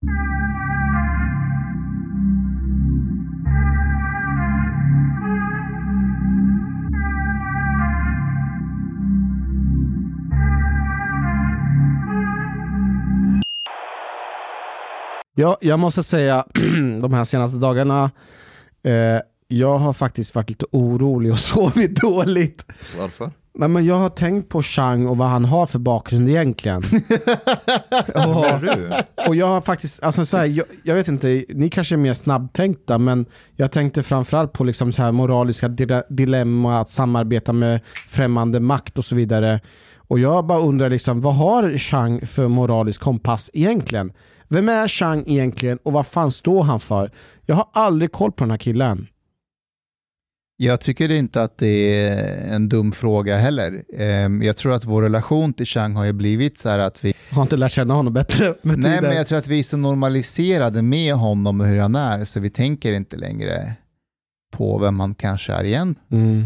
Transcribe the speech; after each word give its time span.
Ja, 0.00 0.08
jag 15.60 15.78
måste 15.78 16.02
säga, 16.02 16.44
de 17.00 17.12
här 17.12 17.24
senaste 17.24 17.58
dagarna, 17.58 18.10
eh, 18.82 19.20
jag 19.48 19.78
har 19.78 19.92
faktiskt 19.92 20.34
varit 20.34 20.48
lite 20.50 20.66
orolig 20.72 21.32
och 21.32 21.38
sovit 21.38 22.00
dåligt. 22.00 22.66
Varför? 22.98 23.30
Nej, 23.54 23.68
men 23.68 23.84
jag 23.84 23.94
har 23.94 24.08
tänkt 24.10 24.48
på 24.48 24.62
Chang 24.62 25.06
och 25.06 25.16
vad 25.16 25.28
han 25.28 25.44
har 25.44 25.66
för 25.66 25.78
bakgrund 25.78 26.28
egentligen. 26.28 26.82
Du? 28.60 28.92
och 29.28 29.36
jag 29.36 29.46
har 29.46 29.60
faktiskt, 29.60 30.02
alltså 30.02 30.24
så 30.26 30.36
här, 30.36 30.44
jag, 30.46 30.66
jag 30.82 30.94
vet 30.94 31.08
inte, 31.08 31.44
ni 31.48 31.68
kanske 31.68 31.94
är 31.94 31.96
mer 31.96 32.12
snabbtänkta, 32.12 32.98
men 32.98 33.26
jag 33.56 33.72
tänkte 33.72 34.02
framförallt 34.02 34.52
på 34.52 34.64
liksom 34.64 34.92
så 34.92 35.02
här 35.02 35.12
moraliska 35.12 35.68
dile- 35.68 36.04
dilemma, 36.08 36.80
att 36.80 36.90
samarbeta 36.90 37.52
med 37.52 37.80
främmande 38.08 38.60
makt 38.60 38.98
och 38.98 39.04
så 39.04 39.14
vidare. 39.14 39.60
Och 39.96 40.18
jag 40.18 40.46
bara 40.46 40.60
undrar, 40.60 40.90
liksom, 40.90 41.20
vad 41.20 41.34
har 41.34 41.78
Chang 41.78 42.26
för 42.26 42.48
moralisk 42.48 43.00
kompass 43.00 43.50
egentligen? 43.52 44.12
Vem 44.48 44.68
är 44.68 44.88
Chang 44.88 45.24
egentligen 45.26 45.78
och 45.82 45.92
vad 45.92 46.06
fan 46.06 46.32
står 46.32 46.62
han 46.62 46.80
för? 46.80 47.10
Jag 47.46 47.56
har 47.56 47.66
aldrig 47.72 48.12
koll 48.12 48.32
på 48.32 48.44
den 48.44 48.50
här 48.50 48.58
killen. 48.58 49.06
Jag 50.60 50.80
tycker 50.80 51.10
inte 51.10 51.42
att 51.42 51.58
det 51.58 52.02
är 52.06 52.54
en 52.54 52.68
dum 52.68 52.92
fråga 52.92 53.38
heller. 53.38 53.84
Ehm, 53.94 54.42
Jag 54.42 54.56
tror 54.56 54.72
att 54.72 54.84
vår 54.84 55.02
relation 55.02 55.52
till 55.52 55.66
Chang 55.66 55.94
har 55.94 56.04
ju 56.04 56.12
blivit 56.12 56.58
så 56.58 56.68
här 56.68 56.78
att 56.78 57.04
vi... 57.04 57.14
Har 57.32 57.42
inte 57.42 57.56
lärt 57.56 57.72
känna 57.72 57.94
honom 57.94 58.12
bättre 58.14 58.44
med 58.62 58.78
Nej, 58.78 58.90
tiden. 58.90 59.04
men 59.04 59.16
jag 59.16 59.26
tror 59.26 59.38
att 59.38 59.46
vi 59.46 59.58
är 59.58 59.62
så 59.62 59.76
normaliserade 59.76 60.82
med 60.82 61.14
honom 61.14 61.60
och 61.60 61.66
hur 61.66 61.78
han 61.78 61.94
är, 61.94 62.24
så 62.24 62.40
vi 62.40 62.50
tänker 62.50 62.92
inte 62.92 63.16
längre 63.16 63.72
på 64.52 64.78
vem 64.78 65.00
han 65.00 65.14
kanske 65.14 65.52
är 65.52 65.64
igen. 65.64 65.94
mm. 66.10 66.44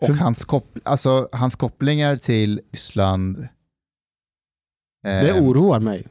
Och 0.00 0.06
För- 0.06 0.14
hans, 0.14 0.46
koppl- 0.46 0.80
alltså, 0.84 1.28
hans 1.32 1.56
kopplingar 1.56 2.16
till 2.16 2.60
Ryssland... 2.72 3.48
Det 5.02 5.30
ehm, 5.30 5.44
oroar 5.46 5.80
mig. 5.80 6.06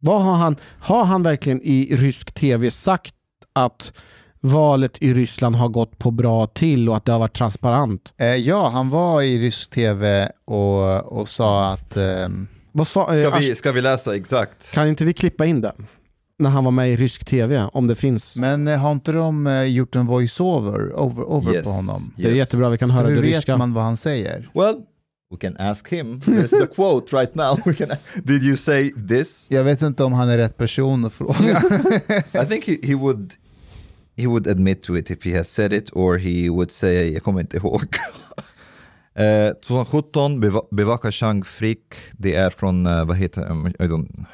Vad 0.00 0.22
har, 0.24 0.34
han, 0.36 0.56
har 0.80 1.04
han 1.04 1.22
verkligen 1.22 1.60
i 1.62 1.96
rysk 1.96 2.32
tv 2.32 2.70
sagt 2.70 3.14
att 3.52 3.92
valet 4.44 4.92
i 5.02 5.14
Ryssland 5.14 5.56
har 5.56 5.68
gått 5.68 5.98
på 5.98 6.10
bra 6.10 6.46
till 6.46 6.88
och 6.88 6.96
att 6.96 7.04
det 7.04 7.12
har 7.12 7.18
varit 7.18 7.36
transparent? 7.36 8.12
eh, 8.16 8.26
ja, 8.26 8.68
han 8.68 8.90
var 8.90 9.22
i 9.22 9.38
rysk 9.38 9.70
tv 9.70 10.28
och, 10.44 11.12
och 11.18 11.28
sa 11.28 11.70
att... 11.72 11.96
ehm, 11.96 12.46
Vad 12.72 12.88
sa, 12.88 13.14
eh, 13.14 13.28
Ska 13.30 13.38
vi, 13.38 13.54
ska 13.54 13.72
vi 13.72 13.80
läsa 13.80 14.16
exakt? 14.16 14.72
Kan 14.72 14.88
inte 14.88 15.04
vi 15.04 15.12
klippa 15.12 15.46
in 15.46 15.60
det? 15.60 15.72
När 16.38 16.50
han 16.50 16.64
var 16.64 16.70
med 16.70 16.90
i 16.92 16.96
rysk 16.96 17.24
tv, 17.24 17.68
om 17.72 17.86
det 17.86 17.94
finns. 17.94 18.36
men 18.36 18.68
eh, 18.68 18.78
har 18.78 18.92
inte 18.92 19.12
de 19.12 19.46
eh, 19.46 19.62
gjort 19.62 19.94
en 19.96 20.06
voice-over 20.06 20.92
over, 21.00 21.22
over 21.24 21.54
Yes, 21.54 21.64
på 21.64 21.70
honom? 21.70 22.12
det 22.16 22.22
är 22.24 22.28
yes. 22.28 22.38
jättebra, 22.38 22.68
vi 22.68 22.78
kan 22.78 22.88
Så 22.88 22.94
höra 22.94 23.06
hur 23.08 23.16
det 23.16 23.22
vet 23.22 23.34
ryska. 23.36 23.56
man 23.56 23.72
vad 23.74 23.84
han 23.84 23.96
säger? 23.96 24.50
Well, 24.54 24.74
we 25.30 25.38
can 25.40 25.56
ask 25.68 25.88
him. 25.92 26.20
There's 26.20 26.60
the 26.60 26.66
quote 26.74 27.16
right 27.16 27.34
now. 27.34 27.58
We 27.64 27.74
can, 27.74 27.88
did 28.24 28.42
you 28.42 28.56
say 28.56 28.90
this? 29.08 29.46
Jag 29.48 29.64
vet 29.64 29.82
inte 29.82 30.04
om 30.04 30.12
han 30.12 30.28
är 30.28 30.38
rätt 30.38 30.56
person 30.56 31.04
att 31.04 31.12
fråga. 31.12 31.62
I 32.42 32.46
think 32.48 32.66
he, 32.68 32.76
he 32.88 32.94
would 32.94 33.32
he 34.16 34.26
would 34.26 34.46
admit 34.46 34.82
to 34.82 34.96
it 34.96 35.10
if 35.10 35.24
he 35.24 35.36
has 35.36 35.48
said 35.48 35.72
it 35.72 35.90
or 35.92 36.18
he 36.18 36.50
would 36.50 36.70
say, 36.70 37.12
jag 37.12 37.22
kommer 37.22 37.40
inte 37.40 37.56
ihåg. 37.56 37.82
Eh, 39.14 39.52
2017 39.54 40.40
beva- 40.40 40.66
bevakar 40.70 41.10
Chang 41.10 41.44
Frick, 41.44 41.94
det 42.12 42.34
är 42.34 42.50
från, 42.50 42.86
eh, 42.86 43.04
vad 43.04 43.16
heter 43.16 43.50
um, 43.50 43.66
I 43.66 43.72
don't, 43.72 44.24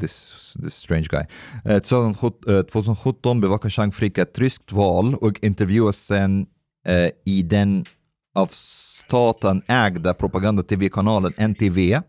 this, 0.00 0.34
this 0.62 0.74
strange 0.74 1.06
guy. 1.10 1.22
Eh, 1.64 1.78
2017, 1.82 2.54
eh, 2.56 2.62
2017 2.62 3.40
bevakar 3.40 3.68
Chang 3.68 3.92
Frick 3.92 4.18
ett 4.18 4.38
ryskt 4.38 4.72
val 4.72 5.14
och 5.14 5.38
intervjuas 5.44 5.96
sen 5.96 6.46
eh, 6.86 7.10
i 7.24 7.42
den 7.42 7.84
av 8.34 8.50
staten 9.06 9.62
ägda 9.66 10.14
propaganda-tv-kanalen 10.14 11.32
NTV. 11.36 12.00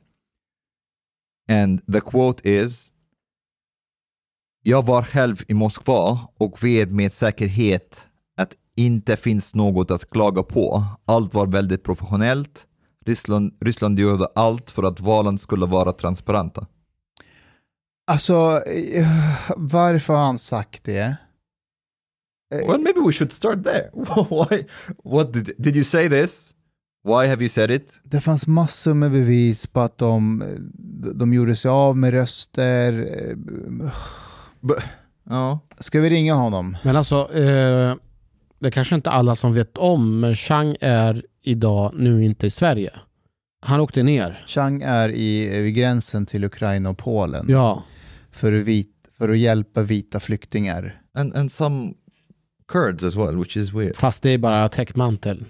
And 1.52 1.82
the 1.94 2.02
quote 2.02 2.50
is 2.50 2.92
jag 4.64 4.86
var 4.86 5.04
själv 5.04 5.44
i 5.48 5.54
Moskva 5.54 6.20
och 6.38 6.64
vet 6.64 6.92
med 6.92 7.14
säkerhet 7.14 8.06
att 8.38 8.50
inte 8.76 9.16
finns 9.16 9.56
något 9.56 9.92
att 9.92 10.10
klaga 10.10 10.44
på. 10.44 10.84
Allt 11.06 11.34
var 11.34 11.48
väldigt 11.48 11.84
professionellt. 11.84 12.66
Ryssland, 13.06 13.54
Ryssland 13.62 14.00
gjorde 14.00 14.28
allt 14.36 14.70
för 14.70 14.84
att 14.84 15.00
valen 15.00 15.38
skulle 15.38 15.66
vara 15.66 15.92
transparenta. 15.92 16.66
alltså, 18.12 18.62
eh, 18.94 19.08
varför 19.58 20.14
har 20.14 20.24
han 20.24 20.38
sagt 20.38 20.84
det? 20.84 21.16
Eh, 22.56 22.68
Well, 22.70 22.82
maybe 22.82 23.00
we 23.00 23.12
should 23.12 23.32
start 23.32 23.64
there. 23.64 23.90
Why? 24.50 24.64
What 25.04 25.34
did, 25.34 25.52
did 25.58 25.76
you 25.76 25.84
say 25.84 26.10
this? 26.10 26.56
Why 27.04 27.28
have 27.28 27.42
you 27.42 27.50
said 27.50 27.72
it? 27.72 28.00
Det 28.04 28.22
fanns 28.22 28.48
massor 28.48 28.94
med 28.94 29.12
bevis 29.12 29.68
på 29.68 29.80
att 29.80 29.98
de, 29.98 30.44
de 31.16 31.34
gjorde 31.34 31.56
sig 31.56 31.70
av 31.72 31.98
med 31.98 32.12
röster. 32.12 33.08
But, 34.62 34.78
ja. 35.30 35.60
Ska 35.80 36.02
vi 36.02 36.10
ringa 36.10 36.34
honom? 36.34 36.78
Men 36.84 36.96
alltså, 36.96 37.16
eh, 37.36 37.96
det 38.60 38.68
är 38.68 38.72
kanske 38.72 38.96
inte 38.96 39.10
alla 39.10 39.36
som 39.36 39.54
vet 39.54 39.78
om, 39.78 40.20
men 40.20 40.36
Chang 40.36 40.76
är 40.82 41.26
idag 41.44 41.92
nu 41.96 42.24
inte 42.26 42.48
i 42.48 42.50
Sverige. 42.50 42.92
Han 43.66 43.80
åkte 43.80 44.04
ner. 44.04 44.44
Chang 44.48 44.82
är 44.82 45.10
i, 45.10 45.62
vid 45.62 45.76
gränsen 45.76 46.26
till 46.26 46.44
Ukraina 46.44 46.90
och 46.90 46.98
Polen 46.98 47.46
Ja. 47.50 47.84
för, 48.32 48.54
att 48.54 48.64
vit, 48.64 48.96
för 49.18 49.30
att 49.30 49.38
hjälpa 49.38 49.82
vita 49.82 50.20
flyktingar. 50.20 51.02
And, 51.14 51.36
and 51.36 51.52
some 51.52 51.94
Kurds 52.68 53.04
as 53.04 53.16
well, 53.16 53.38
which 53.38 53.58
is 53.58 53.74
weird. 53.74 53.96
Fast 53.96 54.24
det 54.24 54.30
är 54.30 54.38
bara 54.38 54.70
täckmantel. 54.70 55.46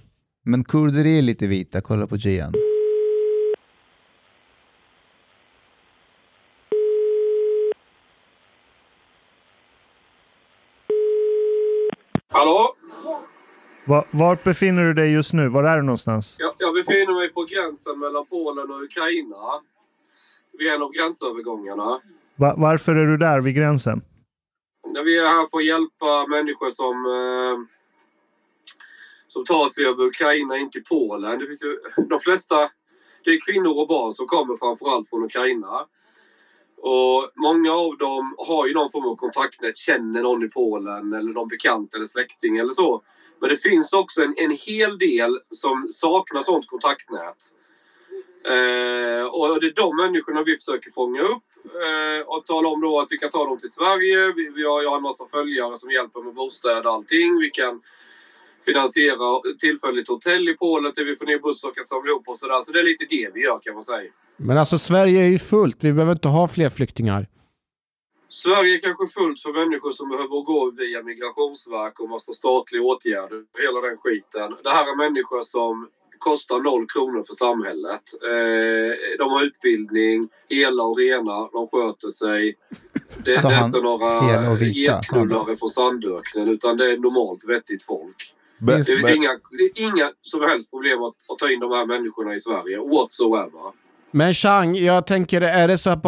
Men 0.46 0.64
kurder 0.64 1.06
är 1.06 1.22
lite 1.22 1.48
vita, 1.48 1.82
kolla 1.82 2.08
på 2.08 2.18
Gian. 2.18 2.54
Hallå? 12.31 12.75
Va, 13.86 14.06
vart 14.12 14.44
befinner 14.44 14.84
du 14.84 14.94
dig 14.94 15.12
just 15.14 15.34
nu? 15.34 15.50
Var 15.50 15.64
är 15.64 15.78
du 15.78 15.84
någonstans? 15.84 16.36
Jag, 16.40 16.53
jag 16.58 16.74
befinner 16.74 17.14
mig 17.14 17.30
på 17.30 17.44
gränsen 17.44 18.00
mellan 18.00 18.25
Polen 18.25 18.72
och 18.72 18.84
Ukraina. 18.84 19.62
Vid 20.58 20.68
en 20.74 20.81
av 20.81 20.92
gränsövergångarna. 20.92 22.02
Va, 22.36 22.53
varför 22.58 22.96
är 22.96 23.06
du 23.06 23.18
där 23.18 23.42
vid 23.42 23.56
gränsen? 23.56 24.02
Vi 25.06 25.19
är 25.19 25.24
här 25.25 25.50
för 25.52 25.58
att 25.58 25.66
hjälpa 25.66 26.28
människor 26.28 26.69
som, 26.69 26.96
eh, 27.06 27.68
som 29.28 29.46
tar 29.46 29.68
sig 29.69 29.86
över 29.86 30.03
Ukraina 30.03 30.58
in 30.58 30.72
till 30.72 30.84
Polen. 30.84 31.40
Det 31.40 31.46
finns 31.46 31.63
ju, 31.63 31.80
de 32.09 32.19
flesta 32.19 32.56
det 33.24 33.31
är 33.31 33.40
kvinnor 33.52 33.81
och 33.81 33.88
barn 33.88 34.13
som 34.13 34.28
kommer 34.28 34.56
framförallt 34.56 35.09
från 35.09 35.24
Ukraina. 35.24 35.86
Och 36.84 37.31
Många 37.36 37.72
av 37.74 37.97
dem 37.97 38.36
har 38.38 38.68
ju 38.68 38.74
någon 38.74 38.90
form 38.90 39.06
av 39.06 39.16
kontaktnät, 39.16 39.78
känner 39.78 40.22
någon 40.22 40.44
i 40.44 40.47
Polen 40.47 41.14
eller 41.14 41.34
någon 41.34 41.47
bekant 41.47 41.94
eller 41.94 42.06
släkting 42.06 42.58
eller 42.58 42.74
så. 42.74 43.02
Men 43.40 43.50
det 43.50 43.58
finns 43.58 43.94
också 43.94 44.24
en, 44.24 44.34
en 44.38 44.52
hel 44.52 44.97
del 44.97 45.40
som 45.50 45.88
saknar 45.92 46.42
sånt 46.42 46.68
kontaktnät. 46.68 47.38
Eh, 48.46 49.25
och 49.25 49.59
det 49.59 49.68
är 49.68 49.75
de 49.75 49.96
människorna 49.96 50.44
vi 50.44 50.58
försöker 50.58 50.92
fånga 50.92 51.22
upp 51.22 51.44
eh, 51.66 52.28
och 52.28 52.46
tala 52.46 52.69
om 52.69 52.81
då 52.81 53.00
att 53.00 53.08
vi 53.09 53.18
kan 53.18 53.31
ta 53.31 53.46
dem 53.46 53.59
till 53.59 53.72
Sverige. 53.72 54.34
Vi, 54.36 54.50
vi 54.56 54.63
har, 54.63 54.81
jag 54.81 54.90
har 54.90 54.98
en 54.98 55.03
massa 55.03 55.25
följare 55.28 55.78
som 55.78 55.92
hjälper 55.92 56.22
med 56.22 56.34
bostäder 56.34 56.88
och 56.88 56.94
allting. 56.94 57.40
Vi 57.40 57.50
kan 57.50 57.81
finansiera 58.66 59.42
tillfälligt 59.60 60.08
hotell 60.08 60.50
i 60.50 60.54
Polen 60.54 60.94
till 60.94 61.06
vi 61.06 61.16
får 61.16 61.26
ner 61.26 61.40
bussar 61.40 61.70
och 61.70 61.76
kan 61.76 61.84
samla 61.84 62.10
ihop 62.12 62.28
och 62.28 62.38
sådär. 62.38 62.62
Så 62.62 62.72
det 62.72 62.80
är 62.80 62.84
lite 62.84 63.06
det 63.10 63.30
vi 63.34 63.42
gör 63.42 63.60
kan 63.60 63.74
man 63.74 63.84
säga. 63.84 64.12
Men 64.38 64.58
alltså 64.58 64.78
Sverige 64.78 65.22
är 65.22 65.30
ju 65.30 65.40
fullt, 65.40 65.84
vi 65.84 65.94
behöver 65.94 66.14
inte 66.14 66.28
ha 66.28 66.48
fler 66.48 66.70
flyktingar. 66.70 67.28
Sverige 68.30 68.75
är 68.75 68.80
kanske 68.80 69.08
fullt 69.08 69.42
för 69.42 69.54
människor 69.54 69.92
som 69.92 70.10
behöver 70.10 70.42
gå 70.44 70.72
via 70.72 71.04
migrationsverk 71.04 72.00
och 72.00 72.10
massa 72.10 72.34
statliga 72.34 72.81
åtgärder. 72.81 73.44
Hela 73.63 73.81
den 73.81 73.98
skiten. 73.98 74.56
Det 74.64 74.72
här 74.72 74.92
är 74.92 74.96
människor 74.96 75.42
som 75.42 75.88
kostar 76.18 76.60
noll 76.60 76.88
kronor 76.88 77.24
för 77.28 77.34
samhället. 77.34 78.04
Eh, 78.31 79.18
de 79.18 79.31
har 79.31 79.44
utbildning, 79.44 80.30
hela 80.50 80.84
och 80.84 80.98
rena, 80.98 81.50
de 81.52 81.68
sköter 81.68 82.10
sig. 82.10 82.56
Det, 83.25 83.31
är 83.31 83.66
inte 83.66 83.81
några 83.81 84.57
getknullare 84.57 85.56
från 85.56 85.69
sandöknen 85.69 86.48
utan 86.48 86.78
det 86.78 86.92
är 86.92 86.98
normalt 86.98 87.44
vettigt 87.48 87.84
folk. 87.84 88.36
Det 88.62 88.74
finns 88.74 88.90
but- 89.06 89.16
inga, 89.16 89.30
det 89.52 89.81
inga 89.81 90.12
som 90.22 90.42
helst 90.42 90.69
problem 90.72 91.04
att, 91.04 91.13
att 91.34 91.40
ta 91.40 91.52
in 91.52 91.60
de 91.60 91.72
här 91.72 91.86
människorna 91.86 92.34
i 92.36 92.40
Sverige 92.40 92.78
whatsoever. 92.78 93.62
Men 94.12 94.34
Chang, 94.34 94.75
jag 94.75 95.08
tänker, 95.08 95.42
är 95.42 95.68
det 95.68 95.78
så 95.78 95.90
att 95.90 96.04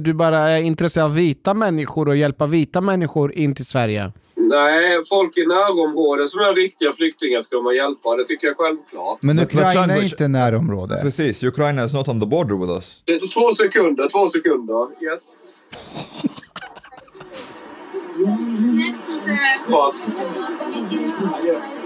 du 0.00 0.14
bara 0.14 0.38
är 0.38 0.62
intresserad 0.62 1.04
av 1.04 1.14
vita 1.14 1.54
människor 1.54 2.08
och 2.08 2.16
hjälpa 2.16 2.46
vita 2.46 2.80
människor 2.80 3.32
in 3.32 3.54
till 3.54 3.66
Sverige? 3.66 4.12
Nej, 4.34 5.04
folk 5.08 5.36
i 5.38 5.46
närområdet 5.46 6.30
som 6.30 6.40
är 6.40 6.54
riktiga 6.54 6.92
flyktingar 6.92 7.40
ska 7.40 7.60
man 7.60 7.74
hjälpa. 7.76 8.16
Det 8.16 8.24
tycker 8.24 8.46
jag 8.46 8.56
självklart. 8.56 9.18
Men 9.22 9.36
Men- 9.36 9.44
Ukraina 9.44 9.86
men 9.86 9.90
är 9.96 10.02
inte 10.02 10.28
närområde. 10.28 10.98
Precis, 11.02 11.42
Ukraina 11.42 11.84
is 11.84 11.92
not 11.94 12.08
on 12.08 12.20
the 12.20 12.26
border 12.26 12.56
with 12.56 12.72
us. 12.72 13.02
Det 13.04 13.12
är 13.12 13.18
två 13.34 13.54
sekunder, 13.54 14.08
två 14.08 14.28
sekunder. 14.28 14.86
Yes. 15.02 15.20
uh, 18.87 19.63
Pass. 19.69 20.09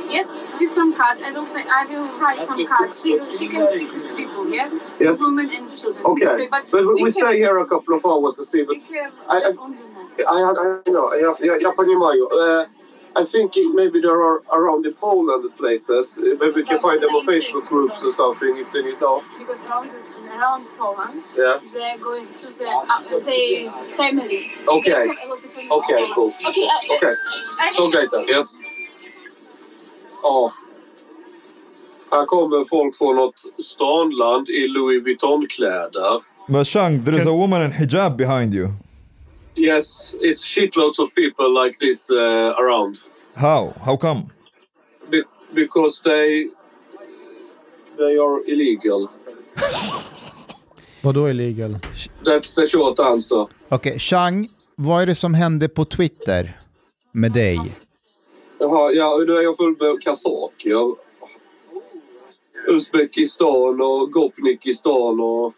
yes, 0.10 0.32
with 0.60 0.70
some 0.70 0.96
cards. 0.96 1.22
I 1.24 1.32
don't. 1.32 1.50
I 1.50 1.86
will 1.86 2.20
write 2.20 2.44
some 2.44 2.66
cards. 2.68 3.02
She, 3.02 3.20
she 3.38 3.48
can 3.48 3.68
speak 3.68 3.94
with 3.94 4.16
people. 4.16 4.50
Yes. 4.50 4.84
Yes. 5.00 5.20
Women 5.20 5.50
and 5.52 5.76
children. 5.76 6.06
Okay. 6.06 6.48
But, 6.50 6.66
But 6.72 6.82
we, 6.88 6.94
we 6.96 7.04
have- 7.04 7.14
stay 7.14 7.38
here 7.38 7.58
a 7.60 7.66
couple 7.66 7.96
of 7.96 8.06
hours 8.06 8.36
to 8.38 8.46
see. 8.46 8.64
But 8.64 8.78
We 8.90 8.98
have 8.98 9.14
I- 9.30 9.40
just 9.40 9.58
I- 9.58 9.62
only 9.62 9.78
one. 9.78 10.08
I, 10.28 10.34
I, 10.34 10.80
I 10.88 10.92
know. 10.92 11.14
Yes, 11.14 11.42
yeah, 11.44 11.58
я 11.60 11.72
понимаю. 11.72 12.28
Uh, 12.32 12.66
I 13.16 13.24
think 13.24 13.58
it, 13.58 13.74
maybe 13.74 14.00
there 14.02 14.22
are 14.22 14.42
around 14.54 14.84
the 14.86 14.92
Poland 14.92 15.50
places. 15.58 16.20
Uh, 16.20 16.36
Maybe 16.40 16.62
we 16.62 16.64
can 16.66 16.78
find 16.80 17.02
them 17.02 17.10
on 17.16 17.26
Facebook 17.26 17.66
groups 17.68 18.04
or 18.04 18.12
something 18.12 18.58
if 18.58 18.72
they 18.72 18.82
need 18.84 19.00
now. 19.02 19.24
Because 19.40 19.62
around 19.64 19.90
the, 19.90 19.98
around 20.39 20.65
Poland, 20.79 21.23
Yeah. 21.37 21.59
they're 21.75 21.99
going 21.99 22.27
to 22.43 22.47
the 22.59 22.69
uh, 22.69 23.21
the 23.27 23.71
families. 23.97 24.59
Okay. 24.67 24.91
They 24.91 24.99
have 24.99 25.25
a 25.25 25.29
lot 25.29 25.45
of 25.45 25.51
families. 25.51 25.73
Okay, 25.79 26.03
cool. 26.15 26.33
Okay. 26.49 26.67
Uh, 26.67 26.97
Okay. 26.97 27.15
I, 27.61 27.77
Talk 27.77 27.95
later. 27.95 28.21
Yes. 28.31 28.47
Ja. 30.23 30.53
Här 32.11 32.27
kommer 32.27 32.65
folk 32.65 32.97
från 32.97 33.17
något 33.17 33.41
stanland 33.63 34.49
i 34.49 34.69
Louis 34.69 35.03
Vuitton-kläder. 35.05 36.23
But 36.49 36.67
Shang, 36.67 37.05
there 37.05 37.19
is 37.21 37.27
a 37.27 37.33
woman 37.33 37.63
in 37.63 37.73
hijab 37.73 38.17
behind 38.17 38.55
you. 38.55 38.69
Yes, 39.55 40.15
it's 40.21 40.45
shitloads 40.45 40.99
of 40.99 41.15
people 41.15 41.65
like 41.65 41.79
this 41.79 42.11
uh, 42.11 42.17
around. 42.59 42.99
How? 43.35 43.73
How 43.87 43.97
come? 43.97 44.23
Be- 45.11 45.25
because 45.55 46.01
they 46.05 46.49
they 47.99 48.17
are 48.19 48.41
illegal. 48.47 49.09
Vadå 51.03 51.29
illegal? 51.29 51.79
That's 52.25 52.55
the 52.55 52.67
short 52.67 52.99
answer. 52.99 53.47
Okej, 53.69 53.99
Chang, 53.99 54.49
vad 54.75 55.03
är 55.03 55.07
det 55.07 55.15
som 55.15 55.35
hände 55.35 55.69
på 55.69 55.85
Twitter 55.85 56.57
med 57.13 57.33
dig? 57.33 57.59
Jaha, 58.59 58.93
ja, 58.93 59.25
nu 59.27 59.33
är 59.33 59.43
jag 59.43 59.57
full 59.57 59.77
med 59.81 60.03
kazaker. 60.03 60.95
Uzbekistan 62.69 63.81
och 63.81 64.13
Gopnikistan 64.13 65.21
och... 65.21 65.55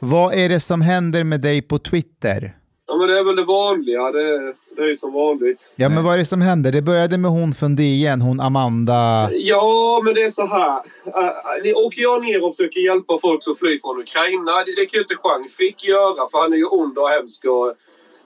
Vad 0.00 0.34
är 0.34 0.48
det 0.48 0.60
som 0.60 0.80
händer 0.80 1.24
med 1.24 1.40
dig 1.40 1.62
på 1.62 1.78
Twitter? 1.78 2.56
Ja, 2.88 2.96
men 2.96 3.08
det 3.08 3.18
är 3.18 3.24
väl 3.24 3.36
det 3.36 3.44
vanliga. 3.44 4.12
Det, 4.12 4.54
det 4.76 4.82
är 4.82 4.86
ju 4.86 4.96
som 4.96 5.12
vanligt. 5.12 5.60
Ja, 5.76 5.88
men 5.88 6.04
vad 6.04 6.14
är 6.14 6.18
det 6.18 6.24
som 6.24 6.40
händer? 6.40 6.72
Det 6.72 6.82
började 6.82 7.18
med 7.18 7.30
hon 7.30 7.52
från 7.52 7.76
DN, 7.76 8.20
hon 8.20 8.40
Amanda. 8.40 9.30
Ja, 9.32 10.00
men 10.04 10.14
det 10.14 10.22
är 10.22 10.28
så 10.28 10.46
här. 10.46 10.80
Ni 11.62 11.74
åker 11.74 12.02
jag 12.02 12.24
ner 12.24 12.44
och 12.44 12.56
försöker 12.56 12.80
hjälpa 12.80 13.18
folk 13.18 13.44
som 13.44 13.54
flyr 13.54 13.78
från 13.78 14.00
Ukraina. 14.00 14.52
Det, 14.64 14.74
det 14.76 14.86
kan 14.86 14.98
ju 14.98 15.02
inte 15.02 15.16
Jean 15.24 15.48
Frick 15.56 15.84
göra 15.84 16.28
för 16.30 16.38
han 16.38 16.52
är 16.52 16.56
ju 16.56 16.66
ond 16.66 16.98
och 16.98 17.08
hemsk 17.08 17.44
och, 17.44 17.74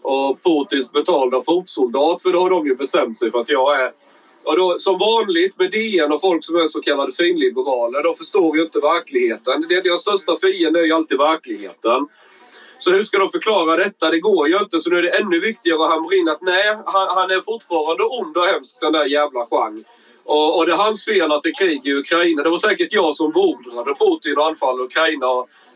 och 0.03 0.43
Putins 0.43 0.93
betalda 0.93 1.41
fotsoldat. 1.43 2.23
För 2.23 2.33
då 2.33 2.41
har 2.41 2.51
de 2.51 2.67
ju 2.67 2.75
bestämt 2.77 3.19
sig 3.19 3.31
för 3.31 3.41
att 3.41 3.49
jag 3.49 3.81
är... 3.81 3.93
Och 4.45 4.57
då, 4.57 4.79
som 4.79 4.99
vanligt 4.99 5.59
med 5.59 5.71
DN 5.71 6.13
och 6.13 6.21
folk 6.21 6.45
som 6.45 6.57
är 6.57 6.69
så 6.69 6.81
kallade 6.81 7.13
finliberaler, 7.13 8.03
de 8.03 8.15
förstår 8.15 8.57
ju 8.57 8.63
inte 8.63 8.79
verkligheten. 8.79 9.67
Det, 9.69 9.81
deras 9.81 10.01
största 10.01 10.37
fiende 10.37 10.81
är 10.81 10.85
ju 10.85 10.93
alltid 10.93 11.19
verkligheten. 11.19 12.09
Så 12.81 12.91
hur 12.91 13.03
ska 13.03 13.19
de 13.19 13.29
förklara 13.29 13.77
detta? 13.77 14.11
Det 14.11 14.21
går 14.21 14.49
ju 14.49 14.59
inte. 14.59 14.81
Så 14.81 14.91
nu 14.91 14.99
är 14.99 15.03
det 15.03 15.19
ännu 15.19 15.41
viktigare 15.41 15.85
att 15.85 15.91
hamra 15.91 16.17
in 16.17 16.29
att 16.29 16.43
nej, 16.43 16.67
han, 16.87 17.09
han 17.09 17.31
är 17.31 17.41
fortfarande 17.41 18.05
ond 18.05 18.37
och 18.37 18.45
hemsk 18.45 18.77
den 18.81 18.93
där 18.93 19.05
jävla 19.05 19.47
Jean. 19.51 19.85
Och, 20.25 20.59
och 20.59 20.67
det 20.67 20.73
är 20.73 20.77
hans 20.77 21.05
fel 21.05 21.33
att 21.33 21.43
det 21.43 21.49
är 21.49 21.67
krig 21.67 21.87
i 21.87 21.93
Ukraina. 21.93 22.43
Det 22.43 22.51
var 22.51 22.57
säkert 22.57 22.93
jag 22.93 23.17
som 23.17 23.33
beordrade 23.33 23.95
Putin 23.95 24.39
att 24.39 24.45
anfalla 24.45 24.83
Ukraina. 24.83 25.27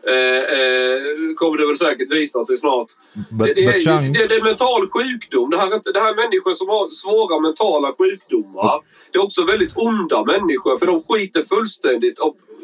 Eh, 0.07 0.41
eh, 0.59 1.35
kommer 1.35 1.57
det 1.57 1.67
väl 1.67 1.77
säkert 1.77 2.11
visa 2.11 2.43
sig 2.43 2.57
snart. 2.57 2.87
But, 3.13 3.47
det, 3.47 3.53
det, 3.53 3.65
but 3.65 3.75
är, 3.75 3.79
Shang, 3.79 4.13
det, 4.13 4.27
det 4.27 4.35
är 4.35 4.43
mental 4.43 4.89
sjukdom. 4.89 5.49
Det 5.49 5.57
här, 5.57 5.93
det 5.93 5.99
här 5.99 6.11
är 6.11 6.15
människor 6.15 6.53
som 6.53 6.69
har 6.69 6.89
svåra 6.89 7.39
mentala 7.39 7.93
sjukdomar. 7.97 8.81
Det 9.11 9.17
är 9.17 9.23
också 9.23 9.43
väldigt 9.43 9.77
onda 9.77 10.23
människor 10.25 10.77
för 10.77 10.85
de 10.85 11.03
skiter 11.03 11.41
fullständigt 11.41 12.19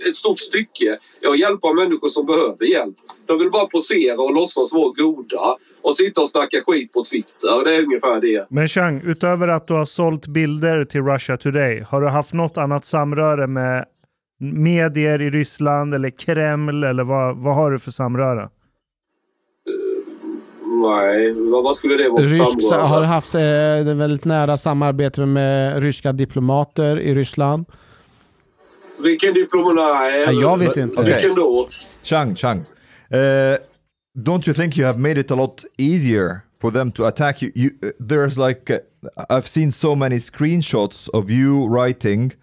ett 0.10 0.16
stort 0.16 0.40
stycke 0.40 1.00
i 1.22 1.26
att 1.26 1.40
hjälpa 1.40 1.74
människor 1.74 2.10
som 2.10 2.26
behöver 2.26 2.66
hjälp. 2.66 2.96
De 3.31 3.39
vill 3.39 3.51
bara 3.51 3.66
posera 3.66 4.22
och 4.22 4.33
låtsas 4.33 4.74
vara 4.74 4.94
goda 4.98 5.57
och 5.81 5.95
sitta 5.95 6.22
och 6.22 6.30
snacka 6.30 6.57
skit 6.66 6.94
på 6.94 7.04
Twitter. 7.06 7.63
Det 7.66 7.75
är 7.75 7.83
ungefär 7.83 8.22
det. 8.22 8.45
Men 8.50 8.68
Chang, 8.68 9.01
utöver 9.06 9.48
att 9.48 9.68
du 9.68 9.74
har 9.74 9.86
sålt 9.86 10.28
bilder 10.28 10.86
till 10.86 11.01
Russia 11.01 11.38
Today, 11.38 11.86
har 11.89 12.01
du 12.01 12.07
haft 12.07 12.33
något 12.33 12.57
annat 12.57 12.86
samröre 12.86 13.48
med 13.48 13.86
medier 14.39 15.22
i 15.22 15.30
Ryssland 15.30 15.94
eller 15.94 16.10
Kreml 16.10 16.83
eller 16.83 17.04
vad, 17.04 17.38
vad 17.38 17.56
har 17.56 17.72
du 17.72 17.80
för 17.80 17.92
samröre? 17.92 18.50
Nej, 20.84 21.34
vad, 21.63 21.75
skulle 21.75 21.95
det 21.95 22.10
vara 22.10 22.24
Rysk, 22.24 22.72
har 22.72 23.04
haft 23.04 23.36
eh, 23.36 23.95
väldigt 23.95 24.25
nära 24.25 24.57
samarbete 24.57 25.25
med 25.25 25.84
ryska 25.84 26.12
diplomater 26.12 27.00
i 27.00 27.13
Ryssland. 27.13 27.66
Vilken 29.00 29.34
diplomat? 29.34 29.75
Nej, 29.75 30.42
jag 30.42 30.57
vet 30.57 30.77
inte. 30.77 31.04
Vilken 31.04 31.36
då? 31.36 31.68
Shang, 32.04 32.36
Shang. 32.36 32.66
Uh, 33.12 33.58
don't 34.22 34.46
you 34.48 34.54
think 34.54 34.78
you 34.78 34.84
have 34.86 35.00
made 35.00 35.18
it 35.18 35.31
a 35.31 35.36
lot 35.36 35.63
easier 35.78 36.44
for 36.58 36.72
them 36.72 36.92
to 36.92 37.06
attack 37.06 37.42
you? 37.42 37.52
you 37.56 37.69
uh, 37.84 37.90
there's 38.00 38.38
like, 38.38 38.69
uh, 38.69 38.80
I've 39.30 39.48
seen 39.48 39.72
so 39.72 39.96
many 39.96 40.18
screenshots 40.18 41.10
of 41.13 41.30
you 41.30 41.66
writing 41.66 42.34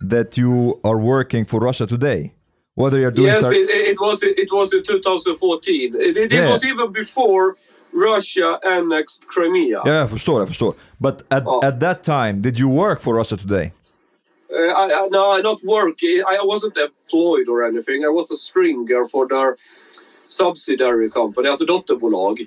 that 0.00 0.36
you 0.36 0.80
are 0.84 0.98
working 0.98 1.44
for 1.44 1.60
Russia 1.60 1.86
Today. 1.86 2.32
Whether 2.74 2.98
you're 3.00 3.10
doing 3.10 3.28
Yes, 3.34 3.42
it, 3.44 3.68
it 3.68 3.98
was 4.00 4.20
it 4.22 4.48
was 4.52 4.72
in 4.72 4.82
2014. 4.84 5.94
It, 5.94 6.16
it 6.16 6.32
Yeah. 6.32 6.50
was 6.50 6.64
even 6.64 6.92
before 6.92 7.56
Russia 7.92 8.58
annexed 8.64 9.26
Crimea. 9.28 9.82
Ja, 9.84 9.94
jag 9.94 10.10
förstår, 10.10 10.40
jag 10.40 10.48
förstår. 10.48 10.74
But 10.98 11.24
at, 11.28 11.42
Ja. 11.44 11.60
at 11.64 11.80
that 11.80 12.04
time, 12.04 12.32
did 12.40 12.58
you 12.58 12.68
work 12.70 13.00
for 13.02 13.14
Russia 13.14 13.36
Today? 13.36 13.72
Uh, 14.50 14.56
I, 14.56 14.86
I, 15.04 15.08
no, 15.10 15.36
not 15.42 15.62
work. 15.64 15.96
I 16.02 16.38
wasn't 16.44 16.76
employed 16.76 17.48
or 17.48 17.64
anything. 17.64 18.04
I 18.04 18.08
was 18.08 18.30
a 18.30 18.36
stringer 18.36 19.06
for 19.08 19.28
their 19.28 19.56
subsidiary 20.30 21.10
company, 21.10 21.48
alltså 21.48 21.64
dotterbolag. 21.64 22.46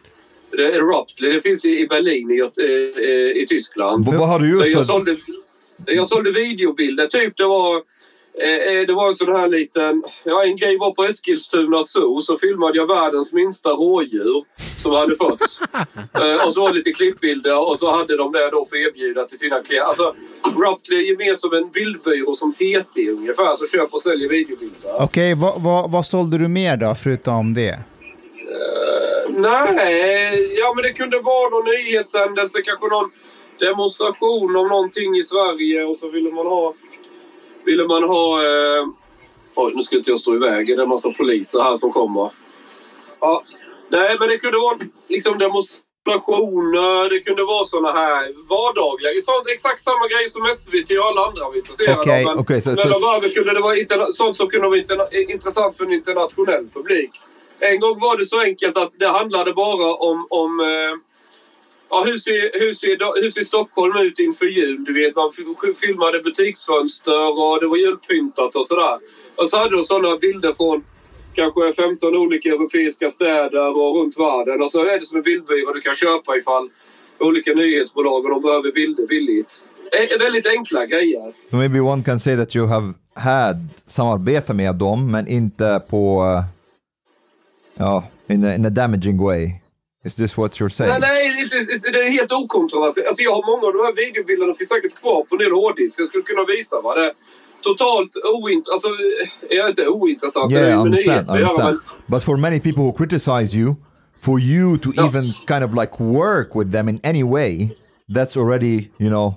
Det 0.52 0.76
är 0.76 0.82
Ruptly. 0.82 1.32
Det 1.32 1.42
finns 1.42 1.66
i, 1.66 1.80
i 1.80 1.88
Berlin 1.88 2.32
i, 2.32 2.40
eh, 2.40 3.44
i 3.44 3.46
Tyskland. 3.50 4.06
Vad 4.06 4.30
har 4.30 4.40
du 4.40 4.52
gjort 4.52 4.68
jag 4.68 4.86
sålde, 4.86 5.18
jag 5.86 6.08
sålde 6.08 6.32
videobilder. 6.32 7.08
Typ 7.08 7.38
det 7.38 7.46
var, 7.46 7.82
det 8.88 8.94
var 8.94 9.08
en 9.08 9.14
sån 9.14 9.36
här 9.36 9.48
liten... 9.48 10.04
Ja, 10.24 10.44
en 10.44 10.56
grej 10.56 10.78
var 10.78 10.92
på 10.92 11.04
Eskilstuna 11.04 11.84
Zoo 11.84 12.20
så 12.20 12.38
filmade 12.38 12.78
jag 12.78 12.88
världens 12.88 13.34
minsta 13.34 13.70
rådjur 13.70 14.44
som 14.84 14.92
hade 14.92 15.16
fötts. 15.16 15.60
eh, 16.14 16.48
och 16.48 16.54
så 16.54 16.62
var 16.62 16.70
det 16.70 16.76
lite 16.76 16.92
klippbilder 16.92 17.70
och 17.70 17.80
så 17.80 17.92
hade 17.92 18.18
de 18.18 18.32
det 18.32 18.50
då 18.50 18.66
för 18.66 18.76
erbjuda 18.88 19.26
till 19.26 19.38
sina 19.38 19.62
klienter. 19.62 19.88
Alltså, 19.88 20.16
Ruptly 20.44 21.10
är 21.12 21.18
mer 21.18 21.36
som 21.36 21.54
en 21.54 21.72
bildbyrå 21.72 22.36
som 22.36 22.54
TT 22.54 23.10
ungefär 23.10 23.56
som 23.56 23.68
köper 23.68 23.96
och 23.96 24.02
säljer 24.02 24.30
videobilder. 24.30 24.96
Okej, 25.00 25.36
vad, 25.36 25.64
vad, 25.64 25.92
vad 25.92 26.06
sålde 26.06 26.38
du 26.38 26.48
mer 26.48 26.78
då, 26.78 26.96
förutom 27.04 27.54
det? 27.54 27.80
Nej, 29.30 30.56
ja 30.58 30.74
men 30.76 30.84
det 30.84 30.94
kunde 30.94 31.20
vara 31.20 31.50
någon 31.50 31.66
nyhetshändelse, 31.66 32.62
kanske 32.62 32.88
någon 32.88 33.12
demonstration 33.60 34.56
om 34.56 34.68
någonting 34.68 35.16
i 35.16 35.24
Sverige 35.24 35.84
och 35.84 35.98
så 35.98 36.10
ville 36.10 36.32
man 36.32 36.46
ha... 36.46 36.74
Ville 37.66 37.88
man 37.88 38.04
ha... 38.04 38.42
Eh, 38.44 38.86
oj, 39.56 39.72
nu 39.76 39.84
ska 39.84 39.96
inte 39.96 40.10
jag 40.12 40.20
stå 40.20 40.36
i 40.36 40.40
vägen. 40.40 40.78
Det 40.78 40.82
är 40.82 40.84
en 40.84 40.90
massa 40.90 41.12
poliser 41.12 41.60
här 41.64 41.76
som 41.76 41.92
kommer. 41.94 42.30
Ja, 43.20 43.44
nej, 43.90 44.16
men 44.20 44.30
det 44.30 44.38
kunde 44.38 44.58
vara 44.58 44.78
liksom 45.08 45.38
demonstrationer. 45.38 47.10
Det 47.10 47.20
kunde 47.20 47.44
vara 47.44 47.64
såna 47.64 47.92
här 47.92 48.24
vardagliga... 48.50 49.22
Så, 49.22 49.32
exakt 49.54 49.84
samma 49.84 50.08
grej 50.08 50.30
som 50.30 50.54
SVT 50.54 50.92
och 51.00 51.06
alla 51.06 51.26
andra 51.28 51.44
var 51.50 51.56
intresserade 51.58 52.00
Okej, 52.00 52.26
av. 52.26 52.32
Men 52.32 52.40
okej, 52.40 52.62
så- 52.62 52.70
men 52.70 52.78
så- 52.78 53.00
varför 53.08 53.30
kunde 53.30 53.54
det 53.54 53.60
vara 53.62 54.12
sånt 54.14 54.38
som 54.38 54.48
kunde 54.50 54.68
vara 54.68 55.10
intressant 55.34 55.78
för 55.78 55.86
en 55.86 55.94
internationell 55.94 56.68
publik. 56.74 57.12
En 57.60 57.80
gång 57.80 58.00
var 58.00 58.18
det 58.18 58.26
så 58.26 58.40
enkelt 58.40 58.78
att 58.78 58.92
det 59.00 59.08
handlade 59.08 59.54
bara 59.54 59.94
om, 59.96 60.28
om 60.30 60.60
eh, 60.60 60.66
ja, 61.94 62.04
hur, 62.06 62.18
ser, 62.18 62.60
hur, 62.60 62.74
ser, 62.74 63.22
hur 63.22 63.32
ser 63.32 63.44
Stockholm 63.44 63.98
ut 64.08 64.20
inför 64.20 64.46
jul? 64.46 64.84
Du 64.84 64.94
vet, 64.94 65.16
man 65.16 65.32
filmade 65.84 66.20
butiksfönster 66.20 67.24
och 67.40 67.60
det 67.62 67.68
var 67.68 67.78
julpyntat 67.78 68.56
och 68.56 68.68
sådär. 68.68 68.98
Och 69.36 69.48
så 69.50 69.58
hade 69.58 69.76
de 69.78 69.84
sådana 69.84 70.18
bilder 70.18 70.54
från 70.54 70.84
kanske 71.34 71.74
15 71.74 72.16
olika 72.16 72.50
europeiska 72.50 73.10
städer 73.10 73.68
och 73.82 73.96
runt 73.98 74.18
världen. 74.18 74.62
Och 74.62 74.72
så 74.72 74.80
är 74.92 75.00
det 75.00 75.06
som 75.06 75.18
en 75.18 75.24
bildbyrå 75.24 75.74
du 75.74 75.82
kan 75.82 75.96
köpa 75.96 76.38
ifall 76.38 76.70
olika 77.20 77.54
nyhetsbolag 77.54 78.26
och 78.26 78.30
de 78.30 78.42
behöver 78.42 78.72
bilder 78.72 79.08
billigt. 79.08 79.62
Det 79.92 80.12
är 80.14 80.20
väldigt 80.20 80.48
enkla 80.48 80.86
grejer. 80.86 81.34
Maybe 81.50 81.80
one 81.80 82.04
can 82.04 82.20
say 82.20 82.36
that 82.36 82.56
you 82.56 82.68
have 82.68 82.94
had 83.16 83.70
samarbete 83.86 84.54
med 84.54 84.76
dem, 84.76 85.12
men 85.12 85.28
inte 85.28 85.82
på... 85.90 86.22
Uh, 86.22 86.44
ja, 87.76 88.04
in 88.28 88.46
a, 88.46 88.56
in 88.56 88.66
a 88.66 88.70
damaging 88.70 89.18
way. 89.24 89.63
Is 90.06 90.16
this 90.16 90.38
what 90.38 90.52
you're 90.60 90.70
saying? 90.70 91.00
Nej, 91.00 91.00
nej 91.00 91.42
inte- 91.44 91.92
det 91.92 92.04
är 92.08 92.10
helt 92.10 92.32
okontroversiellt. 92.32 93.08
Alltså, 93.08 93.24
jag 93.24 93.32
har 93.36 93.44
många 93.52 93.68
av 93.68 93.74
de 93.74 93.80
här 93.88 93.96
videobilderna 93.96 94.54
finns 94.56 94.70
säkert 94.70 94.96
kvar 94.96 95.24
på 95.24 95.36
en 95.36 95.40
del 95.40 95.52
hårddisk. 95.52 96.00
Jag 96.00 96.08
skulle 96.08 96.24
kunna 96.24 96.46
visa 96.46 96.82
vad 96.82 96.98
det 96.98 97.06
är. 97.06 97.14
Totalt 97.62 98.12
ointressant. 98.36 98.68
Alltså, 98.74 98.90
är 99.50 99.70
inte 99.70 99.88
ointressant. 99.88 100.50
det 100.50 100.56
Yeah, 100.60 100.70
I 100.72 100.82
understand. 100.86 101.28
I 101.28 101.32
understand. 101.32 101.80
But 102.08 102.24
for 102.24 102.38
many 102.38 102.60
people 102.60 102.84
who 102.84 102.94
criticize 102.94 103.58
you, 103.58 103.76
for 104.26 104.40
you 104.40 104.78
to 104.78 104.90
Ja. 104.96 105.06
even 105.08 105.24
kind 105.48 105.64
of 105.64 105.72
like 105.82 105.92
work 106.04 106.56
with 106.56 106.72
them 106.72 106.90
in 106.90 107.00
any 107.04 107.24
way 107.24 107.70
that's 108.16 108.38
already, 108.42 108.76
you 109.00 109.10
know, 109.10 109.34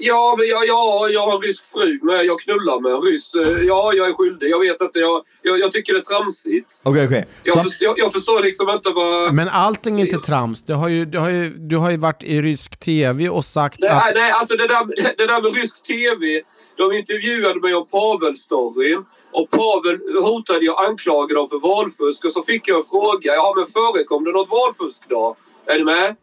Ja, 0.00 0.34
men 0.38 0.48
jag, 0.48 0.66
ja, 0.66 1.08
jag 1.10 1.20
har 1.26 1.34
en 1.34 1.42
rysk 1.42 1.64
fru 1.72 1.98
med. 2.02 2.24
Jag 2.24 2.40
knullar 2.40 2.80
med 2.80 2.92
en 2.92 3.02
ryss. 3.02 3.32
Ja, 3.66 3.92
jag 3.92 4.08
är 4.08 4.12
skyldig. 4.14 4.50
Jag 4.50 4.60
vet 4.60 4.80
inte. 4.80 4.98
Jag, 4.98 5.22
jag, 5.42 5.58
jag 5.60 5.72
tycker 5.72 5.92
det 5.92 5.98
är 5.98 6.02
tramsigt. 6.02 6.80
okay, 6.84 7.06
okay. 7.06 7.24
Jag, 7.42 7.56
Some- 7.56 7.62
först- 7.62 7.80
jag, 7.82 7.98
jag 7.98 8.12
förstår 8.12 8.40
liksom 8.42 8.70
inte 8.70 8.90
vad... 8.90 9.34
Men 9.34 9.48
allting 9.48 10.00
är 10.00 10.04
inte 10.04 10.18
trams. 10.18 10.64
Det 10.64 10.74
har 10.74 10.88
ju, 10.88 11.04
det 11.04 11.18
har 11.18 11.30
ju, 11.30 11.48
du 11.48 11.76
har 11.76 11.90
ju 11.90 11.96
varit 11.96 12.22
i 12.22 12.42
rysk 12.42 12.80
tv 12.80 13.28
och 13.28 13.44
sagt 13.44 13.78
Nej, 13.80 13.90
att... 13.90 14.14
nej, 14.14 14.30
alltså 14.30 14.56
det 14.56 14.66
där, 14.66 14.84
det 15.18 15.26
där 15.26 15.42
med 15.42 15.54
rysk 15.54 15.82
tv. 15.82 16.42
De 16.76 16.92
intervjuade 16.92 17.60
mig 17.60 17.74
om 17.74 17.86
Pavel-storyn. 17.86 19.04
Och 19.32 19.50
Pavel 19.50 19.98
hotade 20.22 20.64
jag 20.64 20.84
anklagade 20.88 21.34
dem 21.34 21.48
för 21.48 21.58
valfusk. 21.58 22.24
Och 22.24 22.32
så 22.32 22.42
fick 22.42 22.68
jag 22.68 22.76
en 22.78 22.84
fråga. 22.84 23.34
Ja, 23.34 23.54
men 23.56 23.66
förekom 23.66 24.24
det 24.24 24.32
något 24.32 24.48
valfusk 24.50 25.02
då? 25.08 25.36
Är 25.66 25.78
ni 25.78 25.84
med? 25.84 26.16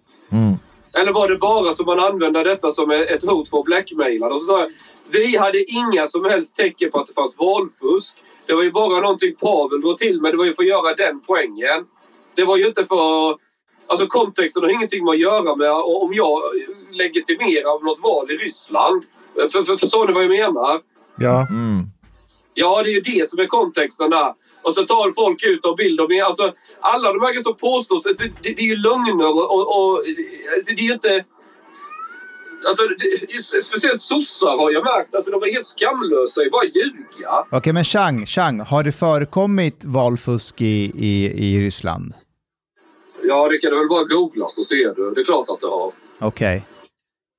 Eller 0.93 1.12
var 1.12 1.27
det 1.27 1.38
bara 1.38 1.73
så 1.73 1.83
man 1.83 2.00
använde 2.00 2.43
detta 2.43 2.71
som 2.71 2.91
ett 2.91 3.23
hot 3.23 3.50
för 3.50 3.57
att 3.57 3.65
blackmaila? 3.65 4.27
Och 4.27 4.41
så 4.41 4.47
sa 4.47 4.59
jag, 4.59 4.69
vi 5.12 5.38
hade 5.38 5.71
inga 5.71 6.07
som 6.07 6.25
helst 6.25 6.55
tecken 6.55 6.91
på 6.91 7.00
att 7.00 7.07
det 7.07 7.13
fanns 7.13 7.38
valfusk. 7.38 8.15
Det 8.45 8.53
var 8.53 8.63
ju 8.63 8.71
bara 8.71 9.00
någonting 9.00 9.35
Pavel 9.35 9.81
drog 9.81 9.97
till 9.97 10.21
med. 10.21 10.33
Det 10.33 10.38
var 10.38 10.45
ju 10.45 10.53
för 10.53 10.63
att 10.63 10.69
göra 10.69 10.95
den 10.95 11.19
poängen. 11.19 11.85
Det 12.35 12.45
var 12.45 12.57
ju 12.57 12.67
inte 12.67 12.83
för... 12.83 13.38
Alltså 13.88 14.07
kontexten 14.07 14.63
har 14.63 14.69
ingenting 14.69 15.05
med 15.05 15.12
att 15.12 15.19
göra 15.19 15.55
med 15.55 15.71
om 15.71 16.13
jag 16.13 16.41
legitimerar 16.91 17.83
något 17.83 18.03
val 18.03 18.31
i 18.31 18.35
Ryssland. 18.35 19.03
För, 19.33 19.63
för, 19.63 19.75
förstår 19.75 20.07
ni 20.07 20.13
vad 20.13 20.23
jag 20.23 20.29
menar? 20.29 20.81
Ja. 21.15 21.47
Mm. 21.50 21.83
Ja, 22.53 22.83
det 22.83 22.89
är 22.89 22.93
ju 22.93 23.17
det 23.19 23.29
som 23.29 23.39
är 23.39 23.45
kontexten 23.45 24.09
där. 24.09 24.33
Och 24.63 24.74
så 24.74 24.86
tar 24.86 25.12
folk 25.12 25.43
ut 25.43 25.65
och 25.65 25.75
bilder. 25.77 26.24
Alltså, 26.24 26.53
alla 26.79 27.13
de 27.13 27.22
här 27.22 27.39
som 27.39 27.55
påstås, 27.55 28.05
alltså, 28.05 28.24
det, 28.24 28.34
det 28.41 28.63
är 28.63 28.70
ju 28.74 28.75
lögner 28.75 29.27
och... 29.39 29.67
och, 29.77 29.91
alltså, 30.55 30.75
det 30.75 30.82
är 30.82 30.88
ju 30.91 30.93
inte... 30.93 31.25
Alltså, 32.67 32.84
det, 32.84 33.62
speciellt 33.63 34.01
sossar 34.01 34.58
har 34.58 34.72
jag 34.72 34.84
märkt. 34.84 35.15
Alltså, 35.15 35.32
de 35.32 35.43
är 35.43 35.53
helt 35.53 35.67
skamlösa 35.67 36.43
i 36.43 36.50
bara 36.50 36.65
ljuga. 36.65 37.46
Okej, 37.51 37.74
men 37.74 37.84
Chang, 37.84 38.25
Chang, 38.25 38.60
har 38.60 38.84
det 38.84 38.91
förekommit 38.91 39.79
valfusk 39.84 40.62
i, 40.62 40.91
i, 40.96 41.25
i 41.48 41.62
Ryssland? 41.62 42.13
Ja, 43.24 43.50
det 43.50 43.58
kan 43.58 43.72
du 43.72 43.77
väl 43.79 43.88
bara 43.88 44.03
googla 44.03 44.50
så 44.50 44.63
ser 44.63 44.96
du. 44.96 45.12
Det 45.12 45.22
är 45.22 45.25
klart 45.25 45.50
att 45.50 45.62
det 45.62 45.67
har. 45.67 45.91
Okej. 46.20 46.65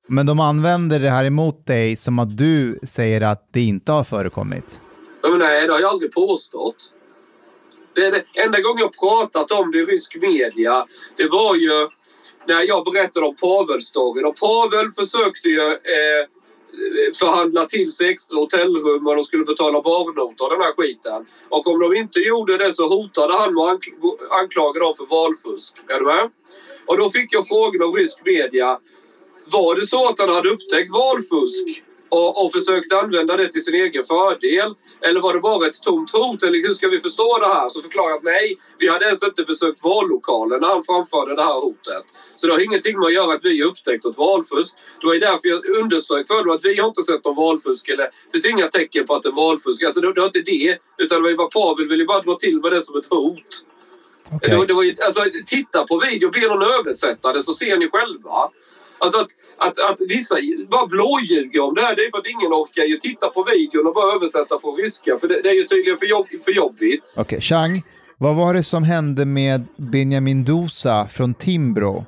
Men 0.07 0.25
de 0.25 0.39
använder 0.39 0.99
det 0.99 1.09
här 1.09 1.25
emot 1.25 1.65
dig 1.65 1.95
som 1.95 2.19
att 2.19 2.37
du 2.37 2.79
säger 2.83 3.21
att 3.21 3.49
det 3.53 3.61
inte 3.61 3.91
har 3.91 4.03
förekommit? 4.03 4.81
Ja, 5.21 5.29
Men 5.29 5.39
nej, 5.39 5.67
det 5.67 5.73
har 5.73 5.79
jag 5.79 5.89
aldrig 5.89 6.13
påstått. 6.13 6.75
Det 7.95 8.09
det 8.09 8.23
enda 8.33 8.59
gången 8.59 8.79
jag 8.79 8.97
pratat 8.99 9.51
om 9.51 9.71
det 9.71 9.77
i 9.77 9.83
rysk 9.83 10.15
media, 10.21 10.85
det 11.15 11.27
var 11.27 11.55
ju 11.55 11.89
när 12.47 12.61
jag 12.67 12.85
berättade 12.85 13.25
om 13.25 13.35
Pavel-storyn. 13.35 14.25
Och 14.25 14.35
Pavel 14.35 14.91
försökte 14.91 15.49
ju 15.49 15.71
eh, 15.71 16.27
förhandla 17.19 17.65
till 17.65 17.91
sig 17.91 18.09
extra 18.09 18.37
hotellrum 18.37 19.07
och 19.07 19.15
de 19.15 19.23
skulle 19.23 19.43
betala 19.43 19.81
barnota 19.81 20.43
och 20.43 20.49
den 20.49 20.61
här 20.61 20.73
skiten. 20.73 21.25
Och 21.49 21.67
om 21.67 21.79
de 21.79 21.93
inte 21.95 22.19
gjorde 22.19 22.57
det 22.57 22.73
så 22.73 22.87
hotade 22.87 23.37
han 23.37 23.53
med 23.53 23.63
att 23.63 24.41
anklaga 24.41 24.79
dem 24.79 24.93
för 24.97 25.05
valfusk. 25.05 25.73
Är 25.87 25.99
du 25.99 26.05
med? 26.05 26.29
Och 26.85 26.97
då 26.97 27.09
fick 27.09 27.33
jag 27.33 27.47
frågan 27.47 27.87
av 27.87 27.95
rysk 27.95 28.19
media. 28.25 28.79
Var 29.45 29.75
det 29.75 29.85
så 29.85 30.09
att 30.09 30.19
han 30.19 30.29
hade 30.29 30.49
upptäckt 30.49 30.91
valfusk 30.91 31.83
och, 32.09 32.45
och 32.45 32.51
försökt 32.51 32.93
använda 32.93 33.37
det 33.37 33.51
till 33.51 33.63
sin 33.63 33.75
egen 33.75 34.03
fördel? 34.03 34.75
Eller 35.07 35.21
var 35.21 35.33
det 35.33 35.39
bara 35.39 35.67
ett 35.67 35.81
tomt 35.81 36.11
hot? 36.11 36.43
Eller 36.43 36.67
hur 36.67 36.73
ska 36.73 36.87
vi 36.87 36.99
förstå 36.99 37.37
det 37.39 37.47
här? 37.47 37.69
Så 37.69 37.81
förklarade 37.81 38.11
jag 38.11 38.17
att 38.17 38.23
nej, 38.23 38.57
vi 38.79 38.89
hade 38.89 39.05
ens 39.05 39.23
inte 39.23 39.43
besökt 39.43 39.83
vallokalen 39.83 40.61
när 40.61 40.67
han 40.67 40.83
framförde 40.83 41.35
det 41.35 41.43
här 41.43 41.61
hotet. 41.61 42.05
Så 42.35 42.47
det 42.47 42.53
har 42.53 42.59
ingenting 42.59 42.99
med 42.99 43.07
att 43.07 43.13
göra 43.13 43.33
att 43.33 43.45
vi 43.45 43.63
upptäckt 43.63 44.03
något 44.03 44.17
valfusk. 44.17 44.75
Det 45.01 45.07
var 45.07 45.13
ju 45.13 45.19
därför 45.19 45.47
jag 45.47 45.65
underströk 45.65 46.27
för 46.27 46.53
att 46.53 46.65
vi 46.65 46.79
har 46.79 46.87
inte 46.87 47.03
sett 47.03 47.25
någon 47.25 47.35
valfusk. 47.35 47.89
Eller, 47.89 48.03
det 48.03 48.31
finns 48.31 48.45
inga 48.45 48.67
tecken 48.67 49.05
på 49.05 49.15
att 49.15 49.23
det 49.23 49.29
är 49.29 49.33
valfusk. 49.33 49.83
Alltså 49.83 50.01
det, 50.01 50.13
det 50.13 50.21
var 50.21 50.27
inte 50.27 50.51
det. 50.53 50.77
Utan 50.97 51.17
det 51.17 51.23
var 51.23 51.29
ju 51.29 51.35
bara 51.35 51.47
Pavel 51.47 51.87
ville 51.87 52.05
bara 52.05 52.21
dra 52.21 52.35
till 52.35 52.61
med 52.61 52.71
det 52.71 52.81
som 52.81 52.97
ett 52.97 53.09
hot. 53.09 53.51
Okej. 54.35 54.59
Det, 54.59 54.65
det 54.65 54.73
var 54.73 54.83
ju, 54.83 54.95
alltså, 55.05 55.21
titta 55.45 55.87
på 55.87 55.99
video, 55.99 56.29
be 56.31 56.47
någon 56.47 56.63
översätta 56.79 57.33
det 57.33 57.43
så 57.43 57.53
ser 57.53 57.77
ni 57.77 57.89
själva. 57.89 58.49
Alltså 58.97 59.19
att, 59.19 59.27
att, 59.57 59.79
att 59.79 59.97
vissa 60.07 60.35
bara 60.69 60.87
blåljuger 60.87 61.61
om 61.61 61.75
det 61.75 61.81
här, 61.81 61.95
det 61.95 62.05
är 62.05 62.11
för 62.11 62.17
att 62.17 62.27
ingen 62.27 62.53
orkar 62.53 62.83
ju 62.83 62.97
titta 62.97 63.29
på 63.29 63.43
videon 63.43 63.87
och 63.87 63.93
bara 63.93 64.15
översätta 64.15 64.59
från 64.59 64.75
ryska. 64.75 65.17
För 65.17 65.27
det, 65.27 65.41
det 65.41 65.49
är 65.49 65.53
ju 65.53 65.63
tydligen 65.63 65.97
för, 65.97 66.05
jobb, 66.05 66.27
för 66.45 66.51
jobbigt. 66.51 67.13
Okej, 67.17 67.41
Chang, 67.41 67.83
vad 68.17 68.35
var 68.35 68.53
det 68.53 68.63
som 68.63 68.83
hände 68.83 69.25
med 69.25 69.65
Benjamin 69.77 70.45
Dosa 70.45 71.07
från 71.07 71.33
Timbro? 71.33 72.05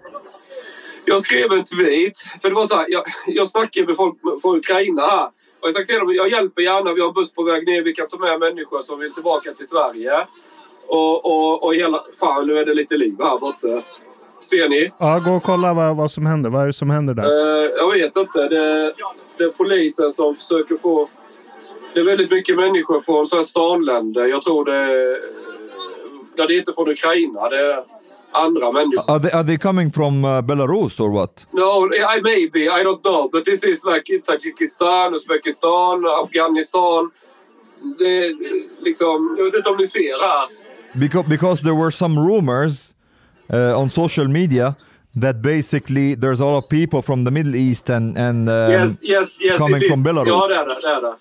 Jag 1.06 1.22
skrev 1.22 1.52
en 1.52 1.64
tweet, 1.64 2.18
för 2.42 2.50
det 2.50 2.56
var 2.56 2.66
så 2.66 2.76
här, 2.76 2.86
jag, 2.90 3.04
jag 3.28 3.50
snackade 3.50 3.88
med 3.88 3.96
folk 3.96 4.16
från 4.42 4.58
Ukraina 4.58 5.02
här. 5.02 5.26
Och 5.60 5.68
jag 5.68 5.74
sa 5.74 5.84
till 5.84 5.96
dem, 5.96 6.14
jag 6.14 6.32
hjälper 6.32 6.62
gärna, 6.62 6.94
vi 6.94 7.02
har 7.02 7.08
en 7.08 7.14
buss 7.14 7.32
på 7.32 7.44
väg 7.44 7.68
ner, 7.68 7.84
vi 7.84 7.94
kan 7.94 8.08
ta 8.08 8.18
med 8.18 8.40
människor 8.40 8.82
som 8.82 9.00
vill 9.00 9.14
tillbaka 9.14 9.54
till 9.54 9.68
Sverige. 9.68 10.28
Och, 10.88 11.26
och, 11.26 11.64
och 11.64 11.76
hela, 11.76 12.04
fan 12.20 12.48
nu 12.48 12.58
är 12.58 12.66
det 12.66 12.74
lite 12.74 12.98
liv 12.98 13.16
här 13.20 13.40
borta. 13.40 13.84
Ser 14.42 14.70
ni? 14.70 14.92
ja, 14.98 15.20
gå 15.20 15.32
och 15.32 15.44
kolla 15.44 15.74
vad, 15.74 15.98
vad 15.98 16.12
som 16.12 16.26
händer. 16.26 16.50
Vad 16.50 16.62
är 16.62 16.68
det 16.68 16.74
som 16.74 16.90
händer 16.90 17.14
där? 17.14 17.24
Eh, 17.24 17.72
jag 17.78 17.92
vet 17.92 18.18
inte. 18.18 18.40
Det, 18.40 18.94
det 19.38 19.44
är 19.44 19.50
polisen 19.50 20.14
som 20.14 20.36
försöker 20.36 20.76
få... 20.76 21.10
Det 21.94 22.00
är 22.00 22.04
väldigt 22.04 22.32
mycket 22.32 22.56
människor 22.56 23.00
från 23.00 23.28
så 23.28 23.36
här 23.36 23.44
stanländer. 23.44 24.26
Jag 24.26 24.42
tror 24.42 24.66
det 24.66 24.76
är... 24.76 25.20
Ja, 26.36 26.48
det 26.48 26.54
är 26.54 26.60
inte 26.60 26.74
från 26.74 26.90
Ukraina. 26.90 27.50
Det 27.50 27.58
är 27.58 27.84
andra 28.32 28.72
människor. 28.72 29.12
Are 29.12 29.20
they, 29.20 29.32
are 29.40 29.44
they 29.44 29.58
coming 29.58 29.92
from 29.92 30.26
uh, 30.26 30.42
Belarus 30.42 31.00
or 31.00 31.10
what? 31.14 31.46
No, 31.52 31.90
I 32.18 32.22
maybe. 32.22 32.60
I 32.60 32.84
don't 32.84 33.02
know. 33.02 33.30
But 33.32 33.46
this 33.46 33.64
is 33.64 33.84
like 33.86 34.24
Tajikistan, 34.26 35.14
Uzbekistan, 35.14 36.06
Afghanistan. 36.24 37.12
Det 37.98 38.26
är 38.26 38.36
liksom... 38.84 39.36
Jag 39.38 39.46
vet 39.46 39.56
inte 39.56 39.70
om 39.70 39.78
ni 39.78 39.88
ser 39.88 40.22
här. 40.22 40.48
Because 40.94 41.30
because 41.30 41.64
there 41.64 41.76
were 41.76 41.92
some 41.92 42.16
rumors 42.20 42.94
uh, 43.54 43.80
on 43.82 43.90
social 43.90 44.28
media 44.28 44.76
that 45.22 45.42
basically 45.42 46.16
there's 46.16 46.40
a 46.40 46.46
lot 46.46 46.58
of 46.58 46.70
people 46.70 47.02
from 47.02 47.26
the 47.26 47.32
Middle 47.32 47.56
East 47.56 47.90
and 47.90 48.18
and 48.18 48.50
um, 48.50 48.72
Yes, 48.72 49.00
yes, 49.02 49.42
yes. 49.42 49.58
coming 49.60 49.82
from 49.90 50.04
Belarus. 50.04 50.28
Ja, 50.28 50.48
det 50.48 50.56
är 50.56 50.66
det. 50.66 50.82
det, 50.82 50.88
är 50.88 51.02
det. 51.02 51.16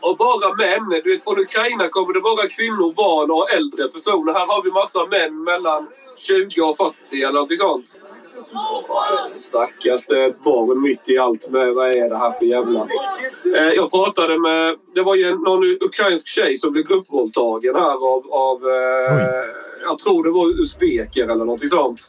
Och 0.00 0.16
bara 0.16 0.54
män. 0.54 1.00
Du 1.04 1.12
vet, 1.12 1.24
från 1.24 1.38
Ukraina 1.38 1.88
kommer 1.88 2.14
det 2.14 2.20
bara 2.20 2.48
kvinnor, 2.48 2.94
barn 2.94 3.30
och 3.30 3.50
äldre 3.50 3.88
personer. 3.88 4.32
Här 4.32 4.46
har 4.46 4.62
vi 4.62 4.70
massa 4.70 5.06
män 5.06 5.44
mellan 5.44 5.88
20 6.18 6.60
och 6.62 6.76
40 6.76 7.22
eller 7.22 7.32
någonting 7.32 7.56
sånt. 7.56 7.86
Stackars, 9.36 10.06
det 10.06 10.24
är 10.24 10.28
ett 10.28 10.44
barn 10.44 10.82
mitt 10.82 11.08
i 11.08 11.18
allt. 11.18 11.50
Med, 11.50 11.74
vad 11.74 11.96
är 11.96 12.08
det 12.08 12.16
här 12.16 12.32
för 12.32 12.44
jävla... 12.44 12.80
Eh, 13.56 13.72
jag 13.76 13.90
pratade 13.90 14.38
med... 14.38 14.76
Det 14.94 15.02
var 15.02 15.14
ju 15.14 15.24
en- 15.24 15.42
någon 15.42 15.64
ukrainsk 15.64 16.28
tjej 16.28 16.56
som 16.56 16.72
blev 16.72 16.84
gruppvåldtagen 16.84 17.74
här 17.74 18.14
av... 18.14 18.32
av 18.32 18.66
eh, 18.66 19.44
jag 19.82 19.98
tror 19.98 20.24
det 20.24 20.30
var 20.30 20.60
usbeker 20.60 21.22
eller 21.22 21.44
någonting 21.44 21.68
sånt. 21.68 22.08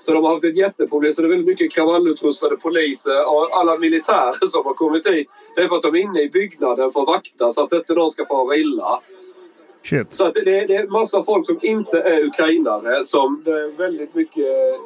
Så 0.00 0.12
de 0.12 0.24
har 0.24 0.30
haft 0.32 0.44
ett 0.44 0.56
jätteproblem. 0.56 1.12
Så 1.12 1.22
det 1.22 1.28
är 1.28 1.30
väldigt 1.30 1.46
mycket 1.46 1.72
kravallutrustade 1.72 2.56
poliser 2.56 3.28
och 3.28 3.58
alla 3.58 3.78
militärer 3.78 4.46
som 4.46 4.64
har 4.64 4.74
kommit 4.74 5.06
hit. 5.06 5.28
Det 5.56 5.62
är 5.62 5.68
för 5.68 5.76
att 5.76 5.82
de 5.82 5.94
är 5.94 6.00
inne 6.00 6.20
i 6.20 6.30
byggnaden 6.30 6.92
för 6.92 7.00
att 7.00 7.06
vakta 7.06 7.50
så 7.50 7.64
att 7.64 7.72
inte 7.72 7.94
någon 7.94 8.10
ska 8.10 8.26
fara 8.26 8.56
illa. 8.56 9.00
Shit. 9.82 10.12
Så 10.12 10.30
det, 10.30 10.40
det 10.40 10.74
är 10.74 10.86
massa 10.86 11.22
folk 11.22 11.46
som 11.46 11.58
inte 11.62 12.00
är 12.00 12.24
ukrainare 12.24 13.04
som 13.04 13.42
det 13.44 13.50
är 13.50 13.76
väldigt 13.76 14.14
mycket 14.14 14.80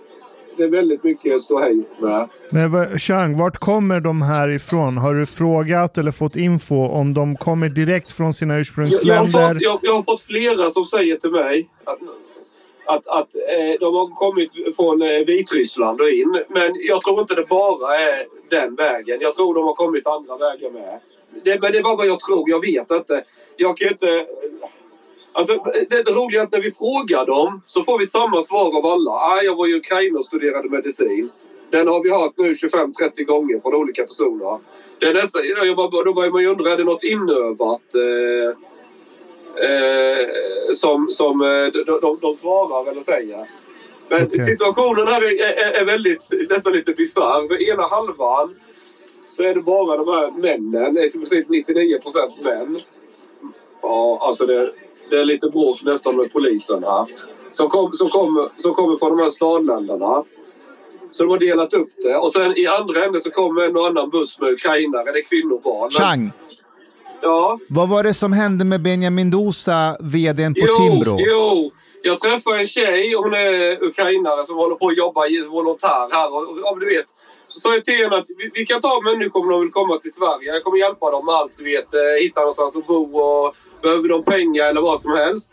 det 0.58 0.64
är 0.64 0.68
väldigt 0.68 1.04
mycket 1.04 1.42
ståhej 1.42 1.84
med. 1.98 2.28
Men 2.50 2.98
Chang, 2.98 3.38
vart 3.38 3.58
kommer 3.58 4.00
de 4.00 4.22
här 4.22 4.48
ifrån? 4.48 4.96
Har 4.96 5.14
du 5.14 5.26
frågat 5.26 5.98
eller 5.98 6.10
fått 6.10 6.36
info 6.36 6.88
om 6.88 7.14
de 7.14 7.36
kommer 7.36 7.68
direkt 7.68 8.12
från 8.12 8.32
sina 8.32 8.54
Jag, 8.54 8.56
jag, 8.56 8.56
har 8.56 8.60
ursprungsländer? 8.60 9.54
fått, 9.54 9.62
jag, 9.62 9.78
jag 9.82 9.94
har 9.94 10.02
fått 10.02 10.20
flera 10.20 10.70
som 10.70 10.84
säger 10.84 11.16
till 11.16 11.30
mig 11.30 11.68
att, 11.84 11.98
att, 12.86 13.06
att 13.06 13.34
eh, 13.34 13.80
de 13.80 13.94
har 13.94 14.14
kommit 14.14 14.50
från 14.76 15.02
eh, 15.02 15.26
Vitryssland 15.26 16.00
och 16.00 16.08
in. 16.08 16.42
Men 16.48 16.72
jag 16.74 17.02
tror 17.02 17.20
inte 17.20 17.34
det 17.34 17.48
bara 17.48 18.00
är 18.00 18.26
den 18.50 18.74
vägen. 18.74 19.18
Jag 19.20 19.34
tror 19.34 19.54
de 19.54 19.64
har 19.64 19.74
kommit 19.74 20.06
andra 20.06 20.36
vägar 20.36 20.70
med. 20.70 21.00
Det, 21.44 21.60
men 21.62 21.72
det 21.72 21.82
var 21.82 21.96
vad 21.96 22.06
jag 22.06 22.20
tror. 22.20 22.50
Jag 22.50 22.60
vet 22.60 22.90
inte. 22.90 23.24
Jag 23.56 23.76
kan 23.76 23.86
ju 23.86 23.92
inte... 23.92 24.26
Alltså, 25.38 25.54
det, 25.90 26.02
det 26.02 26.12
roliga 26.12 26.40
är 26.40 26.44
att 26.44 26.52
när 26.52 26.60
vi 26.60 26.70
frågar 26.70 27.26
dem 27.26 27.62
så 27.66 27.82
får 27.82 27.98
vi 27.98 28.06
samma 28.06 28.40
svar 28.40 28.76
av 28.76 28.86
alla. 28.86 29.10
Ah, 29.10 29.42
jag 29.44 29.56
var 29.56 29.66
i 29.66 29.74
Ukraina 29.74 30.18
och 30.18 30.24
studerade 30.24 30.68
medicin. 30.68 31.30
Den 31.70 31.88
har 31.88 32.02
vi 32.02 32.10
hört 32.10 32.32
nu 32.36 32.52
25-30 32.52 33.24
gånger 33.24 33.60
från 33.60 33.74
olika 33.74 34.02
personer. 34.02 34.58
Det 34.98 35.06
är 35.06 35.14
nästan, 35.14 35.42
jag 35.44 35.76
bara, 35.76 36.04
då 36.04 36.12
börjar 36.12 36.30
man 36.30 36.42
ju 36.42 36.48
undra, 36.48 36.72
är 36.72 36.76
det 36.76 36.84
något 36.84 37.04
inövat? 37.04 37.94
Eh, 37.94 38.50
eh, 39.68 40.28
som, 40.74 41.08
som 41.10 41.40
eh, 41.40 41.84
de, 41.86 42.00
de, 42.00 42.18
de 42.20 42.36
svarar 42.36 42.90
eller 42.90 43.00
säger. 43.00 43.46
Men 44.08 44.26
Okej. 44.26 44.44
situationen 44.44 45.06
här 45.06 45.22
är, 45.22 45.42
är, 45.42 45.80
är 45.80 45.84
väldigt, 45.84 46.28
nästan 46.50 46.72
lite 46.72 46.92
bisarr. 46.92 47.62
Ena 47.70 47.82
halvan 47.82 48.54
så 49.30 49.42
är 49.42 49.54
det 49.54 49.60
bara 49.60 49.96
de 49.96 50.08
här 50.08 50.30
männen. 50.30 50.98
I 50.98 51.10
princip 51.10 51.48
99 51.48 51.98
procent 52.00 52.44
män. 52.44 52.78
Ja, 53.82 54.18
alltså 54.22 54.46
det, 54.46 54.72
det 55.10 55.20
är 55.20 55.24
lite 55.24 55.48
bråk 55.48 55.82
nästan 55.82 56.16
med 56.16 56.32
polisen 56.32 56.84
här. 56.84 57.06
Som, 57.52 57.68
kom, 57.68 57.92
som, 57.92 58.08
kommer, 58.08 58.48
som 58.56 58.74
kommer 58.74 58.96
från 58.96 59.16
de 59.16 59.22
här 59.22 59.30
stadländerna. 59.30 60.24
Så 61.10 61.22
de 61.24 61.30
har 61.30 61.38
delat 61.38 61.74
upp 61.74 61.88
det. 62.02 62.16
Och 62.16 62.32
sen 62.32 62.56
i 62.56 62.66
andra 62.66 63.04
änden 63.04 63.20
så 63.20 63.30
kommer 63.30 63.62
en 63.62 63.76
och 63.76 63.86
annan 63.86 64.10
buss 64.10 64.40
med 64.40 64.50
ukrainare. 64.52 65.12
Det 65.12 65.18
är 65.18 65.28
kvinnor 65.28 65.54
och 65.54 65.62
barn. 65.62 65.90
Chang, 65.90 66.32
Ja. 67.22 67.58
vad 67.68 67.88
var 67.88 68.02
det 68.02 68.14
som 68.14 68.32
hände 68.32 68.64
med 68.64 68.82
Benjamin 68.82 69.30
Dosa, 69.30 69.96
vdn 70.00 70.54
på 70.54 70.60
Jo, 70.66 70.74
Timbro? 70.74 71.16
jo. 71.18 71.70
Jag 72.02 72.18
träffade 72.18 72.58
en 72.58 72.66
tjej, 72.66 73.14
hon 73.14 73.34
är 73.34 73.82
ukrainare 73.84 74.44
som 74.44 74.56
håller 74.56 74.74
på 74.76 74.86
att 74.88 74.96
jobba 74.96 75.26
i 75.26 75.40
volontär 75.40 76.08
här. 76.12 76.34
Och, 76.34 76.42
och, 76.42 76.78
men 76.78 76.88
du 76.88 76.96
vet, 76.96 77.06
så 77.48 77.58
sa 77.60 77.74
jag 77.74 77.84
till 77.84 77.94
henne 77.94 78.16
att 78.16 78.24
vi, 78.38 78.50
vi 78.54 78.66
kan 78.66 78.80
ta 78.80 79.00
människor 79.04 79.42
om 79.42 79.48
de 79.50 79.60
vill 79.60 79.70
komma 79.70 79.98
till 79.98 80.12
Sverige. 80.12 80.52
Jag 80.54 80.64
kommer 80.64 80.78
hjälpa 80.78 81.10
dem 81.10 81.24
med 81.26 81.34
allt, 81.34 81.52
du 81.58 81.64
vet. 81.64 81.94
eh, 81.94 82.00
Hitta 82.22 82.40
någonstans 82.40 82.76
att 82.76 82.86
bo 82.86 83.18
och 83.18 83.54
behöver 83.82 84.08
de 84.08 84.24
pengar 84.24 84.64
eller 84.64 84.80
vad 84.80 85.00
som 85.00 85.12
helst. 85.12 85.52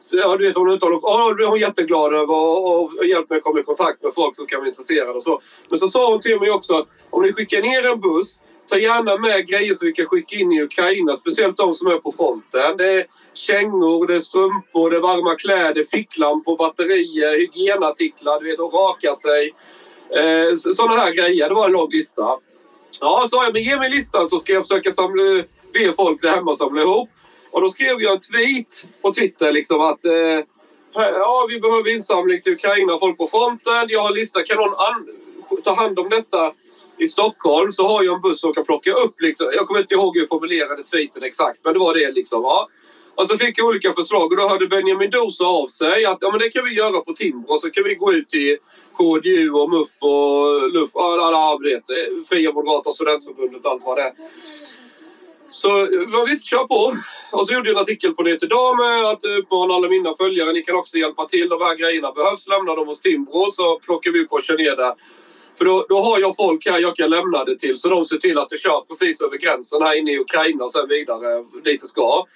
Så, 0.00 0.16
ja, 0.16 0.36
du 0.36 0.46
vet, 0.46 0.56
hon, 0.56 0.70
uttalar, 0.70 1.00
ja, 1.02 1.34
det 1.34 1.44
är 1.44 1.48
hon 1.48 1.58
jätteglad 1.58 2.14
över 2.14 2.34
och, 2.34 2.66
och, 2.66 2.98
och 2.98 3.06
hjälpt 3.06 3.30
mig 3.30 3.36
att 3.36 3.42
komma 3.42 3.60
i 3.60 3.62
kontakt 3.62 4.02
med 4.02 4.14
folk 4.14 4.36
som 4.36 4.46
kan 4.46 4.58
vara 4.58 4.68
intresserade 4.68 5.12
och 5.12 5.22
så. 5.22 5.40
Men 5.68 5.78
så 5.78 5.88
sa 5.88 6.10
hon 6.10 6.20
till 6.20 6.40
mig 6.40 6.50
också 6.50 6.74
att 6.74 6.86
om 7.10 7.22
ni 7.22 7.32
skickar 7.32 7.62
ner 7.62 7.92
en 7.92 8.00
buss 8.00 8.42
Ta 8.72 8.78
gärna 8.78 9.16
med 9.16 9.46
grejer 9.46 9.74
som 9.74 9.86
vi 9.86 9.92
kan 9.92 10.06
skicka 10.06 10.36
in 10.36 10.52
i 10.52 10.62
Ukraina, 10.62 11.14
speciellt 11.14 11.56
de 11.56 11.74
som 11.74 11.86
är 11.86 11.98
på 11.98 12.10
fronten. 12.10 12.76
Det 12.76 12.92
är 12.92 13.06
kängor, 13.34 14.06
det 14.06 14.14
är 14.14 14.20
strumpor, 14.20 14.90
det 14.90 14.96
är 14.96 15.00
varma 15.00 15.34
kläder, 15.34 15.84
ficklampor, 15.84 16.56
batterier, 16.56 17.38
hygienartiklar, 17.38 18.40
du 18.40 18.50
vet, 18.50 18.60
att 18.60 18.72
raka 18.72 19.14
sig. 19.14 19.54
Eh, 20.18 20.54
Sådana 20.56 20.96
här 20.96 21.12
grejer. 21.12 21.48
Det 21.48 21.54
var 21.54 21.66
en 21.66 21.72
lång 21.72 21.90
lista. 21.90 22.38
Ja, 23.00 23.26
sa 23.30 23.44
jag, 23.44 23.52
men 23.52 23.62
ge 23.62 23.76
mig 23.76 23.90
listan 23.90 24.28
så 24.28 24.38
ska 24.38 24.52
jag 24.52 24.68
försöka 24.68 24.90
samla, 24.90 25.22
be 25.72 25.92
folk 25.96 26.22
där 26.22 26.28
hemma 26.28 26.54
samla 26.54 26.82
ihop. 26.82 27.08
Och 27.52 27.60
då 27.60 27.70
skrev 27.70 28.02
jag 28.02 28.12
en 28.12 28.20
tweet 28.20 28.86
på 29.02 29.12
Twitter 29.12 29.52
liksom 29.52 29.80
att 29.80 30.04
eh, 30.04 30.40
ja, 30.94 31.46
vi 31.48 31.60
behöver 31.60 31.90
insamling 31.94 32.40
till 32.42 32.52
Ukraina, 32.52 32.98
folk 32.98 33.18
på 33.18 33.26
fronten. 33.26 33.86
Jag 33.88 34.00
har 34.02 34.08
en 34.08 34.14
lista, 34.14 34.42
kan 34.42 34.56
någon 34.56 34.74
an- 34.74 35.08
ta 35.64 35.74
hand 35.74 35.98
om 35.98 36.08
detta? 36.08 36.52
I 36.98 37.08
Stockholm 37.08 37.72
så 37.72 37.88
har 37.88 38.02
jag 38.02 38.14
en 38.14 38.20
buss 38.20 38.40
som 38.40 38.52
kan 38.54 38.64
plocka 38.64 38.92
upp 38.92 39.20
liksom. 39.20 39.46
Jag 39.54 39.66
kommer 39.66 39.80
inte 39.80 39.94
ihåg 39.94 40.14
hur 40.16 40.20
jag 40.22 40.28
formulerade 40.28 40.82
tweeten 40.82 41.22
exakt, 41.22 41.60
men 41.64 41.72
det 41.72 41.78
var 41.78 41.94
det 41.94 42.10
liksom. 42.12 42.42
Ja. 42.42 42.68
Och 43.14 43.28
så 43.28 43.38
fick 43.38 43.58
jag 43.58 43.66
olika 43.66 43.92
förslag 43.92 44.32
och 44.32 44.36
då 44.36 44.48
hörde 44.48 44.66
Benjamin 44.66 45.10
Dosa 45.10 45.44
av 45.44 45.66
sig 45.66 46.04
att 46.04 46.18
ja, 46.20 46.30
men 46.30 46.40
det 46.40 46.50
kan 46.50 46.64
vi 46.64 46.74
göra 46.74 47.00
på 47.00 47.12
Timbro. 47.12 47.56
Så 47.56 47.70
kan 47.70 47.84
vi 47.84 47.94
gå 47.94 48.12
ut 48.12 48.28
till 48.28 48.56
KDU 48.96 49.50
och 49.50 49.70
MUF 49.70 49.88
och 50.00 50.72
LUF, 50.72 50.96
alla, 50.96 51.22
alla 51.22 51.58
vet, 51.58 51.90
eh, 51.90 52.24
Fria 52.28 52.52
Moderata 52.52 52.90
Studentförbundet 52.90 53.64
och 53.64 53.70
allt 53.70 53.82
vad 53.84 53.96
det 53.98 54.02
är. 54.02 54.12
Så 55.52 55.88
ja, 56.12 56.24
visst, 56.28 56.44
kör 56.44 56.66
på. 56.66 56.96
Och 57.32 57.46
så 57.46 57.52
gjorde 57.54 57.68
jag 57.68 57.76
en 57.76 57.82
artikel 57.82 58.14
på 58.14 58.22
det 58.22 58.42
idag 58.42 58.76
med 58.76 59.04
eh, 59.04 59.08
att 59.08 59.24
eh, 59.24 59.30
uppmana 59.30 59.74
alla 59.74 59.88
mina 59.88 60.14
följare, 60.14 60.52
ni 60.52 60.62
kan 60.62 60.76
också 60.76 60.96
hjälpa 60.98 61.26
till. 61.26 61.48
De 61.48 61.60
här 61.60 61.74
grejerna 61.74 62.12
behövs, 62.12 62.48
lämna 62.48 62.74
dem 62.74 62.86
hos 62.86 63.00
Timbro 63.00 63.50
så 63.50 63.78
plockar 63.78 64.10
vi 64.10 64.24
upp 64.24 64.32
och 64.32 64.42
kör 64.42 64.56
ner 64.56 64.76
det. 64.76 64.94
För 65.58 65.64
då, 65.64 65.86
då 65.88 66.00
har 66.00 66.20
jag 66.20 66.36
folk 66.36 66.66
här 66.66 66.80
jag 66.80 66.96
kan 66.96 67.10
lämna 67.10 67.44
det 67.44 67.58
till 67.58 67.76
så 67.76 67.88
de 67.88 68.04
ser 68.04 68.18
till 68.18 68.38
att 68.38 68.48
det 68.48 68.56
körs 68.56 68.86
precis 68.88 69.22
över 69.22 69.36
gränsen 69.36 69.82
här 69.82 69.98
inne 69.98 70.12
i 70.12 70.18
Ukraina 70.18 70.64
och 70.64 70.72
sen 70.72 70.88
vidare 70.88 71.44
dit 71.64 71.80
det 71.80 71.86
ska. 71.86 72.26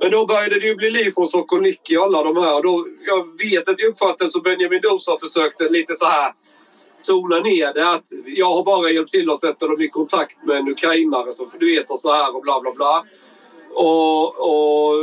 Men 0.00 0.10
då 0.10 0.26
började 0.26 0.60
det 0.60 0.66
ju 0.66 0.74
bli 0.74 0.90
liv 0.90 1.10
från 1.10 1.26
Sokolniki 1.26 1.96
och 1.96 2.02
alla 2.02 2.22
de 2.22 2.36
här. 2.36 2.62
Då, 2.62 2.86
jag 3.06 3.38
vet 3.38 3.68
att 3.68 3.78
jag 3.78 3.88
uppfattade 3.88 4.30
så 4.30 4.40
Benjamin 4.40 4.80
Dosa 4.82 5.16
försökte 5.20 5.68
lite 5.68 5.94
så 5.94 6.06
här 6.06 6.32
tona 7.04 7.40
ner 7.40 7.74
det. 7.74 7.90
Att 7.90 8.06
jag 8.26 8.54
har 8.54 8.64
bara 8.64 8.90
hjälpt 8.90 9.10
till 9.10 9.30
att 9.30 9.40
sätta 9.40 9.66
dem 9.66 9.80
i 9.80 9.88
kontakt 9.88 10.36
med 10.44 10.56
en 10.56 10.68
ukrainare 10.68 11.32
som 11.32 11.50
du 11.60 11.76
vet 11.76 11.90
och 11.90 12.00
så 12.00 12.12
här 12.12 12.36
och 12.36 12.42
bla 12.42 12.60
bla 12.60 12.72
bla. 12.72 13.04
Och, 13.74 14.24
och 14.26 14.94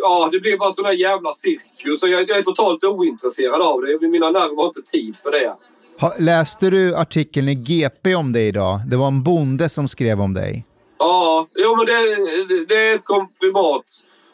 ja, 0.00 0.28
det 0.32 0.40
blev 0.40 0.58
bara 0.58 0.72
sån 0.72 0.84
här 0.84 0.92
jävla 0.92 1.32
cirkus. 1.32 2.02
Och 2.02 2.08
jag, 2.08 2.28
jag 2.28 2.38
är 2.38 2.42
totalt 2.42 2.84
ointresserad 2.84 3.62
av 3.62 3.82
det. 3.82 4.08
Mina 4.08 4.30
nerver 4.30 4.56
har 4.56 4.66
inte 4.66 4.82
tid 4.82 5.16
för 5.16 5.30
det. 5.30 5.54
Ha, 6.00 6.14
läste 6.18 6.70
du 6.70 6.96
artikeln 6.96 7.48
i 7.48 7.54
GP 7.54 8.14
om 8.14 8.32
dig 8.32 8.48
idag? 8.48 8.80
Det 8.90 8.96
var 8.96 9.06
en 9.06 9.22
bonde 9.22 9.68
som 9.68 9.88
skrev 9.88 10.20
om 10.20 10.34
dig. 10.34 10.64
Ja, 10.98 11.46
jo, 11.54 11.76
men 11.76 11.86
det, 11.86 12.14
det, 12.48 12.66
det 12.66 12.74
är 12.74 12.94
ett 12.94 13.04
komprimat. 13.04 13.84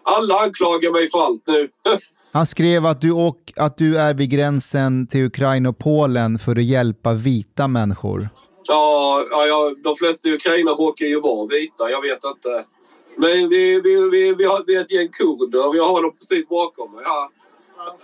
Alla 0.02 0.40
anklagar 0.40 0.90
mig 0.90 1.10
för 1.10 1.18
allt 1.24 1.42
nu. 1.46 1.68
Han 2.32 2.46
skrev 2.46 2.86
att 2.86 3.00
du, 3.00 3.10
åk, 3.12 3.52
att 3.56 3.78
du 3.78 3.98
är 3.98 4.14
vid 4.14 4.30
gränsen 4.30 5.06
till 5.06 5.24
Ukraina 5.24 5.68
och 5.68 5.78
Polen 5.78 6.38
för 6.38 6.52
att 6.52 6.64
hjälpa 6.64 7.12
vita 7.12 7.68
människor. 7.68 8.28
Ja, 8.64 9.26
ja, 9.30 9.46
ja 9.46 9.74
de 9.84 9.96
flesta 9.96 10.28
i 10.28 10.32
Ukraina 10.32 10.70
råkar 10.70 11.06
ju 11.06 11.20
vara 11.20 11.46
vita. 11.46 11.90
Jag 11.90 12.02
vet 12.02 12.24
inte. 12.24 12.64
Men 13.16 13.48
vi, 13.48 13.80
vi, 13.80 14.10
vi, 14.10 14.34
vi, 14.34 14.44
har, 14.44 14.64
vi 14.66 14.76
är 14.76 14.80
ett 14.80 14.92
gäng 14.92 15.08
kurder. 15.08 15.76
Jag 15.76 15.88
har 15.88 16.02
dem 16.02 16.12
precis 16.18 16.48
bakom 16.48 16.92
mig. 16.92 17.04
Ja. 17.04 17.30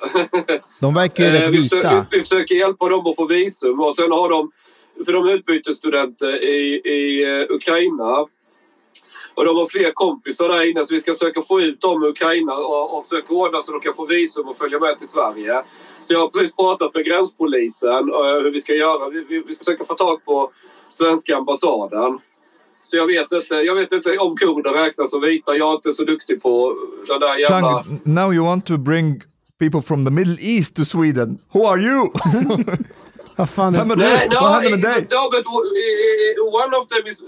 De 0.81 0.95
verkar 0.95 1.25
ju 1.25 1.31
Eh, 1.31 1.41
rätt 1.41 1.51
vi, 1.51 1.57
försöker, 1.57 1.89
vita. 1.89 2.07
vi 2.11 2.21
försöker 2.21 2.55
hjälpa 2.55 2.89
dem 2.89 3.07
att 3.07 3.17
få 3.17 3.27
visum 3.27 3.81
och 3.81 3.95
sen 3.95 4.13
har 4.13 4.31
de, 4.31 4.51
för 5.07 5.13
de 5.13 5.27
är 5.27 5.35
utbytesstudenter 5.35 6.45
i, 6.45 6.81
i 6.85 7.25
eh, 7.25 7.55
Ukraina. 7.55 8.27
Och 9.37 9.45
de 9.45 9.57
har 9.57 9.67
fler 9.67 9.91
kompisar 9.95 10.49
där 10.49 10.71
inne 10.71 10.85
så 10.85 10.95
vi 10.95 11.01
ska 11.01 11.13
försöka 11.13 11.41
få 11.41 11.61
ut 11.61 11.81
dem 11.81 12.03
ur 12.03 12.09
Ukraina 12.09 12.55
och, 12.55 12.99
och 12.99 13.05
försöka 13.05 13.35
ordna 13.35 13.61
så 13.61 13.73
de 13.73 13.81
kan 13.81 13.95
få 13.95 14.07
visum 14.07 14.49
och 14.49 14.57
följa 14.57 14.79
med 14.79 14.99
till 14.99 15.09
Sverige. 15.09 15.63
Så 16.03 16.15
jag 16.15 16.21
har 16.21 16.29
precis 16.29 16.57
pratat 16.57 16.95
med 16.95 17.05
gränspolisen 17.05 18.05
uh, 18.19 18.43
hur 18.45 18.53
vi 18.53 18.61
ska 18.61 18.75
göra. 18.75 19.11
Vi, 19.11 19.25
vi, 19.29 19.43
vi 19.47 19.55
ska 19.55 19.65
försöka 19.65 19.85
få 19.85 19.95
tag 19.95 20.25
på 20.25 20.51
svenska 20.91 21.37
ambassaden. 21.37 22.19
Så 22.85 22.97
jag 22.97 23.07
vet 23.07 23.33
inte, 23.33 23.55
jag 23.55 23.75
vet 23.75 23.93
inte 23.93 24.19
om 24.19 24.37
kurder 24.37 24.71
räknas 24.71 25.11
som 25.11 25.21
vita. 25.21 25.57
Jag 25.57 25.71
är 25.71 25.75
inte 25.75 25.93
så 25.93 26.05
duktig 26.05 26.43
på 26.43 26.75
den 27.09 27.21
där 27.21 27.39
jävla... 27.39 27.73
Chang, 27.73 28.01
now 28.05 28.35
you 28.35 28.45
want 28.45 28.67
to 28.67 28.77
bring 28.77 29.23
people 29.59 29.83
from 29.83 30.05
the 30.05 30.11
Middle 30.11 30.37
East 30.41 30.77
to 30.77 30.85
Sweden. 30.85 31.39
Who 31.53 31.67
are 31.67 31.81
you? 31.81 32.13
Vad 33.37 33.51
fan 33.51 33.75
är 33.75 33.85
No, 33.85 33.95
du? 33.95 34.03
no, 34.05 34.35
Vad 34.41 34.51
händer 34.53 34.71
med 34.71 34.81
dig? 34.81 35.01
no, 35.11 35.31
but 35.31 35.47
one 36.63 36.77
of 36.77 36.89
them 36.89 37.07
is 37.07 37.19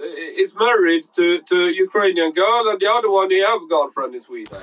is 0.44 0.54
married 0.54 1.02
to 1.16 1.22
to 1.50 1.56
Ukrainian 1.86 2.32
girl, 2.42 2.64
and 2.70 2.78
the 2.80 2.88
other 2.96 3.10
one 3.20 3.28
he 3.34 3.40
have 3.50 3.60
girlfriend 3.74 4.14
in 4.14 4.20
Sweden. 4.20 4.60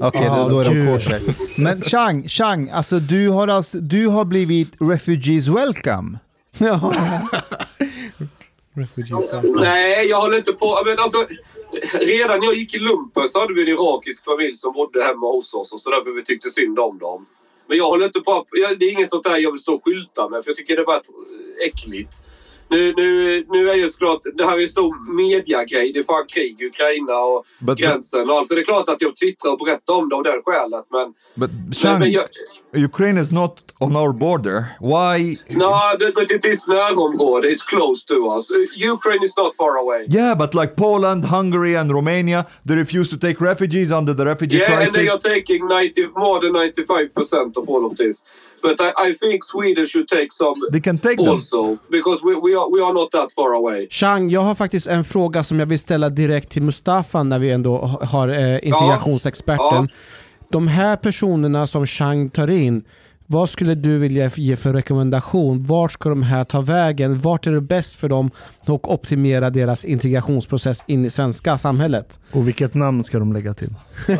Okej, 0.00 0.22
Ja, 0.24 0.42
då, 0.42 0.48
då 0.48 0.60
är 0.60 0.64
de 0.64 0.70
gud. 0.74 0.88
kosher. 0.94 1.20
Men 1.62 1.82
Chang, 1.82 2.28
Chang 2.28 2.70
alltså, 2.70 2.98
du, 2.98 3.28
har 3.28 3.48
alltså 3.48 3.78
du 3.78 4.06
har 4.06 4.24
blivit 4.24 4.72
refugees 4.80 5.48
welcome. 5.48 6.18
Ja. 6.58 6.92
Refugees 8.74 9.32
welcome. 9.32 9.60
Nej, 9.60 10.06
jag 10.06 10.20
håller 10.20 10.36
inte 10.38 10.52
på. 10.52 10.82
Men 10.86 10.98
alltså, 10.98 11.26
redan 11.92 12.40
när 12.40 12.46
jag 12.46 12.54
gick 12.54 12.74
i 12.74 12.78
lumpen 12.78 13.28
så 13.28 13.40
hade 13.40 13.54
vi 13.54 13.62
en 13.62 13.68
irakisk 13.68 14.24
familj 14.24 14.54
som 14.54 14.72
bodde 14.72 15.04
hemma 15.04 15.26
hos 15.26 15.54
oss 15.54 15.72
och 15.72 15.80
så 15.80 15.90
därför 15.90 16.10
vi 16.10 16.22
tyckte 16.24 16.50
synd 16.50 16.78
om 16.78 16.98
dem. 16.98 17.26
Men 17.68 17.78
jag 17.78 17.88
håller 17.88 18.06
inte 18.06 18.20
på. 18.20 18.46
Det 18.78 18.84
är 18.86 18.92
inget 18.92 19.10
sånt 19.10 19.24
där 19.24 19.36
jag 19.36 19.50
vill 19.52 19.60
stå 19.60 19.74
och 19.74 19.84
skylta 19.84 20.28
med 20.28 20.44
för 20.44 20.50
jag 20.50 20.56
tycker 20.56 20.76
det 20.76 20.82
är 20.82 20.86
bara 20.86 21.02
äckligt. 21.66 22.12
Nu, 22.68 22.92
nu, 22.96 23.44
nu 23.48 23.70
är 23.70 23.74
ju 23.74 23.88
såklart, 23.88 24.20
det 24.34 24.44
här 24.44 24.56
är 24.58 24.62
en 24.62 24.68
stor 24.68 25.14
mediagrej. 25.16 25.92
Det 25.92 25.98
är 25.98 26.02
fan 26.04 26.26
krig 26.28 26.60
i 26.60 26.66
Ukraina 26.66 27.18
och 27.18 27.46
But, 27.58 27.66
but, 27.66 27.78
gränsen. 27.78 28.30
Och 28.30 28.36
alltså 28.36 28.54
det 28.54 28.60
är 28.60 28.64
klart 28.64 28.88
att 28.88 29.00
jag 29.00 29.16
twittrar 29.16 29.52
och 29.52 29.58
berättar 29.58 29.94
om 29.94 30.08
det 30.08 30.16
av 30.16 30.22
det 30.22 30.42
skälet. 30.44 30.84
Men, 30.90 31.14
but 31.34 31.76
Chang, 31.76 31.98
men 31.98 32.10
jag, 32.12 32.26
Ukraine 32.84 33.18
is 33.20 33.32
not 33.32 33.62
on 33.78 33.96
our 33.96 34.12
border. 34.12 34.64
Why? 34.80 35.38
no, 35.48 35.70
det 35.98 36.04
är 36.04 36.52
ett 36.52 36.66
närområde. 36.66 37.48
It's 37.48 37.66
close 37.66 38.06
to 38.06 38.14
us. 38.36 38.50
Ukraine 38.94 39.24
is 39.24 39.36
not 39.36 39.56
far 39.56 39.76
away. 39.78 40.06
Yeah, 40.08 40.34
but 40.38 40.54
like 40.54 40.74
Poland, 40.76 41.24
Hungary, 41.24 41.76
and 41.76 41.92
Romania, 41.92 42.44
they 42.68 42.76
refuse 42.76 43.10
to 43.10 43.16
take 43.16 43.40
refugees 43.40 43.90
under 43.92 44.14
the 44.14 44.24
refugee 44.24 44.58
Yeah, 44.58 44.82
and 44.82 44.92
they 44.92 45.08
are 45.08 45.18
crisis. 45.18 45.22
taking 45.22 45.68
90, 45.68 46.06
more 46.16 46.40
than 46.40 46.52
95% 46.52 47.56
of 47.56 47.68
all 47.68 47.86
of 47.86 47.96
this. 47.96 48.24
But 48.62 48.80
I, 48.80 48.92
I 49.10 49.12
think 49.12 49.44
Sweden 49.44 49.86
should 49.86 50.08
take 50.08 50.32
some 50.32 50.54
They 50.72 50.80
can 50.80 50.98
take 50.98 51.18
them. 51.18 51.28
also 51.28 51.78
because 51.90 52.22
we, 52.22 52.34
we, 52.34 52.55
are, 52.56 52.76
we 52.76 52.84
are 52.86 52.92
not 52.92 53.10
that 53.12 53.32
far 53.32 53.54
away. 53.54 53.86
Chang, 53.90 54.30
jag 54.30 54.40
har 54.40 54.54
faktiskt 54.54 54.86
en 54.86 55.04
fråga 55.04 55.42
som 55.42 55.58
jag 55.58 55.66
vill 55.66 55.78
ställa 55.78 56.08
direkt 56.10 56.50
till 56.50 56.62
Mustafa 56.62 57.22
när 57.22 57.38
vi 57.38 57.50
ändå 57.50 57.76
ha- 57.76 58.04
har 58.04 58.28
eh, 58.28 58.54
integrationsexperten. 58.66 59.88
De 60.50 60.68
här 60.68 60.96
personerna 60.96 61.66
som 61.66 61.86
Chang 61.86 62.30
tar 62.30 62.50
in, 62.50 62.84
vad 63.26 63.50
skulle 63.50 63.74
du 63.74 63.98
vilja 63.98 64.30
ge 64.34 64.56
för 64.56 64.72
rekommendation? 64.72 65.64
Vart 65.64 65.92
ska 65.92 66.08
de 66.08 66.22
här 66.22 66.44
ta 66.44 66.60
vägen? 66.60 67.18
Vart 67.18 67.46
är 67.46 67.52
det 67.52 67.60
bäst 67.60 67.94
för 67.94 68.08
dem 68.08 68.30
att 68.62 68.68
optimera 68.68 69.50
deras 69.50 69.84
integrationsprocess 69.84 70.84
in 70.86 71.04
i 71.04 71.10
svenska 71.10 71.58
samhället? 71.58 72.18
Och 72.32 72.48
vilket 72.48 72.74
namn 72.74 73.04
ska 73.04 73.18
de 73.18 73.32
lägga 73.32 73.54
till? 73.54 73.74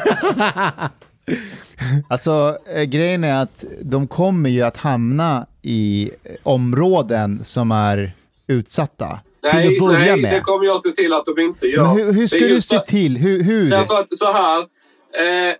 Alltså 2.08 2.56
eh, 2.76 2.82
grejen 2.82 3.24
är 3.24 3.42
att 3.42 3.64
de 3.82 4.06
kommer 4.06 4.50
ju 4.50 4.62
att 4.62 4.76
hamna 4.76 5.46
i 5.62 6.10
eh, 6.24 6.32
områden 6.42 7.44
som 7.44 7.70
är 7.72 8.12
utsatta. 8.46 9.20
till 9.50 9.60
Nej, 9.60 9.76
att 9.76 9.84
börja 9.84 9.98
nej 9.98 10.22
med. 10.22 10.32
det 10.34 10.40
kommer 10.40 10.64
jag 10.64 10.80
se 10.82 10.90
till 10.90 11.12
att 11.12 11.24
de 11.24 11.38
inte 11.38 11.66
gör. 11.66 11.82
Men 11.82 11.96
hur, 11.96 12.12
hur 12.12 12.26
ska 12.26 12.38
du 12.38 12.60
se 12.60 12.78
till? 12.78 13.16
Hur? 13.16 13.42
hur? 13.42 13.70
Därför 13.70 14.00
att 14.00 14.18
så 14.18 14.32
här. 14.32 14.60
Eh, 14.60 15.54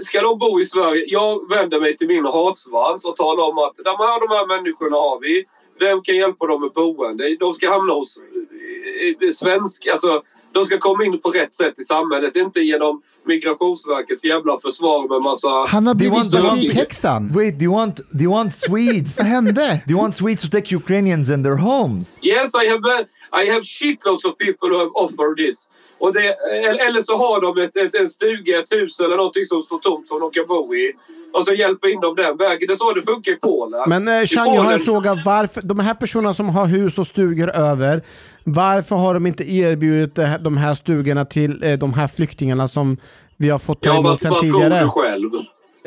ska 0.00 0.20
de 0.20 0.38
bo 0.38 0.60
i 0.60 0.64
Sverige? 0.64 1.04
Jag 1.06 1.48
vänder 1.48 1.80
mig 1.80 1.96
till 1.96 2.08
min 2.08 2.24
hatsvans 2.24 3.04
och 3.04 3.16
talar 3.16 3.44
om 3.44 3.58
att 3.58 3.76
de 3.76 3.96
här, 3.98 4.28
de 4.28 4.34
här 4.34 4.46
människorna 4.56 4.96
har 4.96 5.20
vi. 5.20 5.44
Vem 5.80 6.02
kan 6.02 6.16
hjälpa 6.16 6.46
dem 6.46 6.60
med 6.60 6.70
boende? 6.72 7.36
De 7.40 7.54
ska 7.54 7.70
hamna 7.70 7.92
hos 7.92 8.18
eh, 8.18 9.28
eh, 9.28 9.30
svensk... 9.30 9.86
Alltså, 9.86 10.22
de 10.52 10.64
ska 10.66 10.78
komma 10.78 11.04
in 11.04 11.20
på 11.20 11.30
rätt 11.30 11.54
sätt 11.54 11.78
i 11.78 11.84
samhället. 11.84 12.36
Inte 12.36 12.60
genom 12.60 13.02
Migrationsverkets 13.28 14.24
jävla 14.24 14.60
försvar 14.60 15.08
med 15.08 15.22
massa... 15.22 15.48
Han 15.48 15.86
har 15.86 15.94
blivit 15.94 16.30
politikhäxan. 16.32 17.32
Wait, 17.34 17.58
do 17.58 17.64
you 17.64 17.74
want 17.74 17.96
do 17.96 18.22
you 18.24 18.32
want 18.32 18.54
Swedes? 18.54 19.18
Vad 19.18 19.26
hände? 19.26 19.80
do 19.86 19.92
you 19.92 20.00
want 20.02 20.16
Swedes 20.16 20.42
to 20.42 20.48
take 20.48 20.76
Ukrainians 20.76 21.30
in 21.30 21.42
their 21.42 21.56
homes? 21.56 22.18
Yes, 22.22 22.50
I 22.54 22.68
have, 22.72 22.84
uh, 22.94 23.42
I 23.42 23.50
have 23.52 23.62
shitloads 23.62 24.24
of 24.24 24.32
people 24.38 24.68
who 24.68 24.78
have 24.78 24.92
offered 24.94 25.36
this. 25.36 25.68
Och 26.00 26.12
det, 26.12 26.26
eller 26.68 26.86
eller 26.86 27.02
så 27.02 27.16
har 27.16 27.40
de 27.40 27.62
ett, 27.62 27.76
ett, 27.76 27.94
en 27.94 28.08
stuga, 28.08 28.58
ett 28.58 28.72
hus 28.72 29.00
eller 29.00 29.16
någonting 29.16 29.44
som 29.44 29.62
står 29.62 29.78
tomt 29.78 30.08
som 30.08 30.20
de 30.20 30.30
kan 30.30 30.46
bo 30.46 30.74
i. 30.74 30.92
Och 31.38 31.44
så 31.44 31.52
hjälper 31.54 31.88
in 31.88 32.00
dem 32.00 32.14
den 32.16 32.36
vägen. 32.36 32.66
Det 32.68 32.72
är 32.72 32.76
så 32.76 32.92
det 32.92 33.02
funkar 33.02 33.32
i 33.32 33.36
Polen. 33.36 33.80
Men 33.86 34.08
eh, 34.08 34.26
Chang, 34.26 34.54
jag 34.54 34.62
har 34.62 34.72
en 34.72 34.80
fråga. 34.80 35.22
Varför, 35.24 35.60
de 35.62 35.78
här 35.78 35.94
personerna 35.94 36.34
som 36.34 36.48
har 36.48 36.66
hus 36.66 36.98
och 36.98 37.06
stugor 37.06 37.50
över, 37.50 38.02
varför 38.44 38.96
har 38.96 39.14
de 39.14 39.26
inte 39.26 39.44
erbjudit 39.52 40.14
det 40.14 40.40
de 40.44 40.56
här 40.56 40.74
stugorna 40.74 41.24
till 41.24 41.62
eh, 41.64 41.72
de 41.78 41.92
här 41.94 42.08
flyktingarna 42.08 42.68
som 42.68 42.96
vi 43.36 43.50
har 43.50 43.58
fått 43.58 43.82
ta 43.82 43.88
Ja, 43.88 43.98
emot 43.98 44.22
sedan 44.22 44.40
tidigare? 44.40 44.80
du 44.82 44.88
själv? 44.88 45.30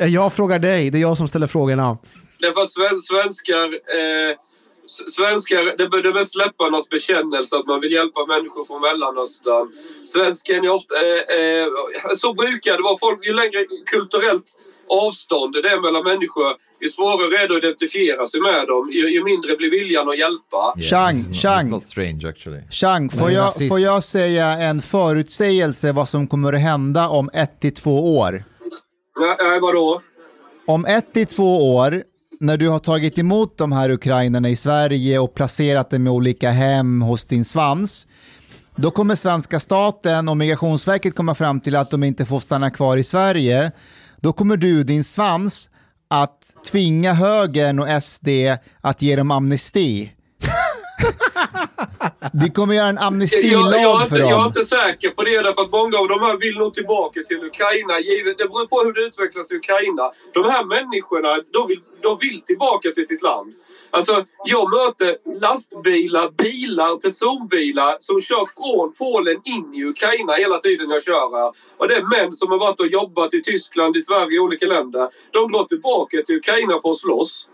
Eh, 0.00 0.06
Jag 0.08 0.32
frågar 0.32 0.58
dig, 0.58 0.90
det 0.90 0.98
är 0.98 1.02
jag 1.02 1.16
som 1.16 1.28
ställer 1.28 1.46
frågorna. 1.46 1.98
Därför 2.38 2.60
att 2.62 2.70
sven, 2.70 3.00
svenskar... 3.00 3.64
Eh, 3.98 4.36
svenskar, 5.16 5.62
det 5.78 5.84
är 5.84 6.02
det 6.02 6.14
mest 6.14 6.34
läpparnas 6.36 6.88
bekännelse 6.88 7.56
att 7.56 7.66
man 7.66 7.80
vill 7.80 7.92
hjälpa 7.92 8.26
människor 8.26 8.64
från 8.64 8.80
Mellanöstern. 8.80 9.66
Svensken 10.12 10.64
är 10.64 10.70
ofta... 10.70 10.94
Eh, 10.94 11.22
eh, 11.38 11.66
så 12.22 12.34
brukar 12.34 12.72
det 12.76 12.82
vara. 12.82 12.98
Folk, 12.98 13.26
ju 13.26 13.32
längre 13.32 13.60
kulturellt 13.86 14.48
avstånd 15.00 15.52
det 15.52 15.68
är 15.74 15.80
mellan 15.80 16.04
människor, 16.04 16.44
ju 16.82 16.88
svårare 16.88 17.34
är 17.42 17.48
det 17.48 17.56
att 17.56 17.64
identifiera 17.64 18.26
sig 18.26 18.40
med 18.40 18.66
dem, 18.66 18.90
ju, 18.92 19.04
ju 19.14 19.24
mindre 19.24 19.56
blir 19.56 19.70
viljan 19.70 20.08
att 20.08 20.18
hjälpa. 20.18 20.62
Chang, 20.90 21.16
not, 21.16 21.36
Chang. 21.36 21.70
Not 21.70 21.82
strange 21.82 22.28
actually. 22.28 22.62
Chang, 22.70 23.10
får 23.10 23.30
jag, 23.30 23.68
får 23.68 23.80
jag 23.80 24.04
säga 24.04 24.46
en 24.46 24.82
förutsägelse 24.82 25.92
vad 25.92 26.08
som 26.08 26.26
kommer 26.26 26.52
att 26.52 26.60
hända 26.60 27.08
om 27.08 27.30
ett 27.32 27.60
till 27.60 27.74
två 27.74 28.18
år? 28.18 28.44
Nej, 29.20 29.36
nej 29.38 29.60
vadå? 29.60 30.02
Om 30.66 30.84
ett 30.86 31.12
till 31.12 31.26
två 31.26 31.76
år, 31.76 32.02
när 32.40 32.56
du 32.56 32.68
har 32.68 32.78
tagit 32.78 33.18
emot 33.18 33.58
de 33.58 33.72
här 33.72 33.90
ukrainarna 33.90 34.48
i 34.48 34.56
Sverige 34.56 35.18
och 35.18 35.34
placerat 35.34 35.90
dem 35.90 36.06
i 36.06 36.10
olika 36.10 36.50
hem 36.50 37.02
hos 37.02 37.26
din 37.26 37.44
svans, 37.44 38.06
då 38.76 38.90
kommer 38.90 39.14
svenska 39.14 39.60
staten 39.60 40.28
och 40.28 40.36
Migrationsverket 40.36 41.14
komma 41.14 41.34
fram 41.34 41.60
till 41.60 41.76
att 41.76 41.90
de 41.90 42.04
inte 42.04 42.26
får 42.26 42.40
stanna 42.40 42.70
kvar 42.70 42.96
i 42.96 43.04
Sverige. 43.04 43.72
Då 44.22 44.32
kommer 44.32 44.56
du, 44.56 44.84
din 44.84 45.04
svans, 45.04 45.70
att 46.10 46.56
tvinga 46.70 47.12
högern 47.12 47.78
och 47.78 48.02
SD 48.02 48.28
att 48.80 49.02
ge 49.02 49.16
dem 49.16 49.30
amnesti. 49.30 50.12
Vi 52.32 52.50
kommer 52.50 52.74
göra 52.74 52.86
en 52.88 52.94
Jag, 52.94 53.02
jag, 53.02 53.06
amnestilag 53.06 53.96
inte, 53.96 54.08
för 54.10 54.18
jag 54.18 54.28
är 54.28 54.32
dem. 54.32 54.46
inte 54.46 54.64
säker 54.64 55.10
på 55.10 55.22
det 55.22 55.42
därför 55.42 55.62
att 55.62 55.70
många 55.80 55.96
av 56.02 56.08
de 56.08 56.18
här 56.26 56.36
vill 56.44 56.56
nog 56.62 56.74
tillbaka 56.74 57.20
till 57.28 57.40
Ukraina. 57.50 57.94
Givet, 58.06 58.38
det 58.38 58.46
beror 58.50 58.66
på 58.72 58.76
hur 58.84 58.92
det 58.96 59.02
utvecklas 59.08 59.46
i 59.52 59.54
Ukraina. 59.62 60.04
De 60.38 60.42
här 60.52 60.64
människorna, 60.74 61.30
de 61.56 61.60
vill, 61.70 61.80
de 62.06 62.10
vill 62.24 62.38
tillbaka 62.50 62.86
till 62.96 63.06
sitt 63.06 63.22
land. 63.22 63.48
Alltså, 63.94 64.24
jag 64.44 64.70
möter 64.70 65.10
lastbilar, 65.40 66.30
bilar, 66.30 66.92
personbilar 67.04 67.96
som 68.00 68.20
kör 68.20 68.46
från 68.56 68.92
Polen 68.98 69.40
in 69.44 69.74
i 69.74 69.84
Ukraina 69.84 70.32
hela 70.32 70.58
tiden 70.58 70.90
jag 70.90 71.02
kör 71.02 71.36
här. 71.38 71.52
Och 71.78 71.88
det 71.88 71.94
är 71.96 72.06
män 72.16 72.32
som 72.32 72.50
har 72.50 72.58
varit 72.58 72.80
och 72.80 72.86
jobbat 72.86 73.34
i 73.34 73.42
Tyskland, 73.42 73.96
i 73.96 74.00
Sverige, 74.00 74.36
i 74.36 74.38
olika 74.38 74.66
länder. 74.66 75.08
De 75.30 75.52
går 75.52 75.64
tillbaka 75.64 76.16
till 76.26 76.36
Ukraina 76.36 76.78
för 76.82 76.90
att 76.90 76.96
slåss. 76.96 77.48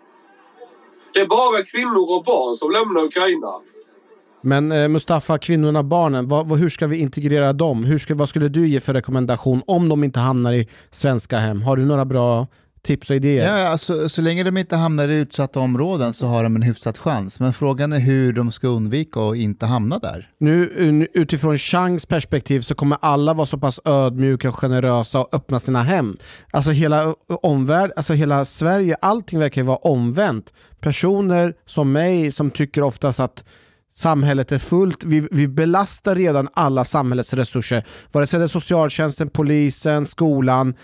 Det 1.15 1.21
är 1.21 1.27
bara 1.27 1.63
kvinnor 1.63 2.17
och 2.17 2.25
barn 2.25 2.55
som 2.55 2.71
lämnar 2.71 3.05
Ukraina. 3.05 3.53
Men 4.41 4.73
eh, 4.73 4.89
Mustafa, 4.89 5.39
kvinnorna, 5.39 5.83
barnen, 5.83 6.29
vad, 6.29 6.49
vad, 6.49 6.59
hur 6.59 6.71
ska 6.71 6.87
vi 6.87 6.97
integrera 6.97 7.53
dem? 7.53 7.85
Hur 7.85 7.99
ska, 7.99 8.15
vad 8.15 8.29
skulle 8.29 8.49
du 8.49 8.69
ge 8.69 8.81
för 8.81 8.95
rekommendation 8.95 9.63
om 9.67 9.89
de 9.89 10.05
inte 10.05 10.21
hamnar 10.21 10.53
i 10.53 10.69
svenska 10.91 11.39
hem? 11.39 11.63
Har 11.63 11.77
du 11.77 11.85
några 11.85 12.05
bra 12.05 12.47
tips 12.83 13.11
och 13.11 13.17
idéer? 13.17 13.59
Ja, 13.59 13.69
alltså, 13.69 14.09
så 14.09 14.23
länge 14.23 14.45
de 14.45 14.57
inte 14.57 14.77
hamnar 14.77 15.09
i 15.09 15.17
utsatta 15.17 15.61
områden 15.61 16.13
så 16.13 16.27
har 16.27 16.43
de 16.43 16.57
en 16.57 16.63
hyfsad 16.63 16.99
chans. 16.99 17.41
Men 17.41 17.53
frågan 17.53 17.93
är 17.93 17.99
hur 17.99 18.33
de 18.33 18.51
ska 18.51 18.69
undvika 18.69 19.21
att 19.21 19.37
inte 19.37 19.67
hamna 19.67 19.99
där. 19.99 20.31
Nu 20.39 21.09
utifrån 21.15 21.59
Changs 21.59 22.07
perspektiv 22.07 22.61
så 22.61 22.75
kommer 22.75 22.99
alla 23.01 23.35
vara 23.35 23.47
så 23.47 23.59
pass 23.59 23.81
ödmjuka 23.85 24.49
och 24.49 24.55
generösa 24.55 25.21
och 25.21 25.35
öppna 25.35 25.61
sina 25.61 25.83
hem. 25.83 26.17
Alltså 26.51 26.71
hela 26.71 27.15
omvärld, 27.43 27.93
alltså 27.97 28.13
hela 28.13 28.45
Sverige, 28.45 28.97
allting 29.03 29.39
verkar 29.39 29.61
ju 29.63 29.67
vara 29.67 29.77
omvänt. 29.77 30.53
Personer 30.81 31.55
som 31.67 31.93
mig 31.93 32.33
som 32.33 32.51
tycker 32.51 32.83
oftast 32.83 33.21
att 33.21 33.45
samhället 33.93 34.53
är 34.53 34.59
fullt, 34.59 35.05
vi, 35.05 35.29
vi 35.31 35.49
belastar 35.49 36.15
redan 36.15 36.49
alla 36.55 36.85
samhällets 36.85 37.35
resurser. 37.35 37.87
Vare 38.13 38.27
sig 38.27 38.39
det 38.39 38.45
är 38.45 38.49
socialtjänsten, 38.49 39.31
polisen, 39.31 40.05
skolan. 40.05 40.75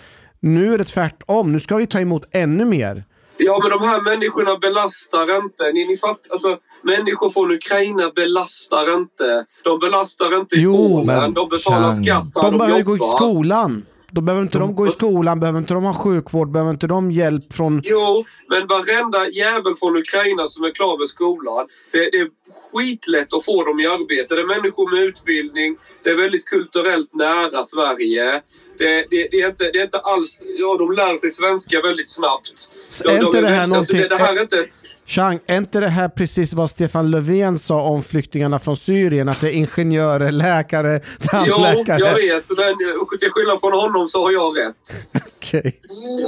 Nu 0.45 0.73
är 0.73 0.77
det 0.77 0.83
tvärtom, 0.83 1.51
nu 1.51 1.59
ska 1.59 1.75
vi 1.75 1.87
ta 1.87 1.99
emot 1.99 2.23
ännu 2.31 2.65
mer. 2.65 3.03
Ja, 3.37 3.59
men 3.63 3.71
de 3.79 3.87
här 3.87 4.01
människorna 4.01 4.57
belastar 4.57 5.37
inte. 5.37 5.63
Ni, 5.73 5.87
ni 5.87 5.97
fatt, 5.97 6.21
alltså, 6.29 6.57
människor 6.81 7.29
från 7.29 7.51
Ukraina 7.51 8.11
belastar 8.15 8.93
inte. 8.95 9.45
De 9.63 9.79
belastar 9.79 10.39
inte 10.39 10.55
i 10.55 10.59
Jo, 10.61 10.77
Polen. 10.77 11.05
men 11.05 11.33
De 11.33 11.49
betalar 11.49 11.91
skatt 11.91 12.33
där 12.33 12.51
De 12.51 12.57
behöver 12.57 12.81
gå 12.83 12.95
i 12.95 12.97
jobbar. 12.97 13.17
skolan. 13.17 13.85
Då 14.11 14.21
behöver 14.21 14.43
inte 14.43 14.57
de, 14.59 14.75
gå 14.75 14.87
i 14.87 14.89
skolan, 14.89 15.39
behöver 15.39 15.59
inte 15.59 15.73
de 15.73 15.83
ha 15.83 15.93
sjukvård, 15.93 16.51
behöver 16.51 16.71
inte 16.71 16.87
de 16.87 17.11
hjälp 17.11 17.53
från... 17.53 17.81
Jo, 17.85 18.25
men 18.49 18.67
varenda 18.67 19.29
jävel 19.29 19.75
från 19.75 19.97
Ukraina 19.97 20.47
som 20.47 20.63
är 20.63 20.71
klar 20.71 20.97
med 20.99 21.07
skolan. 21.07 21.67
Det, 21.91 21.97
det 22.11 22.17
är 22.17 22.27
skitlätt 22.73 23.33
att 23.33 23.45
få 23.45 23.63
dem 23.63 23.79
i 23.79 23.87
arbete. 23.87 24.35
Det 24.35 24.41
är 24.41 24.47
människor 24.47 24.91
med 24.95 25.03
utbildning. 25.03 25.77
Det 26.03 26.09
är 26.09 26.15
väldigt 26.15 26.45
kulturellt 26.45 27.13
nära 27.13 27.63
Sverige. 27.63 28.41
Det, 28.77 29.05
det, 29.09 29.27
det, 29.31 29.41
är, 29.41 29.47
inte, 29.47 29.63
det 29.71 29.79
är 29.79 29.83
inte 29.83 29.99
alls... 29.99 30.41
Ja, 30.57 30.77
de 30.77 30.91
lär 30.91 31.15
sig 31.15 31.31
svenska 31.31 31.81
väldigt 31.81 32.09
snabbt. 32.09 32.71
De, 33.03 33.09
Är 33.09 33.25
inte 33.25 33.41
det 33.41 33.47
här 33.47 33.55
alltså, 33.55 33.67
någonting... 33.67 34.01
det, 34.01 34.07
det 34.07 34.17
här 34.17 34.35
är 34.35 34.41
inte 34.41 34.57
ett... 34.57 34.69
Chang, 35.05 35.39
är 35.47 35.57
inte 35.57 35.79
det 35.79 35.87
här 35.87 36.09
precis 36.09 36.53
vad 36.53 36.69
Stefan 36.69 37.11
Löfven 37.11 37.57
sa 37.59 37.81
om 37.81 38.03
flyktingarna 38.03 38.59
från 38.59 38.77
Syrien? 38.77 39.29
Att 39.29 39.41
det 39.41 39.47
är 39.47 39.51
ingenjörer, 39.51 40.31
läkare, 40.31 40.99
Jo, 41.03 41.27
tandläkare? 41.31 41.99
jag 41.99 42.15
vet. 42.15 42.49
Men 42.57 42.69
eh, 42.69 43.17
till 43.19 43.31
skillnad 43.31 43.59
från 43.59 43.73
honom 43.73 44.09
så 44.09 44.23
har 44.23 44.31
jag 44.31 44.57
rätt. 44.57 44.75
Okej. 45.35 45.75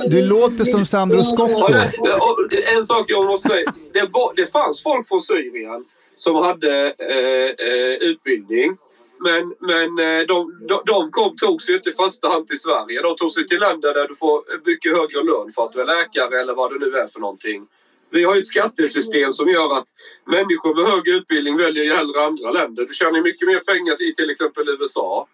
Du 0.09 0.27
låter 0.29 0.63
som 0.63 0.85
Sandro 0.85 1.23
Scocco. 1.23 1.63
och 1.63 2.53
en 2.77 2.85
sak 2.85 3.05
jag 3.07 3.25
måste 3.25 3.47
säga. 3.47 3.73
Det, 3.93 4.07
var, 4.11 4.33
det 4.35 4.51
fanns 4.51 4.83
folk 4.83 5.07
från 5.07 5.21
Syrien 5.21 5.85
som 6.17 6.35
hade 6.35 6.85
eh, 6.85 7.67
eh, 7.67 8.09
utbildning. 8.09 8.77
Men, 9.19 9.53
men 9.59 9.89
eh, 9.99 10.25
de, 10.27 10.65
de, 10.67 10.81
de 10.85 11.11
kom, 11.11 11.37
tog 11.37 11.61
sig 11.61 11.75
inte 11.75 11.89
i 11.89 11.93
första 11.93 12.29
hand 12.29 12.47
till 12.47 12.59
Sverige. 12.59 13.01
De 13.01 13.15
tog 13.15 13.31
sig 13.31 13.47
till 13.47 13.59
länder 13.59 13.93
där 13.93 14.07
du 14.07 14.15
får 14.15 14.43
mycket 14.65 14.91
högre 14.97 15.23
lön 15.23 15.51
för 15.55 15.65
att 15.65 15.73
du 15.73 15.81
är 15.81 15.85
läkare 15.85 16.41
eller 16.41 16.55
vad 16.55 16.71
det 16.71 16.79
nu 16.85 16.97
är 16.97 17.07
för 17.07 17.19
någonting. 17.19 17.67
Vi 18.09 18.23
har 18.23 18.35
ju 18.35 18.41
ett 18.41 18.47
skattesystem 18.47 19.33
som 19.33 19.49
gör 19.49 19.77
att 19.77 19.87
människor 20.25 20.75
med 20.75 20.91
hög 20.91 21.07
utbildning 21.07 21.57
väljer 21.57 21.83
ju 21.83 21.93
hellre 21.93 22.21
andra 22.21 22.51
länder. 22.51 22.85
Du 22.85 22.93
tjänar 22.93 23.21
mycket 23.21 23.47
mer 23.47 23.59
pengar 23.59 24.01
i 24.01 24.13
till 24.13 24.29
exempel 24.29 24.69
USA. 24.69 25.27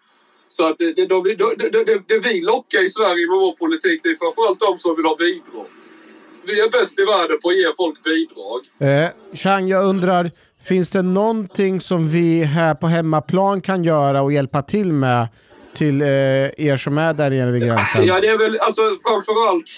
Så 0.48 0.64
att 0.66 0.78
det, 0.78 0.92
det, 0.92 1.06
det, 1.06 1.34
det, 1.56 1.84
det, 1.84 2.02
det 2.08 2.18
vi 2.18 2.40
lockar 2.40 2.84
i 2.84 2.90
Sverige 2.90 3.26
med 3.26 3.38
vår 3.38 3.52
politik 3.52 4.00
det 4.02 4.08
är 4.08 4.16
framförallt 4.16 4.60
de 4.60 4.78
som 4.78 4.96
vill 4.96 5.04
ha 5.04 5.16
bidrag. 5.16 5.66
Vi 6.46 6.60
är 6.60 6.70
bäst 6.70 6.98
i 6.98 7.04
världen 7.04 7.40
på 7.42 7.48
att 7.48 7.56
ge 7.56 7.72
folk 7.76 8.04
bidrag. 8.04 8.60
Eh, 8.78 9.36
Chang, 9.36 9.68
jag 9.68 9.84
undrar, 9.86 10.30
finns 10.64 10.90
det 10.90 11.02
någonting 11.02 11.80
som 11.80 12.08
vi 12.08 12.44
här 12.44 12.74
på 12.74 12.86
hemmaplan 12.86 13.60
kan 13.60 13.84
göra 13.84 14.22
och 14.22 14.32
hjälpa 14.32 14.62
till 14.62 14.92
med 14.92 15.28
till 15.74 16.02
eh, 16.02 16.08
er 16.68 16.76
som 16.76 16.98
är 16.98 17.14
där 17.14 17.30
nere 17.30 17.50
vid 17.50 17.62
gränsen? 17.62 18.06
Ja, 18.06 18.20
det 18.20 18.28
är 18.28 18.38
väl 18.38 18.58
alltså 18.58 18.82
framförallt 18.82 19.70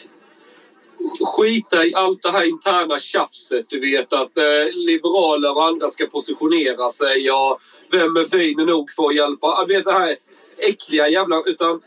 skita 1.37 1.85
i 1.85 1.94
allt 1.94 2.22
det 2.22 2.31
här 2.31 2.44
interna 2.49 2.99
tjafset. 2.99 3.66
Du 3.68 3.81
vet 3.81 4.12
att 4.12 4.38
eh, 4.38 4.44
liberaler 4.75 5.57
och 5.57 5.64
andra 5.64 5.88
ska 5.88 6.07
positionera 6.07 6.88
sig. 6.88 7.31
och 7.31 7.61
vem 7.92 8.16
är 8.16 8.25
fin 8.25 8.66
nog 8.66 8.90
för 8.90 9.09
att 9.09 9.14
hjälpa? 9.14 9.64
Du 9.68 9.75
vet 9.75 9.85
det 9.85 9.92
här 9.92 10.16
äckliga 10.59 11.09
jävla... 11.09 11.42
Utan 11.46 11.81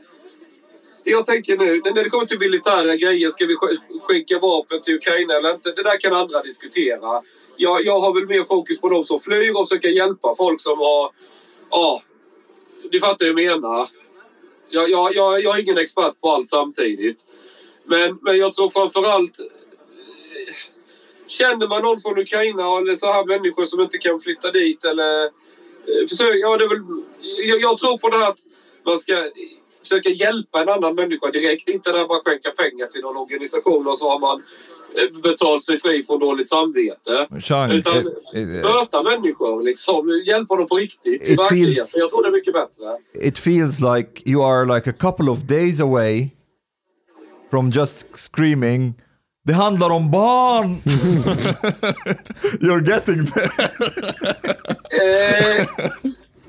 jag 1.03 1.25
tänker 1.25 1.57
nu, 1.57 1.81
när 1.85 2.03
det 2.03 2.09
kommer 2.09 2.25
till 2.25 2.39
militära 2.39 2.95
grejer, 2.95 3.29
ska 3.29 3.45
vi 3.45 3.55
skicka 4.01 4.39
vapen 4.39 4.81
till 4.81 4.95
Ukraina 4.95 5.33
eller 5.33 5.53
inte? 5.53 5.71
Det 5.71 5.83
där 5.83 5.99
kan 5.99 6.13
andra 6.13 6.41
diskutera. 6.41 7.21
Jag, 7.62 7.86
jag 7.86 8.00
har 8.00 8.13
väl 8.13 8.28
mer 8.28 8.43
fokus 8.43 8.80
på 8.80 8.89
de 8.89 9.06
som 9.06 9.19
flyr 9.19 9.56
och 9.56 9.67
försöker 9.67 9.88
hjälpa 9.88 10.36
folk 10.36 10.62
som 10.62 10.78
har... 10.78 11.12
Ja, 11.69 12.02
du 12.91 13.00
fattar 13.00 13.26
hur 13.26 13.39
jag 13.39 13.60
menar. 13.60 13.88
Jag, 14.69 14.89
jag, 14.89 15.15
jag, 15.15 15.41
jag 15.41 15.58
är 15.58 15.62
ingen 15.63 15.78
expert 15.78 16.22
på 16.22 16.30
allt 16.30 16.50
samtidigt. 16.50 17.26
Men, 17.84 18.19
men 18.22 18.38
jag 18.38 18.54
tror 18.54 18.69
framförallt... 18.69 19.39
Eh, 19.39 19.45
känner 21.28 21.67
man 21.67 21.82
någon 21.82 22.02
från 22.02 22.17
Ukraina 22.17 22.78
eller 22.78 22.95
så 22.95 23.12
här 23.12 23.26
människor 23.26 23.65
som 23.65 23.80
inte 23.82 23.98
kan 23.98 24.19
flytta 24.19 24.52
dit 24.52 24.86
eller... 24.86 25.24
Eh, 25.26 26.08
Försök, 26.10 26.36
ja, 26.36 26.58
det 26.58 26.63
är 26.63 26.69
väl, 26.69 27.04
jag, 27.22 27.62
jag 27.62 27.78
tror 27.78 27.98
på 27.98 28.10
det 28.10 28.17
här 28.17 28.30
att 28.30 28.39
man 28.86 28.98
ska 28.98 29.30
försöka 29.82 30.10
hjälpa 30.10 30.62
en 30.62 30.69
annan 30.69 30.95
människa 30.95 31.32
direkt. 31.32 31.69
Inte 31.69 31.91
där 31.91 32.08
bara 32.08 32.22
skänka 32.22 32.52
pengar 32.52 32.88
till 32.88 33.02
någon 33.02 33.17
organisation 33.17 33.88
och 33.88 34.00
så 34.00 34.10
har 34.10 34.19
man 34.19 34.43
betalt 35.23 35.63
sig 35.65 35.80
fri 35.80 36.04
från 36.04 36.19
dåligt 36.19 36.49
samvete. 36.49 37.28
Chang, 37.39 37.71
Utan 37.71 37.97
eh, 37.97 38.04
eh, 38.41 38.47
möta 38.47 39.04
människor, 39.04 39.63
liksom, 39.63 40.23
hjälpa 40.28 40.56
dem 40.56 40.67
på 40.67 40.75
riktigt 40.75 41.21
It 41.30 41.39
feels- 41.39 41.91
Jag 41.93 42.10
tror 42.10 42.23
det 42.23 42.30
är 42.30 42.32
mycket 42.32 42.54
bättre. 42.54 42.97
it 43.28 43.38
feels 43.38 43.80
like 43.80 44.30
you 44.30 44.43
are 44.45 44.75
like 44.75 44.89
a 44.89 44.93
couple 44.99 45.30
of 45.32 45.39
days 45.39 45.80
away 45.82 46.30
from 47.52 47.69
just 47.69 48.08
screaming 48.17 48.93
det 49.43 49.54
handlar 49.54 49.89
om 49.89 50.12
barn! 50.12 50.75
You're 52.60 52.89
getting 52.89 53.25
there. 53.25 53.52
Eh, 54.91 55.65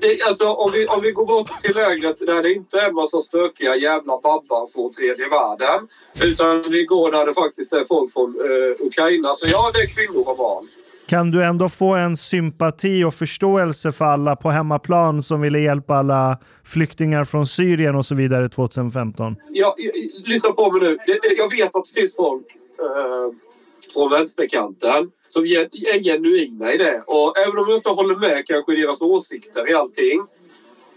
det, 0.01 0.21
alltså, 0.21 0.47
om, 0.47 0.71
vi, 0.73 0.87
om 0.87 1.01
vi 1.01 1.11
går 1.11 1.25
bort 1.25 1.61
till 1.61 1.75
lägret 1.75 2.19
där 2.19 2.43
det 2.43 2.53
inte 2.53 2.79
är 2.79 2.87
en 2.89 2.95
massa 2.95 3.21
stökiga 3.21 3.75
jävla 3.75 4.19
babbar 4.21 4.67
från 4.73 4.93
tredje 4.93 5.29
världen. 5.29 5.87
Utan 6.23 6.71
vi 6.71 6.83
går 6.85 7.11
där 7.11 7.25
det 7.25 7.33
faktiskt 7.33 7.73
är 7.73 7.85
folk 7.85 8.13
från 8.13 8.29
eh, 8.29 8.85
Ukraina. 8.87 9.33
Så 9.33 9.45
ja, 9.49 9.71
det 9.73 9.79
är 9.79 9.87
kvinnor 9.95 10.29
och 10.29 10.37
barn. 10.37 10.67
Kan 11.07 11.31
du 11.31 11.43
ändå 11.43 11.69
få 11.69 11.95
en 11.95 12.17
sympati 12.17 13.03
och 13.03 13.13
förståelse 13.13 13.91
för 13.91 14.05
alla 14.05 14.35
på 14.35 14.49
hemmaplan 14.49 15.21
som 15.21 15.41
ville 15.41 15.59
hjälpa 15.59 15.95
alla 15.95 16.37
flyktingar 16.63 17.23
från 17.23 17.47
Syrien 17.47 17.95
och 17.95 18.05
så 18.05 18.15
vidare 18.15 18.49
2015? 18.49 19.35
Jag, 19.49 19.73
jag, 19.77 19.93
lyssna 20.25 20.51
på 20.51 20.71
mig 20.71 20.81
nu. 20.81 20.97
Jag 21.37 21.49
vet 21.49 21.75
att 21.75 21.85
det 21.85 22.01
finns 22.01 22.15
folk 22.15 22.45
eh, 22.79 23.35
från 23.93 24.11
vänsterkanten 24.11 25.11
som 25.33 25.43
är 25.43 26.03
genuina 26.03 26.73
i 26.73 26.77
det. 26.77 27.03
Och 27.07 27.37
även 27.37 27.57
om 27.57 27.69
jag 27.69 27.77
inte 27.77 27.89
håller 27.89 28.15
med 28.15 28.47
kanske 28.47 28.73
i 28.73 28.81
deras 28.81 29.01
åsikter 29.01 29.69
i 29.69 29.73
allting. 29.73 30.27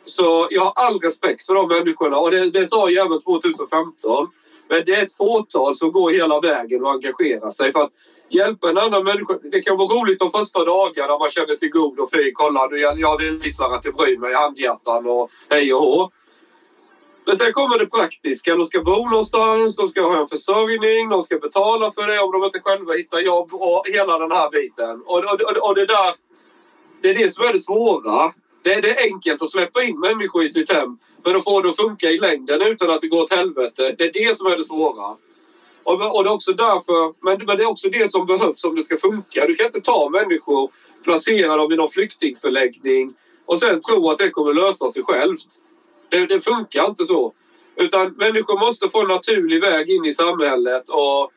Så 0.04 0.48
jag 0.50 0.62
har 0.62 0.72
all 0.76 1.00
respekt 1.00 1.46
för 1.46 1.54
de 1.54 1.68
människorna 1.68 2.18
och 2.18 2.30
det, 2.30 2.50
det 2.50 2.66
sa 2.66 2.90
jag 2.90 3.06
även 3.06 3.20
2015. 3.20 4.28
Men 4.68 4.82
det 4.86 4.94
är 4.94 5.04
ett 5.04 5.16
fåtal 5.16 5.74
som 5.74 5.92
går 5.92 6.10
hela 6.10 6.40
vägen 6.40 6.84
och 6.84 6.90
engagerar 6.90 7.50
sig 7.50 7.72
för 7.72 7.80
att 7.80 7.92
hjälpa 8.28 8.70
en 8.70 8.78
annan 8.78 9.04
människa. 9.04 9.38
Det 9.42 9.60
kan 9.60 9.76
vara 9.76 9.88
roligt 9.88 10.18
de 10.18 10.30
första 10.30 10.64
dagarna 10.64 11.18
man 11.18 11.28
känner 11.28 11.54
sig 11.54 11.68
god 11.68 11.98
och 11.98 12.10
fin. 12.10 12.30
Kolla, 12.34 12.66
nu 12.66 12.78
jag, 12.78 13.00
jag 13.00 13.18
visar 13.18 13.74
att 13.74 13.84
jag 13.84 13.94
bryr 13.94 14.18
mig, 14.18 14.34
handhjärtan 14.34 15.06
och 15.06 15.30
hej 15.48 15.74
och 15.74 15.80
hå. 15.80 16.10
Men 17.26 17.36
sen 17.36 17.52
kommer 17.52 17.78
det 17.78 17.86
praktiska. 17.86 18.56
De 18.56 18.66
ska 18.66 18.82
bo 18.82 19.08
någonstans, 19.08 19.76
de 19.76 19.88
ska 19.88 20.02
ha 20.02 20.20
en 20.20 20.26
försörjning, 20.26 21.08
de 21.08 21.22
ska 21.22 21.38
betala 21.38 21.90
för 21.90 22.06
det 22.06 22.20
om 22.20 22.32
de 22.32 22.44
inte 22.44 22.60
själva 22.60 22.92
hittar 22.92 23.18
jobb 23.18 23.54
och 23.54 23.84
hela 23.86 24.18
den 24.18 24.32
här 24.32 24.50
biten. 24.50 25.02
Och, 25.06 25.18
och, 25.18 25.40
och, 25.40 25.68
och 25.68 25.74
det 25.74 25.86
där, 25.86 26.14
det 27.00 27.10
är 27.10 27.14
det 27.14 27.30
som 27.30 27.44
är 27.44 27.52
det 27.52 27.58
svåra. 27.58 28.32
Det, 28.62 28.80
det 28.80 28.90
är 28.90 29.12
enkelt 29.12 29.42
att 29.42 29.50
släppa 29.50 29.82
in 29.82 30.00
människor 30.00 30.44
i 30.44 30.48
sitt 30.48 30.72
hem, 30.72 30.98
men 31.24 31.36
att 31.36 31.44
få 31.44 31.60
det 31.60 31.68
att 31.68 31.76
funka 31.76 32.10
i 32.10 32.18
längden 32.18 32.62
utan 32.62 32.90
att 32.90 33.00
det 33.00 33.08
går 33.08 33.22
åt 33.22 33.30
helvete. 33.30 33.94
Det 33.98 34.04
är 34.04 34.12
det 34.12 34.36
som 34.36 34.46
är 34.46 34.56
det 34.56 34.64
svåra. 34.64 35.16
Och, 35.82 36.16
och 36.16 36.24
det 36.24 36.30
är 36.30 36.34
också 36.34 36.52
därför, 36.52 37.14
men, 37.20 37.46
men 37.46 37.56
det 37.56 37.62
är 37.62 37.66
också 37.66 37.88
det 37.88 38.10
som 38.10 38.26
behövs 38.26 38.64
om 38.64 38.74
det 38.74 38.82
ska 38.82 38.96
funka. 38.96 39.46
Du 39.46 39.54
kan 39.54 39.66
inte 39.66 39.80
ta 39.80 40.08
människor, 40.08 40.70
placera 41.04 41.56
dem 41.56 41.72
i 41.72 41.76
någon 41.76 41.90
flyktingförläggning 41.90 43.14
och 43.46 43.58
sen 43.58 43.80
tro 43.80 44.10
att 44.10 44.18
det 44.18 44.30
kommer 44.30 44.52
lösa 44.52 44.88
sig 44.88 45.02
självt. 45.02 45.46
Det, 46.08 46.26
det 46.26 46.40
funkar 46.40 46.86
inte 46.86 47.04
så. 47.04 47.32
Utan 47.76 48.12
människor 48.12 48.58
måste 48.58 48.88
få 48.88 49.02
en 49.02 49.08
naturlig 49.08 49.60
väg 49.60 49.90
in 49.90 50.04
i 50.04 50.12
samhället 50.12 50.88
och 50.88 51.32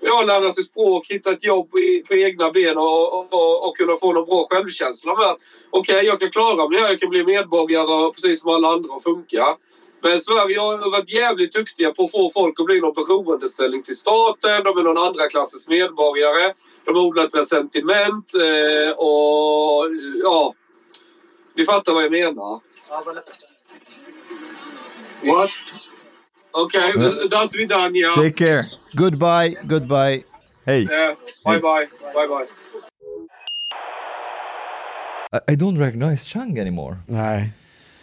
ja, 0.00 0.22
lära 0.22 0.52
sig 0.52 0.64
språk, 0.64 1.06
hitta 1.10 1.32
ett 1.32 1.44
jobb 1.44 1.76
i, 1.78 2.02
på 2.08 2.14
egna 2.14 2.50
ben 2.50 2.76
och, 2.76 3.18
och, 3.18 3.32
och, 3.32 3.68
och 3.68 3.76
kunna 3.76 3.96
få 3.96 4.12
någon 4.12 4.26
bra 4.26 4.46
självkänsla 4.50 5.14
med 5.14 5.26
att 5.26 5.38
okej, 5.70 6.04
jag 6.04 6.20
kan 6.20 6.30
klara 6.30 6.68
mig 6.68 6.78
här, 6.78 6.88
jag 6.88 7.00
kan 7.00 7.10
bli 7.10 7.24
medborgare 7.24 8.12
precis 8.12 8.40
som 8.40 8.50
alla 8.50 8.68
andra 8.68 8.92
och 8.92 9.02
funka. 9.02 9.56
Men 10.00 10.20
Sverige 10.20 10.60
har 10.60 10.90
varit 10.90 11.12
jävligt 11.12 11.52
duktiga 11.52 11.92
på 11.92 12.04
att 12.04 12.10
få 12.10 12.30
folk 12.30 12.60
att 12.60 12.66
bli 12.66 12.80
någon 12.80 12.92
beroendeställning 12.92 13.82
till 13.82 13.96
staten. 13.96 14.64
De 14.64 14.78
är 14.78 14.82
någon 14.82 14.98
andra 14.98 15.28
klassens 15.28 15.68
medborgare. 15.68 16.52
De 16.84 16.96
har 16.96 17.02
odlat 17.02 17.34
resentiment 17.34 18.34
eh, 18.34 18.90
och 18.90 19.86
ja, 20.22 20.54
ni 21.54 21.64
fattar 21.64 21.92
vad 21.92 22.04
jag 22.04 22.10
menar. 22.10 22.60
What? 25.26 25.50
Okej, 26.54 26.94
okay, 26.96 27.24
uh, 27.24 27.28
das 27.28 27.52
vidania. 27.52 28.14
Take 28.14 28.36
care. 28.36 28.70
Goodbye, 28.94 29.56
goodbye. 29.66 30.24
Hey, 30.64 30.82
Yeah, 30.88 31.14
bye 31.44 31.58
bye, 31.60 31.86
bye 32.14 32.26
bye. 32.26 32.46
I, 35.32 35.40
I 35.48 35.54
don't 35.54 35.76
recognize 35.78 36.24
Chang 36.24 36.58
anymore. 36.58 36.98
Nej. 37.08 37.50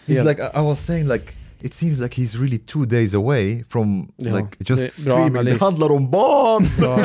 He's 0.07 0.17
Yeah. 0.17 0.23
like 0.23 0.39
I, 0.39 0.51
I 0.55 0.61
was 0.61 0.79
saying 0.79 1.07
like 1.07 1.33
it 1.63 1.73
seems 1.73 1.99
like 1.99 2.21
he's 2.21 2.37
really 2.37 2.57
two 2.57 2.85
days 2.85 3.13
away 3.13 3.63
from 3.69 4.07
Ja, 4.17 4.35
like 4.37 4.57
det 4.59 4.69
just 4.69 5.05
bra 5.05 5.15
screaming 5.15 5.37
analys. 5.37 5.53
det 5.59 5.65
handlar 5.65 5.91
om 5.91 6.11
barn! 6.11 6.67
Bra, 6.79 6.95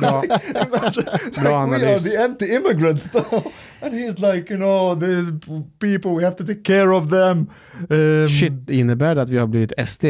bra, 0.00 0.22
like 0.22 1.40
bra 1.40 1.66
we 1.66 1.76
are 1.76 1.76
analys. 1.76 2.02
the 2.02 2.22
anti-immigrants 2.24 3.04
though. 3.12 3.52
and 3.82 3.94
he's 3.94 4.18
like 4.18 4.50
you 4.50 4.56
know 4.58 4.94
there's 4.94 5.30
people 5.78 6.10
we 6.16 6.24
have 6.24 6.36
to 6.36 6.44
take 6.44 6.62
care 6.64 6.92
of 6.92 7.10
them. 7.10 7.50
Um, 7.90 8.28
Shit, 8.28 8.70
innebär 8.70 9.14
det 9.14 9.22
att 9.22 9.30
vi 9.30 9.38
har 9.38 9.46
blivit 9.46 9.72
SD? 9.88 10.04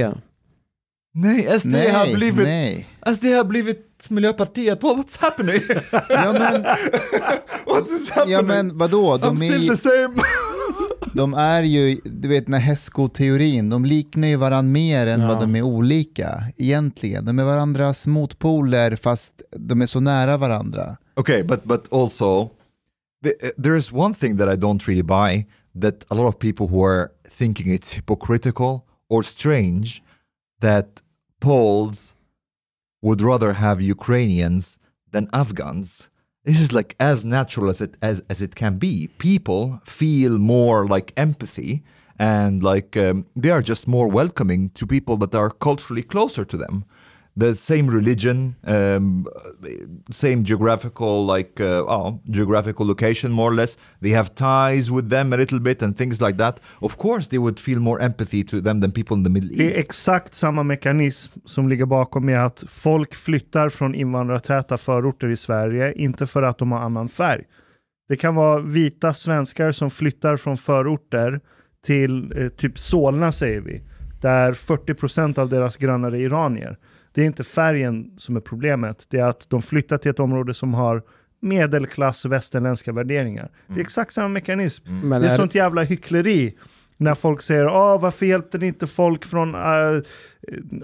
Nej, 1.14 1.61
SD 1.61 1.74
har 1.74 2.07
Nej, 2.07 2.14
blivit 2.14 2.46
nej. 2.46 2.87
SD 3.14 3.24
har 3.24 3.44
blivit 3.44 3.85
Miljöpartiet. 4.11 4.83
What, 4.83 4.96
what's 4.96 5.18
happening? 5.20 5.62
Ja 6.11 6.33
men, 6.33 6.62
What 7.66 7.90
is 7.90 8.11
happening? 8.11 8.33
ja, 8.33 8.42
men 8.42 8.79
vadå? 8.79 9.14
I'm 9.16 9.20
De 9.20 9.37
still 9.37 9.70
är, 9.70 9.74
the 9.74 9.83
same. 9.83 10.22
De 11.14 11.34
är 11.34 11.62
ju, 11.62 12.00
du 12.04 12.28
vet 12.28 12.44
den 12.46 12.54
här 12.54 12.60
hästskoteorin, 12.60 13.70
de 13.70 13.84
liknar 13.84 14.28
ju 14.28 14.36
varandra 14.36 14.72
mer 14.72 15.06
än 15.06 15.20
Ja. 15.20 15.28
vad 15.28 15.40
de 15.40 15.56
är 15.56 15.62
olika 15.62 16.44
egentligen. 16.56 17.24
De 17.24 17.38
är 17.38 17.44
varandras 17.44 18.06
motpoler 18.06 18.96
fast 18.96 19.42
de 19.56 19.82
är 19.82 19.86
så 19.86 20.00
nära 20.00 20.36
varandra. 20.36 20.96
Okay, 21.16 21.42
but 21.42 21.64
but 21.64 21.92
also 21.92 22.50
the, 23.24 23.32
there 23.62 23.76
is 23.78 23.92
one 23.92 24.14
thing 24.14 24.36
that 24.38 24.48
I 24.48 24.56
don't 24.60 24.86
really 24.88 25.02
buy 25.02 25.46
that 25.80 26.04
a 26.08 26.14
lot 26.14 26.34
of 26.34 26.38
people 26.38 26.66
who 26.66 26.84
are 26.86 27.08
thinking 27.38 27.72
it's 27.74 27.94
hypocritical 27.94 28.80
or 29.10 29.22
strange 29.22 30.02
that 30.60 30.86
Poles 31.40 32.14
would 33.02 33.20
rather 33.20 33.52
have 33.52 33.80
Ukrainians 33.82 34.78
than 35.12 35.28
Afghans. 35.32 36.08
This 36.48 36.62
is 36.62 36.72
like 36.72 36.96
as 36.98 37.26
natural 37.26 37.68
as 37.68 37.82
it 37.82 37.98
as, 38.00 38.22
as 38.30 38.40
it 38.40 38.54
can 38.54 38.78
be. 38.78 39.08
People 39.18 39.82
feel 39.84 40.38
more 40.38 40.87
like 40.87 41.12
empathy 41.14 41.82
and 42.18 42.62
like 42.62 42.96
um, 42.96 43.26
they 43.37 43.50
are 43.50 43.61
just 43.61 43.87
more 43.87 44.08
welcoming 44.08 44.70
to 44.70 44.87
people 44.87 45.18
that 45.18 45.34
are 45.34 45.50
culturally 45.50 46.02
closer 46.02 46.46
to 46.46 46.56
them 46.56 46.87
the 47.38 47.55
same 47.55 47.90
religion, 47.90 48.57
um, 48.64 49.27
same 50.11 50.44
geographical 50.44 51.27
like 51.37 51.61
uh, 51.61 51.83
oh, 51.87 52.20
geographical 52.31 52.87
location 52.87 53.33
more 53.33 53.51
or 53.51 53.55
less. 53.55 53.77
They 54.03 54.11
have 54.11 54.31
ties 54.35 54.90
with 54.90 55.11
them 55.11 55.33
a 55.33 55.37
little 55.37 55.61
bit 55.61 55.83
and 55.83 55.96
things 55.96 56.20
like 56.20 56.37
that. 56.38 56.61
Of 56.81 56.96
course, 56.98 57.29
they 57.29 57.38
would 57.38 57.61
feel 57.61 57.79
more 57.79 58.01
empathy 58.01 58.44
to 58.44 58.61
them 58.61 58.81
than 58.81 58.92
people 58.92 59.16
in 59.16 59.24
the 59.24 59.31
Middle 59.31 59.51
Det 59.57 59.64
är 59.64 59.68
East. 59.68 59.79
exakt 59.79 60.35
samma 60.35 60.62
mekanism 60.62 61.33
som 61.44 61.68
ligger 61.68 61.87
bakom 61.87 62.27
med 62.27 62.44
att 62.46 62.64
folk 62.68 63.14
flyttar 63.14 63.68
från 63.68 63.94
invandrartäta 63.94 64.77
förorter 64.77 65.29
i 65.29 65.37
Sverige, 65.37 65.92
inte 65.92 66.27
för 66.27 66.42
att 66.42 66.59
de 66.59 66.72
har 66.72 66.79
annan 66.79 67.09
färg. 67.09 67.44
Det 68.09 68.16
kan 68.16 68.35
vara 68.35 68.61
vita 68.61 69.14
svenskar 69.14 69.72
som 69.72 69.90
flyttar 69.90 70.37
från 70.37 70.57
förorter 70.57 71.40
till 71.87 72.33
eh, 72.37 72.48
typ 72.48 72.79
Solna 72.79 73.33
säger 73.33 73.61
vi, 73.61 73.83
där 74.20 74.53
40% 74.53 75.38
av 75.38 75.48
deras 75.48 75.77
grannar 75.77 76.12
är 76.12 76.20
iranier. 76.20 76.79
Det 77.18 77.22
är 77.22 77.26
inte 77.26 77.44
färgen 77.44 78.11
som 78.16 78.37
är 78.37 78.40
problemet, 78.40 79.07
det 79.11 79.18
är 79.18 79.28
att 79.28 79.46
de 79.50 79.62
flyttar 79.62 79.98
till 79.98 80.11
ett 80.11 80.20
område 80.20 80.54
som 80.54 80.74
har 80.74 81.02
medelklass 81.40 82.24
västerländska 82.24 82.92
värderingar. 82.92 83.50
Det 83.66 83.74
är 83.74 83.81
exakt 83.81 84.12
samma 84.12 84.28
mekanism. 84.28 84.85
Men 85.02 85.20
det 85.20 85.26
är 85.26 85.31
är- 85.33 85.37
sånt 85.37 85.54
jävla 85.54 85.83
hyckleri. 85.83 86.54
När 86.96 87.14
folk 87.14 87.42
säger 87.42 87.66
Åh, 87.66 88.00
varför 88.00 88.26
hjälpte 88.26 88.59
ni 88.59 88.66
inte 88.66 88.87
folk 88.87 89.24
från 89.24 89.54
uh, 89.54 90.02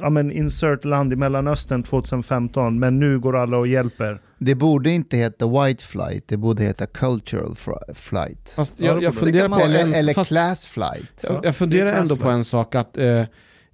ja, 0.01 0.11
men 0.11 0.31
insert 0.33 0.85
land 0.85 1.13
i 1.13 1.17
Mellanöstern 1.17 1.83
2015 1.83 2.79
men 2.79 3.01
nu 3.01 3.19
går 3.19 3.37
alla 3.37 3.57
och 3.57 3.67
hjälper. 3.67 4.21
Det 4.39 4.55
borde 4.55 4.91
inte 4.91 5.17
heta 5.17 5.47
white 5.65 5.85
flight, 5.85 6.29
det 6.29 6.37
borde 6.37 6.63
heta 6.63 6.87
cultural 6.87 7.55
flight. 7.95 8.53
Fast 8.57 8.81
Ja, 8.81 8.87
jag, 8.87 9.03
jag 9.03 9.15
funderar 9.15 9.49
på 9.49 9.61
Eller, 9.61 9.83
en, 9.83 9.95
eller 9.95 10.15
fast, 10.15 10.29
class 10.31 10.65
flight. 10.67 11.21
jag, 11.23 11.45
jag 11.45 11.57
funderar 11.57 11.93
ändå 11.93 12.17
på 12.17 12.29
en 12.31 12.45
sak 12.45 12.75
att 12.75 12.99
eh, 12.99 13.23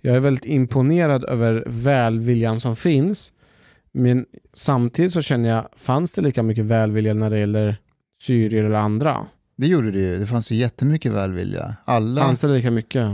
jag 0.01 0.17
är 0.17 0.21
väldigt 0.21 0.45
imponerad 0.45 1.25
över 1.25 1.65
välviljan 1.67 2.61
som 2.61 2.77
finns. 2.77 3.33
Men 3.93 4.27
samtidigt 4.53 5.13
så 5.13 5.23
känner 5.23 5.49
jag, 5.49 5.69
fanns 5.77 6.15
det 6.15 6.23
lika 6.23 6.43
mycket 6.43 6.65
välvilja 6.65 7.15
när 7.15 7.31
det 7.31 7.39
gäller 7.39 7.77
syrier 8.23 8.65
eller 8.65 8.77
andra? 8.77 9.27
Det 9.57 9.67
gjorde 9.67 9.91
det 9.91 9.99
ju, 9.99 10.19
det 10.19 10.27
fanns 10.27 10.53
ju 10.53 10.57
jättemycket 10.57 11.13
välvilja. 11.13 11.77
Alla... 11.85 12.21
Fanns 12.21 12.41
det 12.41 12.49
lika 12.49 12.71
mycket? 12.71 13.07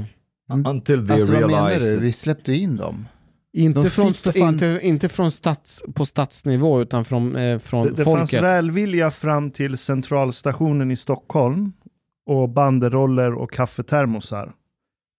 Until 0.68 1.08
they 1.08 1.16
Alltså 1.16 1.32
vad 1.32 1.50
menar 1.50 1.80
du? 1.80 1.98
Vi 1.98 2.12
släppte 2.12 2.52
in 2.54 2.76
dem. 2.76 3.06
Inte 3.52 3.82
De 3.82 3.90
från, 3.90 4.14
fan- 4.14 4.52
inte, 4.54 4.78
inte 4.82 5.08
från 5.08 5.30
stats, 5.30 5.82
på 5.94 6.06
statsnivå 6.06 6.82
utan 6.82 7.04
från, 7.04 7.36
eh, 7.36 7.58
från 7.58 7.86
Det, 7.86 7.90
det 7.92 8.04
fanns 8.04 8.18
folket. 8.30 8.42
välvilja 8.42 9.10
fram 9.10 9.50
till 9.50 9.76
centralstationen 9.76 10.90
i 10.90 10.96
Stockholm 10.96 11.72
och 12.26 12.48
banderoller 12.48 13.34
och 13.34 13.52
kaffetermosar. 13.52 14.52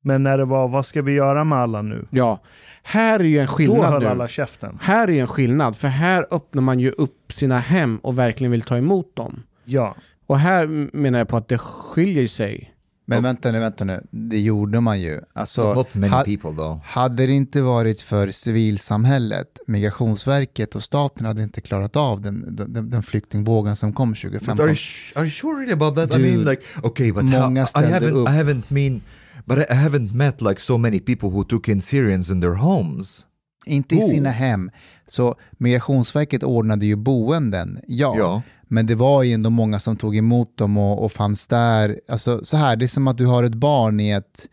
Men 0.07 0.23
när 0.23 0.37
det 0.37 0.45
var, 0.45 0.67
vad 0.67 0.85
ska 0.85 1.01
vi 1.01 1.11
göra 1.11 1.43
med 1.43 1.57
alla 1.57 1.81
nu? 1.81 2.07
Ja, 2.09 2.39
här 2.83 3.19
är 3.19 3.23
ju 3.23 3.39
en 3.39 3.45
Då 3.45 3.51
skillnad 3.51 3.85
höll 3.91 4.01
nu. 4.01 4.07
alla 4.07 4.27
käften. 4.27 4.77
Här 4.81 5.07
är 5.07 5.11
ju 5.11 5.19
en 5.19 5.27
skillnad, 5.27 5.75
för 5.75 5.87
här 5.87 6.27
öppnar 6.31 6.61
man 6.61 6.79
ju 6.79 6.91
upp 6.91 7.33
sina 7.33 7.59
hem 7.59 7.97
och 7.97 8.17
verkligen 8.19 8.51
vill 8.51 8.61
ta 8.61 8.77
emot 8.77 9.15
dem. 9.15 9.43
Ja. 9.65 9.95
Och 10.27 10.39
här 10.39 10.67
menar 10.97 11.19
jag 11.19 11.27
på 11.27 11.37
att 11.37 11.47
det 11.47 11.57
skiljer 11.57 12.27
sig. 12.27 12.73
Men 13.09 13.23
vänta 13.23 13.51
nu, 13.51 13.59
vänta 13.59 13.83
nu. 13.83 14.03
Det 14.11 14.39
gjorde 14.39 14.79
man 14.79 15.01
ju. 15.01 15.21
Alltså, 15.33 15.73
ha- 15.73 15.83
people. 16.23 16.79
Hade 16.83 17.25
det 17.27 17.33
inte 17.33 17.61
varit 17.61 18.01
för 18.01 18.31
civilsamhället, 18.31 19.59
Migrationsverket 19.67 20.75
och 20.75 20.83
staten 20.83 21.25
hade 21.25 21.43
inte 21.43 21.61
klarat 21.61 21.95
av 21.95 22.21
den, 22.21 22.55
den, 22.55 22.89
den 22.89 23.03
flyktingvågen 23.03 23.75
som 23.75 23.93
kom 23.93 24.09
But 24.11 24.19
2015. 24.21 24.59
are 24.59 24.67
you, 24.69 24.77
are 25.15 25.23
you 25.25 25.31
sure 25.31 25.59
really 25.61 25.73
about 25.73 25.95
that? 25.95 26.15
I 26.15 26.17
Dude, 26.23 26.29
mean, 26.35 26.45
like, 26.45 26.61
okay, 26.83 27.11
but 27.11 27.23
how, 27.23 27.41
många 27.41 27.61
I 27.63 27.65
haven't, 27.79 28.11
upp. 28.13 28.29
I 28.29 28.31
haven't 28.31 28.63
mean, 28.67 29.01
but 29.47 29.57
I 29.71 29.73
haven't 29.73 30.13
met 30.13 30.41
like 30.41 30.59
so 30.61 30.77
many 30.77 30.99
people 30.99 31.29
who 31.29 31.43
took 31.43 31.67
in 31.69 31.81
Syrians 31.81 32.31
in 32.31 32.41
their 32.41 32.53
homes. 32.55 33.25
Inte 33.65 33.95
i 33.95 33.99
Oh. 33.99 34.07
sina 34.09 34.29
hem. 34.29 34.69
Så 35.07 35.35
Migrationsverket 35.51 36.43
ordnade 36.43 36.85
ju 36.85 36.95
boenden, 36.95 37.79
ja. 37.87 38.15
Ja. 38.17 38.41
Men 38.63 38.85
det 38.85 38.95
var 38.95 39.23
ju 39.23 39.33
ändå 39.33 39.49
många 39.49 39.79
som 39.79 39.95
tog 39.95 40.15
emot 40.17 40.57
dem 40.57 40.77
och, 40.77 41.03
och 41.03 41.11
fanns 41.11 41.47
där. 41.47 41.99
Alltså, 42.09 42.45
så 42.45 42.57
här, 42.57 42.75
det 42.75 42.85
är 42.85 42.87
som 42.87 43.07
att 43.07 43.17
du 43.17 43.25
har 43.25 43.43
ett 43.43 43.53
barn 43.53 43.99
i 43.99 44.09
ett, 44.09 44.49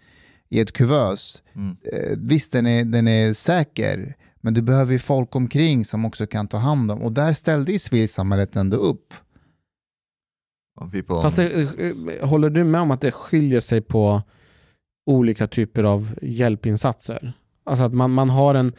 i 0.48 0.60
ett 0.60 0.72
kuvös. 0.72 1.42
Mm. 1.56 1.76
Eh, 1.92 2.18
visst, 2.18 2.52
den 2.52 2.66
är, 2.66 2.84
den 2.84 3.08
är 3.08 3.32
säker, 3.32 4.16
men 4.40 4.54
du 4.54 4.62
behöver 4.62 4.92
ju 4.92 4.98
folk 4.98 5.36
omkring 5.36 5.84
som 5.84 6.04
också 6.04 6.26
kan 6.26 6.48
ta 6.48 6.56
hand 6.56 6.90
om. 6.90 7.02
Och 7.02 7.12
där 7.12 7.32
ställde 7.32 7.72
ju 7.72 7.78
civilsamhället 7.78 8.56
ändå 8.56 8.76
upp. 8.76 9.14
People, 10.92 11.22
Fast 11.22 11.36
det, 11.36 11.60
eh, 11.78 12.28
håller 12.28 12.50
du 12.50 12.64
med 12.64 12.80
om 12.80 12.90
att 12.90 13.00
det 13.00 13.12
skiljer 13.12 13.60
sig 13.60 13.80
på 13.80 14.22
olika 15.06 15.46
typer 15.46 15.84
av 15.84 16.14
hjälpinsatser? 16.22 17.32
Alltså 17.66 17.84
att 17.84 17.94
man, 17.94 18.10
man 18.10 18.30
har 18.30 18.54
en... 18.54 18.72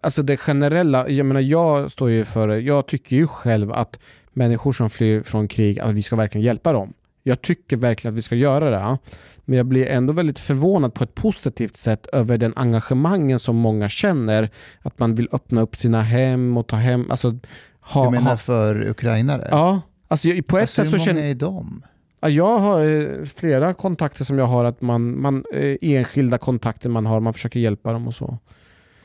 Alltså 0.00 0.22
det 0.22 0.36
generella, 0.36 1.08
jag 1.08 1.26
menar 1.26 1.40
jag 1.40 1.90
står 1.90 2.10
ju 2.10 2.24
för 2.24 2.48
jag 2.48 2.86
tycker 2.86 3.16
ju 3.16 3.26
själv 3.26 3.72
att 3.72 3.98
människor 4.32 4.72
som 4.72 4.90
flyr 4.90 5.22
från 5.22 5.48
krig, 5.48 5.80
att 5.80 5.94
vi 5.94 6.02
ska 6.02 6.16
verkligen 6.16 6.44
hjälpa 6.44 6.72
dem. 6.72 6.92
Jag 7.22 7.42
tycker 7.42 7.76
verkligen 7.76 8.14
att 8.14 8.18
vi 8.18 8.22
ska 8.22 8.34
göra 8.34 8.70
det. 8.70 8.98
Men 9.44 9.56
jag 9.56 9.66
blir 9.66 9.86
ändå 9.86 10.12
väldigt 10.12 10.38
förvånad 10.38 10.94
på 10.94 11.04
ett 11.04 11.14
positivt 11.14 11.76
sätt 11.76 12.06
över 12.12 12.38
den 12.38 12.52
engagemangen 12.56 13.38
som 13.38 13.56
många 13.56 13.88
känner. 13.88 14.50
Att 14.82 14.98
man 14.98 15.14
vill 15.14 15.28
öppna 15.32 15.60
upp 15.60 15.76
sina 15.76 16.02
hem 16.02 16.56
och 16.56 16.66
ta 16.66 16.76
hem, 16.76 17.10
alltså... 17.10 17.38
Ha, 17.80 18.04
Du 18.04 18.10
menar 18.10 18.30
ha, 18.30 18.36
för 18.36 18.88
ukrainare? 18.88 19.48
ja, 19.50 19.80
alltså 20.08 20.28
på 20.48 20.56
ett 20.56 20.62
Alltså, 20.62 20.74
sätt 20.82 20.90
så 20.90 20.90
hur 20.90 20.98
många 20.98 21.06
känner 21.06 21.22
är 21.30 21.34
de? 21.34 21.82
Ja, 22.22 22.28
jag 22.28 22.58
har 22.58 22.84
eh, 22.84 23.24
flera 23.24 23.74
kontakter 23.74 24.24
som 24.24 24.38
jag 24.38 24.44
har, 24.44 24.64
att 24.64 24.80
man, 24.80 25.20
man 25.20 25.44
eh, 25.54 25.76
enskilda 25.80 26.38
kontakter 26.38 26.88
man 26.88 27.06
har, 27.06 27.20
man 27.20 27.32
försöker 27.32 27.60
hjälpa 27.60 27.92
dem 27.92 28.06
och 28.08 28.14
så. 28.14 28.38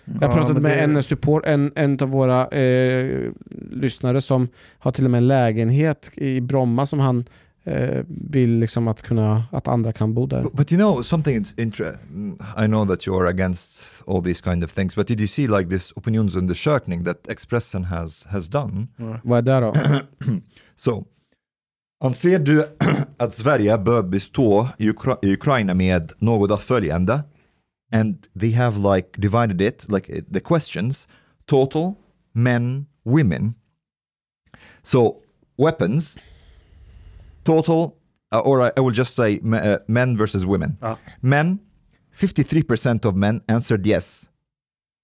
Jag 0.05 0.23
Ja, 0.23 0.27
pratade 0.35 0.53
men 0.53 0.63
med 0.63 0.71
det- 0.89 0.97
en 0.97 1.03
support, 1.03 1.43
en, 1.45 1.71
en 1.75 1.99
av 2.01 2.09
våra 2.09 2.47
eh, 2.47 3.31
lyssnare 3.71 4.21
som 4.21 4.47
har 4.79 4.91
till 4.91 5.05
och 5.05 5.11
med 5.11 5.17
en 5.17 5.27
lägenhet 5.27 6.09
i 6.15 6.41
Bromma 6.41 6.85
som 6.85 6.99
han 6.99 7.25
eh, 7.63 8.03
vill 8.07 8.59
liksom 8.59 8.87
att, 8.87 9.01
kunna, 9.01 9.43
att 9.51 9.67
andra 9.67 9.93
kan 9.93 10.13
bo 10.13 10.25
där. 10.25 10.43
But, 10.43 10.53
but 10.53 10.71
you 10.71 10.79
know 10.81 11.01
something 11.01 11.41
is 11.41 11.55
inter- 11.55 11.97
I 12.63 12.67
know 12.67 12.87
that 12.87 13.07
you 13.07 13.21
are 13.21 13.29
against 13.29 13.81
all 14.07 14.23
these 14.23 14.43
kind 14.43 14.63
of 14.63 14.73
things, 14.73 14.95
but 14.95 15.07
did 15.07 15.19
you 15.19 15.27
see 15.27 15.47
like 15.47 15.69
this 15.69 15.93
opinionsundersökning 15.95 17.05
that 17.05 17.27
Expressen 17.27 17.83
has 17.83 18.25
has 18.29 18.47
done? 18.47 18.87
Vad 19.23 19.47
är 19.47 19.61
det 19.61 19.67
då? 19.67 19.73
Så, 20.75 21.05
anser 21.99 22.39
du 22.39 22.65
att 23.17 23.33
Sverige 23.33 23.77
bör 23.77 24.03
bestå 24.03 24.69
Ukra- 24.79 25.33
Ukraina 25.33 25.73
med 25.73 26.11
något 26.19 26.51
av 26.51 26.57
följande? 26.57 27.23
And 27.91 28.27
they 28.39 28.51
have 28.51 28.95
like 28.95 29.09
divided 29.17 29.61
it, 29.61 29.85
like 29.89 30.13
uh, 30.17 30.21
the 30.33 30.39
questions, 30.39 31.07
total, 31.45 31.95
men, 32.33 32.85
women. 33.05 33.53
So, 34.83 35.21
weapons, 35.57 36.17
total, 37.43 37.91
uh, 38.33 38.39
or 38.39 38.61
I, 38.61 38.71
I 38.77 38.81
will 38.81 38.93
just 38.97 39.15
say 39.15 39.39
uh, 39.39 39.77
men 39.87 40.17
versus 40.17 40.45
women. 40.45 40.77
Ja. 40.81 40.97
Men, 41.21 41.59
53% 42.17 43.05
of 43.05 43.15
men 43.15 43.41
answered 43.47 43.85
yes. 43.87 44.29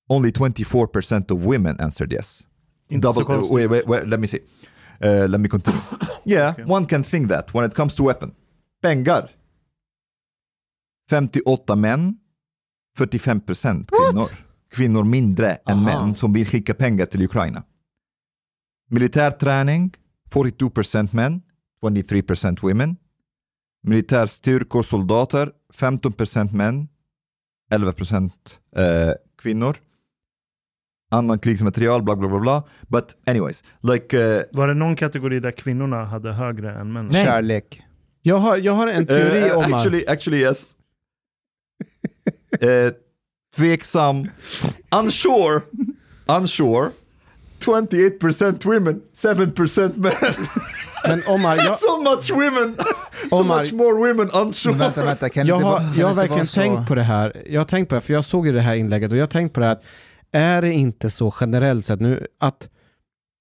Only 0.10 0.32
24% 0.32 1.32
of 1.32 1.46
women 1.46 1.78
answered 1.80 2.12
yes. 2.12 2.46
Double, 2.90 3.24
konstigt. 3.24 3.54
wait, 3.54 3.70
wait, 3.70 3.88
wait, 3.88 4.08
let 4.08 4.20
me 4.20 4.28
see. 4.28 4.40
Uh, 5.02 5.28
let 5.30 5.42
me 5.42 5.50
continue. 5.50 5.82
Yeah, 6.26 6.52
Okay. 6.54 6.66
one 6.66 6.86
can 6.86 7.04
think 7.04 7.30
that 7.30 7.54
when 7.54 7.66
it 7.70 7.76
comes 7.76 7.96
to 7.96 8.04
weapon. 8.04 8.32
Pengar. 8.82 9.30
58 11.10 11.76
män, 11.76 12.18
45% 12.98 13.86
kvinnor. 13.92 14.30
Kvinnor 14.72 15.04
mindre 15.04 15.52
än 15.54 15.78
Aha. 15.78 15.84
män 16.06 16.16
som 16.16 16.34
vill 16.34 16.46
skicka 16.48 16.74
pengar 16.74 17.06
till 17.06 17.22
Ukraina. 17.26 17.64
Militärträning, 18.90 19.94
42% 20.32 21.14
män, 21.16 21.42
23% 21.82 22.64
women. 22.64 22.96
Militärstyrkor, 23.84 24.84
soldater, 24.84 25.52
15% 25.74 26.54
män, 26.56 26.88
11% 27.72 28.32
eh, 28.76 29.14
kvinnor. 29.38 29.78
Annan 31.14 31.40
krigsmaterial, 31.40 32.02
bla 32.04 32.16
bla 32.16 32.28
bla 32.30 32.40
bla. 32.40 32.64
But 32.88 33.06
anyways, 33.26 33.64
like... 33.82 34.18
eh, 34.22 34.42
Var 34.52 34.68
det 34.68 34.74
någon 34.74 34.96
kategori 34.96 35.40
där 35.40 35.52
kvinnorna 35.52 36.06
hade 36.06 36.34
högre 36.34 36.72
än 36.80 36.94
männen? 36.94 37.12
Nej. 37.12 37.26
Kärlek. 37.26 37.82
Jag 38.22 38.36
har, 38.36 38.58
jag 38.58 38.74
har 38.74 38.88
en 38.88 39.06
teori 39.08 39.50
Eh, 39.50 39.58
om... 39.58 39.74
actually, 39.74 40.06
actually 40.08 40.42
yes. 40.42 40.76
uh, 42.64 42.92
tveksam. 43.56 44.28
Unsure. 45.02 45.62
Unsure. 46.26 46.90
28% 47.66 48.66
women, 48.66 49.02
7% 49.16 49.92
men. 49.96 50.12
Men 51.08 51.22
Omar, 51.28 51.56
jag, 51.58 51.78
so 51.80 52.02
much 52.02 52.32
women. 52.32 52.76
so 53.30 53.36
Omar- 53.36 53.60
much 53.60 53.74
more 53.74 53.94
women 54.08 54.30
unsure. 54.34 54.74
Vänta, 54.74 55.06
vänta, 55.06 55.30
kan 55.30 55.48
jag 55.48 55.58
inte 55.58 55.68
har, 55.68 55.94
jag 56.00 56.08
har 56.08 56.14
verkligen 56.16 56.48
tänkt 56.48 56.88
på 56.88 56.96
det 56.96 57.04
här. 57.04 57.44
Jag 57.50 57.60
har 57.60 57.66
tänkt 57.66 57.90
på 57.90 57.96
det, 57.96 58.02
för 58.02 58.14
jag 58.14 58.26
såg 58.26 58.48
ju 58.48 58.54
det 58.54 58.62
här 58.62 58.76
inlägget 58.76 59.12
och 59.12 59.18
jag 59.18 59.22
har 59.22 59.28
tänkt 59.28 59.54
på 59.54 59.60
det 59.60 59.66
här 59.66 59.74
att 59.74 59.84
är 60.34 60.62
det 60.62 60.74
inte 60.74 61.10
så 61.10 61.34
generellt 61.40 61.86
sett 61.86 62.00
nu 62.00 62.28
att 62.40 62.70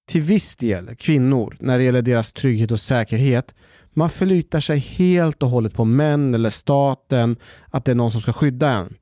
till 0.09 0.22
viss 0.22 0.57
del 0.57 0.96
kvinnor, 0.96 1.57
när 1.61 1.78
det 1.78 1.85
gäller 1.85 2.02
deras 2.02 2.33
trygghet 2.33 2.70
och 2.70 2.81
säkerhet, 2.81 3.55
man 3.92 4.11
förlitar 4.11 4.61
sig 4.61 4.78
helt 4.78 5.42
och 5.42 5.48
hållet 5.48 5.74
på 5.74 5.85
män 5.85 6.35
eller 6.35 6.50
staten, 6.50 7.37
att 7.70 7.85
det 7.85 7.90
är 7.90 7.94
någon 7.94 8.12
som 8.12 8.20
ska 8.20 8.33
skydda 8.33 8.70
en. 8.70 8.94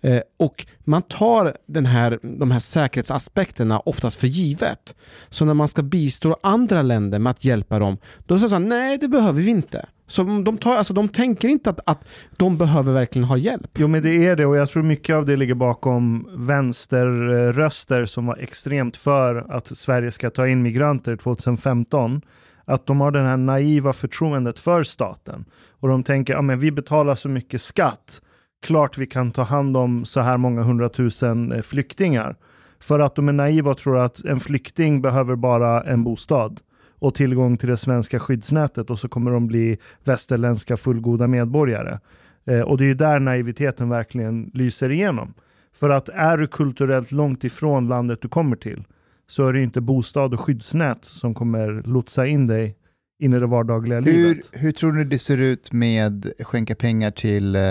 Eh, 0.00 0.22
och 0.38 0.66
man 0.84 1.02
tar 1.02 1.56
den 1.66 1.86
här, 1.86 2.18
de 2.22 2.50
här 2.50 2.58
säkerhetsaspekterna 2.58 3.80
oftast 3.80 4.20
för 4.20 4.26
givet. 4.26 4.94
Så 5.28 5.44
när 5.44 5.54
man 5.54 5.68
ska 5.68 5.82
bistå 5.82 6.36
andra 6.42 6.82
länder 6.82 7.18
med 7.18 7.30
att 7.30 7.44
hjälpa 7.44 7.78
dem, 7.78 7.98
då 8.26 8.38
säger 8.38 8.50
man 8.50 8.68
nej 8.68 8.98
det 8.98 9.08
behöver 9.08 9.42
vi 9.42 9.50
inte. 9.50 9.86
Så 10.12 10.22
de, 10.22 10.58
tar, 10.58 10.72
alltså, 10.72 10.94
de 10.94 11.08
tänker 11.08 11.48
inte 11.48 11.70
att, 11.70 11.80
att 11.90 12.08
de 12.36 12.58
behöver 12.58 12.92
verkligen 12.92 13.28
ha 13.28 13.36
hjälp. 13.36 13.70
Jo 13.78 13.88
men 13.88 14.02
det 14.02 14.26
är 14.26 14.36
det 14.36 14.46
och 14.46 14.56
jag 14.56 14.70
tror 14.70 14.82
mycket 14.82 15.16
av 15.16 15.26
det 15.26 15.36
ligger 15.36 15.54
bakom 15.54 16.28
vänsterröster 16.36 18.06
som 18.06 18.26
var 18.26 18.36
extremt 18.36 18.96
för 18.96 19.46
att 19.48 19.76
Sverige 19.78 20.10
ska 20.10 20.30
ta 20.30 20.48
in 20.48 20.62
migranter 20.62 21.16
2015. 21.16 22.22
Att 22.64 22.86
de 22.86 23.00
har 23.00 23.10
det 23.10 23.20
här 23.20 23.36
naiva 23.36 23.92
förtroendet 23.92 24.58
för 24.58 24.82
staten. 24.82 25.44
Och 25.80 25.88
de 25.88 26.02
tänker, 26.02 26.34
ja 26.34 26.42
men 26.42 26.58
vi 26.58 26.72
betalar 26.72 27.14
så 27.14 27.28
mycket 27.28 27.60
skatt, 27.60 28.20
klart 28.62 28.98
vi 28.98 29.06
kan 29.06 29.30
ta 29.30 29.42
hand 29.42 29.76
om 29.76 30.04
så 30.04 30.20
här 30.20 30.36
många 30.36 30.62
hundratusen 30.62 31.52
eh, 31.52 31.62
flyktingar. 31.62 32.36
För 32.80 33.00
att 33.00 33.14
de 33.14 33.28
är 33.28 33.32
naiva 33.32 33.70
och 33.70 33.78
tror 33.78 33.98
att 33.98 34.24
en 34.24 34.40
flykting 34.40 35.02
behöver 35.02 35.36
bara 35.36 35.82
en 35.82 36.04
bostad 36.04 36.60
och 37.02 37.14
tillgång 37.14 37.56
till 37.56 37.68
det 37.68 37.76
svenska 37.76 38.20
skyddsnätet 38.20 38.90
och 38.90 38.98
så 38.98 39.08
kommer 39.08 39.30
de 39.30 39.46
bli 39.46 39.78
västerländska 40.04 40.76
fullgoda 40.76 41.26
medborgare. 41.26 41.98
Eh, 42.44 42.60
och 42.60 42.78
det 42.78 42.84
är 42.84 42.86
ju 42.86 42.94
där 42.94 43.20
naiviteten 43.20 43.88
verkligen 43.88 44.50
lyser 44.54 44.90
igenom. 44.90 45.34
För 45.72 45.90
att 45.90 46.08
är 46.08 46.38
du 46.38 46.46
kulturellt 46.46 47.12
långt 47.12 47.44
ifrån 47.44 47.88
landet 47.88 48.18
du 48.22 48.28
kommer 48.28 48.56
till 48.56 48.84
så 49.26 49.48
är 49.48 49.52
det 49.52 49.62
inte 49.62 49.80
bostad 49.80 50.34
och 50.34 50.40
skyddsnät 50.40 51.04
som 51.04 51.34
kommer 51.34 51.82
lotsa 51.86 52.26
in 52.26 52.46
dig 52.46 52.76
in 53.18 53.34
i 53.34 53.38
det 53.38 53.46
vardagliga 53.46 54.00
Hur, 54.00 54.12
livet. 54.12 54.50
hur 54.52 54.72
tror 54.72 54.92
ni 54.92 55.04
det 55.04 55.18
ser 55.18 55.38
ut 55.38 55.72
med 55.72 56.32
skänka 56.40 56.74
pengar 56.74 57.10
till 57.10 57.56
eh, 57.56 57.62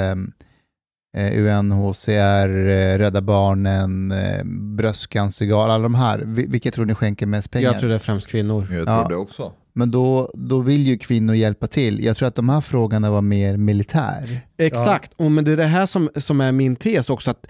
UNHCR, 1.18 2.68
eh, 2.68 2.98
Rädda 2.98 3.22
Barnen, 3.22 4.12
eh, 4.12 4.44
Bröstcancergal, 4.46 5.70
alla 5.70 5.84
de 5.84 5.96
här? 5.96 6.24
Vi- 6.26 6.46
Vilka 6.48 6.72
tror 6.72 6.86
ni 6.86 6.96
skänker 6.96 7.26
mest 7.26 7.52
pengar? 7.52 7.72
Jag 7.72 7.80
tror 7.80 7.90
det 7.90 7.96
är 7.96 8.00
främst 8.00 8.28
kvinnor. 8.28 8.68
Jag 8.72 8.88
Ja. 8.88 9.00
tror 9.00 9.10
det 9.10 9.16
också. 9.16 9.52
Men 9.74 9.92
då, 9.92 10.32
då 10.34 10.60
vill 10.60 10.88
ju 10.88 10.98
kvinnor 10.98 11.36
hjälpa 11.36 11.68
till. 11.68 12.04
Jag 12.04 12.18
tror 12.18 12.28
att 12.28 12.36
de 12.36 12.50
här 12.50 12.62
frågorna 12.62 13.12
var 13.12 13.22
mer 13.22 13.58
militär. 13.58 14.42
Exakt, 14.58 15.12
och 15.16 15.32
men 15.32 15.46
det 15.46 15.52
är 15.52 15.58
det 15.58 15.64
här 15.64 15.86
som, 15.86 16.10
som 16.16 16.42
är 16.42 16.52
min 16.52 16.76
tes 16.76 17.10
också. 17.10 17.32
att 17.32 17.46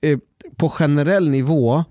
eh, 0.00 0.18
På 0.56 0.68
generell 0.68 1.28
nivå 1.28 1.84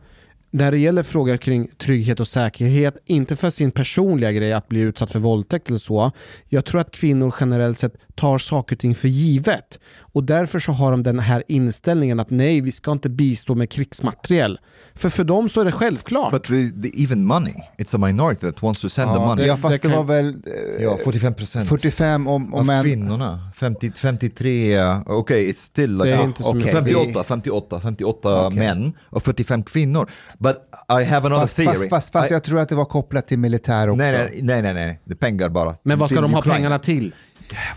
när 0.52 0.72
det 0.72 0.78
gäller 0.78 1.04
frågor 1.04 1.38
kring 1.38 1.68
trygghet 1.78 2.20
och 2.20 2.28
säkerhet, 2.28 2.98
inte 3.06 3.36
för 3.36 3.50
sin 3.50 3.72
personliga 3.72 4.32
grej 4.32 4.54
att 4.54 4.68
bli 4.68 4.80
utsatt 4.80 5.12
för 5.12 5.20
våldtäkt 5.20 5.68
eller 5.68 5.80
så. 5.80 6.12
Jag 6.50 6.66
tror 6.66 6.82
att 6.82 6.91
kvinnor 6.91 7.36
generellt 7.39 7.80
sett 7.80 7.93
tar 8.16 8.38
saker 8.38 8.76
och 8.76 8.80
ting 8.80 8.95
för 8.95 9.08
givet. 9.08 9.80
Och 10.00 10.24
därför 10.24 10.60
så 10.60 10.72
har 10.72 10.91
de 10.91 11.04
den 11.04 11.20
här 11.20 11.43
inställningen 11.48 12.20
att 12.20 12.30
nej, 12.30 12.62
vi 12.62 12.72
ska 12.72 12.91
inte 12.91 13.10
bistå 13.10 13.56
med 13.56 13.70
krigsmateriel. 13.70 14.60
För 14.93 15.10
för 15.10 15.24
dem 15.24 15.50
så 15.50 15.62
är 15.62 15.66
det 15.66 15.72
självklart. 15.72 16.32
But 16.32 16.43
the, 16.43 16.70
the 16.70 17.04
even 17.04 17.26
money, 17.26 17.54
it's 17.78 17.95
a 17.95 17.98
minority 18.08 18.52
that 18.52 18.64
wants 18.64 18.82
to 18.82 18.89
send 18.89 19.14
the 19.14 19.20
money. 19.20 19.45
ja, 19.45 19.58
fast 19.58 19.82
det, 19.82 19.88
det 19.88 19.95
var 19.95 20.04
väl 20.04 20.28
eh, 20.28 20.84
Ja, 20.84 20.98
45 21.04 21.34
procent 21.34 21.70
45 21.70 22.28
om, 22.28 22.54
om 22.54 22.70
en... 22.70 22.84
kvinnorna. 22.84 23.52
50, 23.56 23.91
53, 23.95 24.80
uh, 24.80 25.02
okej, 25.06 25.52
it's 25.52 25.66
still 25.66 25.98
like... 25.98 26.10
Det 26.10 26.16
är 26.16 26.20
ah, 26.20 26.24
inte 26.24 26.43
så 26.43 26.54
mycket. 26.54 26.72
58, 26.72 27.24
58, 27.24 27.80
58 27.82 28.48
Okej. 28.48 28.60
män 28.60 28.93
och 29.04 29.24
45 29.24 29.64
kvinnor. 29.64 30.10
But 30.40 30.70
I 30.90 31.04
have 31.04 31.26
another 31.28 31.42
Fast, 31.44 31.56
theory. 31.56 31.76
fast, 31.76 31.90
fast, 31.90 32.12
fast 32.14 32.32
I, 32.32 32.34
jag 32.34 32.44
tror 32.44 32.60
att 32.60 32.70
det 32.70 32.76
var 32.76 32.86
kopplat 32.86 33.28
till 33.28 33.40
militär 33.40 33.90
också. 33.90 33.98
nej, 33.98 34.12
nej, 34.14 34.42
nej, 34.44 34.62
nej, 34.62 34.74
nej, 34.74 35.00
det 35.06 35.14
är 35.14 35.16
pengar 35.16 35.50
bara. 35.50 35.76
Men 35.84 36.00
vad 36.00 36.10
ska 36.10 36.16
Till 36.16 36.22
de 36.22 36.34
ha 36.34 36.40
Ukraina. 36.40 36.56
pengarna 36.58 36.80
till? 36.80 37.16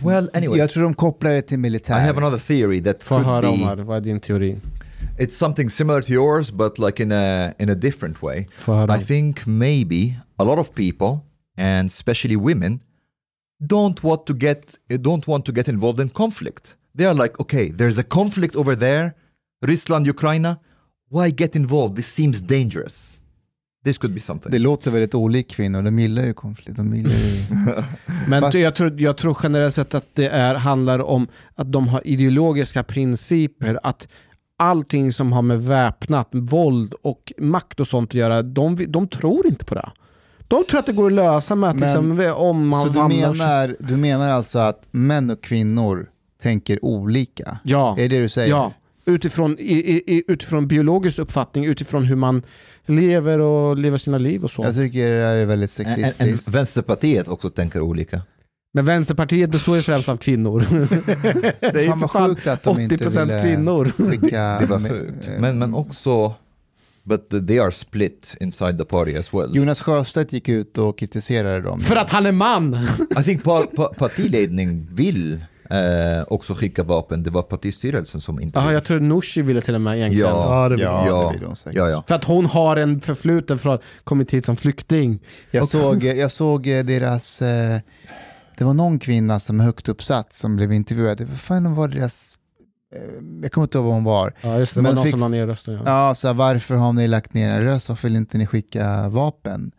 Well, 0.05 0.31
anyway, 0.35 0.59
Jag 0.59 0.71
tror 0.71 0.83
de 0.83 0.95
kopplar 0.95 1.31
det 1.33 1.43
till 1.43 1.55
I 1.55 1.59
militär. 1.59 1.99
have 2.01 2.17
another 2.19 2.39
theory 2.39 2.83
that 2.83 3.03
Få 3.03 3.15
could 3.15 3.27
höra 3.27 3.41
be... 3.43 3.49
Omar, 3.49 3.77
vad 3.77 3.97
är 3.97 4.01
din 4.01 4.21
teori? 4.21 4.59
It's 5.19 5.29
something 5.39 5.71
similar 5.71 6.03
to 6.03 6.13
yours, 6.13 6.51
but 6.53 6.79
like 6.79 7.03
in 7.03 7.13
a 7.13 7.53
in 7.59 7.71
a 7.71 7.75
different 7.75 8.23
way. 8.23 8.47
I 8.99 9.05
think 9.05 9.47
maybe 9.47 10.15
a 10.37 10.45
lot 10.45 10.59
of 10.59 10.75
people, 10.75 11.19
and 11.59 11.87
especially 11.91 12.37
women, 12.37 12.81
don't 13.67 14.03
want 14.03 14.27
to 14.27 14.35
get 14.35 14.63
don't 14.89 15.27
want 15.27 15.45
to 15.45 15.53
get 15.53 15.69
involved 15.69 16.01
in 16.01 16.09
conflict. 16.09 16.77
They 16.97 17.07
are 17.07 17.15
like, 17.23 17.39
okay, 17.41 17.71
there's 17.71 17.99
a 17.99 18.03
conflict 18.03 18.57
over 18.57 18.77
there, 18.79 19.15
Ryssland, 19.67 20.07
Ukraine. 20.07 20.57
Why 21.11 21.31
get 21.31 21.57
involved? 21.57 21.97
This 21.97 22.15
seems 22.15 22.41
dangerous. 22.41 23.17
This 23.85 23.99
could 23.99 24.15
be 24.15 24.21
something. 24.21 24.53
Det 24.53 24.59
låter 24.59 24.91
väldigt 24.91 25.15
olikt 25.15 25.51
kvinnor, 25.51 25.83
de 25.83 25.99
gillar 25.99 26.23
ju 26.25 26.35
konflikt. 26.35 26.77
De 26.77 26.95
gillar 26.95 27.11
ju... 27.15 27.45
Men 28.29 28.43
Fast- 28.43 28.59
jag, 28.59 28.75
tror, 28.75 29.01
jag 29.01 29.17
tror 29.17 29.37
generellt 29.43 29.75
sett 29.75 29.95
att 29.95 30.07
det 30.15 30.29
är, 30.29 30.55
handlar 30.55 30.99
om 30.99 31.29
att 31.55 31.73
de 31.73 31.89
har 31.89 32.07
ideologiska 32.07 32.83
principer, 32.83 33.79
att 33.83 34.09
allting 34.59 35.13
som 35.13 35.33
har 35.33 35.43
med 35.43 35.63
väpnat 35.63 36.29
våld 36.33 36.95
och 37.03 37.33
makt 37.39 37.81
och 37.81 37.89
sånt 37.89 38.11
att 38.11 38.15
göra, 38.15 38.43
de, 38.43 38.85
de 38.89 39.09
tror 39.09 39.47
inte 39.47 39.65
på 39.65 39.75
det. 39.75 39.91
De 40.49 40.65
tror 40.65 40.81
att 40.81 40.87
det 40.87 40.93
går 40.93 41.07
att 41.07 41.13
lösa 41.13 41.55
med 41.55 41.71
att 41.71 41.77
Men- 41.77 41.89
liksom, 42.17 42.33
om 42.37 42.69
man 42.69 42.87
Så 42.87 42.93
du 42.93 43.09
menar, 43.17 43.77
du 43.81 43.97
menar 43.97 44.31
alltså 44.31 44.59
att 44.59 44.83
män 44.91 45.31
och 45.31 45.43
kvinnor 45.43 46.09
tänker 46.43 46.85
olika? 46.85 47.59
Ja. 47.65 47.93
Är 47.99 48.03
det 48.03 48.09
det 48.09 48.21
du 48.21 48.29
säger? 48.29 48.49
Ja, 48.51 48.73
utifrån, 49.05 49.57
i, 49.59 50.03
i, 50.07 50.23
utifrån 50.29 50.69
biologisk 50.69 51.19
uppfattning, 51.19 51.65
utifrån 51.65 52.05
hur 52.05 52.17
man 52.17 52.43
lever 52.87 53.39
och 53.39 53.77
lever 53.77 53.99
sina 53.99 54.19
liv 54.19 54.45
och 54.45 54.51
så. 54.51 54.65
Jag 54.65 54.75
tycker 54.75 55.11
det 55.11 55.25
här 55.25 55.37
är 55.37 55.47
väldigt 55.47 55.81
And, 55.81 55.89
and 55.89 55.97
sexistiskt. 55.97 56.49
Vänsterpartiet 56.49 57.29
också 57.29 57.51
tänker 57.51 57.81
olika. 57.81 58.23
Men 58.73 58.85
Vänsterpartiet 58.85 59.51
består 59.51 59.77
ju 59.77 59.83
främst 59.83 60.09
av 60.09 60.17
kvinnor. 60.17 60.61
det 61.61 61.81
är 61.81 61.83
ju 61.83 61.93
för 61.93 62.09
fan 62.09 62.29
sjukt 62.29 62.47
att 62.47 62.63
de 62.63 62.81
inte 62.81 62.97
80% 62.97 63.27
ville 63.27 63.43
kvinnor. 63.43 63.93
skicka... 64.11 64.57
Det 64.61 64.67
var 64.67 64.89
sjukt. 64.89 65.29
Men, 65.39 65.59
men 65.59 65.75
också, 65.75 66.35
but 67.03 67.31
they 67.31 67.59
are 67.59 67.73
split 67.73 68.37
inside 68.41 68.79
the 68.79 68.85
party 68.85 69.17
as 69.17 69.35
well. 69.35 69.57
Jonas 69.57 69.81
Sjöstedt 69.81 70.33
gick 70.33 70.49
ut 70.49 70.79
och 70.79 70.99
kritiserade 70.99 71.61
dem. 71.61 71.81
För 71.81 71.97
att 71.97 72.11
han 72.11 72.27
är 72.27 72.33
man! 72.33 72.89
I 73.21 73.23
think 73.23 73.45
par, 73.45 73.63
pa, 73.63 73.95
partiledning 73.99 74.89
vill 74.91 75.41
eh, 75.71 76.23
också 76.29 76.55
skicka 76.55 76.83
vapen. 76.83 77.23
Det 77.23 77.31
var 77.31 77.43
partistyrelsen 77.43 78.21
som 78.21 78.41
inte 78.41 78.59
Ja, 78.59 78.65
vill. 78.65 78.75
jag 78.75 78.85
tror 78.85 79.01
Nooshi 79.01 79.43
ville 79.43 79.61
till 79.61 79.75
och 79.75 79.81
med 79.81 79.97
egentligen. 79.97 80.29
Ja. 80.29 80.63
Ja, 80.63 80.77
det 80.77 80.83
Ja, 80.83 81.07
ja, 81.07 81.29
det 81.33 81.39
vill 81.39 81.47
hon 81.47 81.57
säkert. 81.57 81.79
ja, 81.79 81.89
ja. 81.89 82.05
För 82.09 82.15
att 82.15 82.25
hon 82.25 82.47
har 82.47 82.77
en 82.77 83.01
förfluten 83.01 83.59
från 83.59 83.79
kommit 84.05 84.35
hit 84.35 84.45
som 84.45 84.57
flykting. 84.57 85.21
Jag 85.51 85.69
såg, 85.69 86.05
jag 86.05 86.31
såg 86.31 86.67
eh, 86.67 86.85
deras... 86.85 87.43
Eh, 87.43 87.81
det 88.59 88.65
var 88.65 88.75
någon 88.75 88.99
kvinna 88.99 89.39
som 89.39 89.61
är 89.61 89.65
högt 89.65 89.89
uppsatt 89.89 90.33
som 90.33 90.57
blev 90.57 90.73
intervjuad. 90.73 91.21
Vad 91.21 91.41
fan 91.41 91.75
var 91.75 91.89
deras... 91.89 92.35
Eh, 92.95 93.01
jag 93.43 93.53
kommer 93.53 93.65
inte 93.65 93.79
ihåg 93.79 93.85
vad 93.87 93.95
hon 93.95 94.05
var. 94.05 94.35
Ja, 94.41 94.59
just 94.59 94.75
det. 94.75 94.81
Det 94.81 94.87
var 94.89 94.95
någon 94.95 95.05
fick- 95.05 95.11
som 95.11 95.21
la 95.21 95.29
ner 95.29 95.47
rösten. 95.47 95.75
Ja. 95.75 95.83
Ja, 95.87 96.15
så 96.15 96.27
här, 96.27 96.35
varför 96.35 96.75
har 96.75 96.93
ni 96.93 97.09
lagt 97.09 97.35
ner 97.35 97.51
en 97.51 97.63
röst? 97.65 97.89
Varför 97.89 98.09
vill 98.09 98.17
inte 98.17 98.39
ni 98.39 98.47
skicka 98.47 99.09
vapen? 99.09 99.73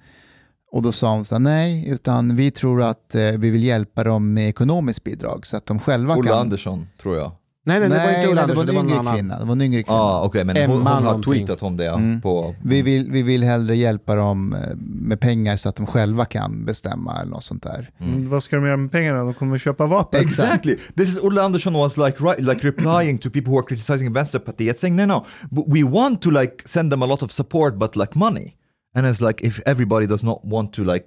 Och 0.72 0.82
då 0.82 0.92
sa 0.92 1.14
hon 1.14 1.26
så 1.26 1.36
här, 1.36 1.40
nej, 1.40 1.90
utan 1.90 2.36
vi 2.36 2.52
tror 2.52 2.82
att 2.82 3.16
eh, 3.16 3.22
vi 3.22 3.50
vill 3.50 3.64
hjälpa 3.64 4.04
dem 4.04 4.34
med 4.34 4.50
ekonomiskt 4.50 5.04
bidrag 5.04 5.46
så 5.46 5.58
att 5.58 5.66
de 5.66 5.80
själva 5.80 6.16
Ola 6.16 6.30
kan... 6.32 6.40
Andersson, 6.40 6.88
tror 7.02 7.18
jag. 7.18 7.32
Nej, 7.64 7.80
nej, 7.80 7.90
det 7.90 7.96
var 7.96 8.16
inte 8.16 8.28
Ulla 8.28 8.46
nej, 8.48 8.56
det 8.56 8.56
var 8.56 8.64
Andersson, 8.64 8.68
en 8.68 8.68
det 8.68 8.74
var 8.74 8.84
någon 8.84 9.06
yngre 9.06 9.14
kvinna. 9.16 9.40
Det 9.40 9.46
var 9.46 9.52
en 9.52 9.62
yngre 9.62 9.84
kvinna. 9.84 9.98
Ja, 9.98 10.04
ah, 10.04 10.24
okej, 10.24 10.44
men 10.44 10.58
hon, 10.58 10.78
hon 10.78 10.88
har 10.88 11.02
någonting. 11.02 11.34
tweetat 11.34 11.64
om 11.64 11.78
det. 11.78 11.88
Mm. 11.88 12.22
På, 12.22 12.56
Vi, 12.64 12.82
vill, 12.82 13.12
vi 13.12 13.22
vill 13.22 13.44
hellre 13.44 13.76
hjälpa 13.76 14.16
dem 14.16 14.54
eh, 14.54 14.60
med 14.78 15.20
pengar 15.20 15.58
så 15.58 15.70
att 15.70 15.76
de 15.76 15.86
själva 15.86 16.26
kan 16.26 16.66
bestämma 16.66 17.22
eller 17.22 17.32
något 17.32 17.44
sånt 17.44 17.64
där. 17.64 17.90
Mm, 18.00 18.30
Vad 18.30 18.44
ska 18.44 18.56
de 18.56 18.66
göra 18.66 18.78
med 18.78 18.92
pengarna? 18.92 19.24
De 19.24 19.34
kommer 19.34 19.58
köpa 19.58 19.86
vapen. 19.86 20.22
Exactly. 20.22 20.78
This 20.96 21.10
is 21.10 21.18
Ola 21.24 21.42
Andersson 21.44 21.74
was 21.74 21.98
like 21.98 22.24
right, 22.24 22.40
like 22.40 22.68
replying 22.68 23.18
to 23.18 23.30
people 23.30 23.52
who 23.52 23.60
are 23.60 23.66
criticizing 23.68 24.14
Vänsterpartiet, 24.14 24.80
saying 24.80 24.96
no, 24.96 25.06
no, 25.06 25.26
we 25.68 25.84
want 25.84 26.22
to 26.22 26.30
like 26.32 26.56
send 26.66 26.92
them 26.92 27.02
a 27.02 27.06
lot 27.06 27.24
of 27.24 27.32
support, 27.32 27.76
but 27.76 27.96
like 27.96 28.20
money. 28.20 28.56
And 28.96 29.08
it's 29.08 29.28
like 29.28 29.48
if 29.48 29.60
everybody 29.66 30.06
does 30.08 30.24
not 30.24 30.40
want 30.44 30.74
to 30.74 30.84
like 30.84 31.06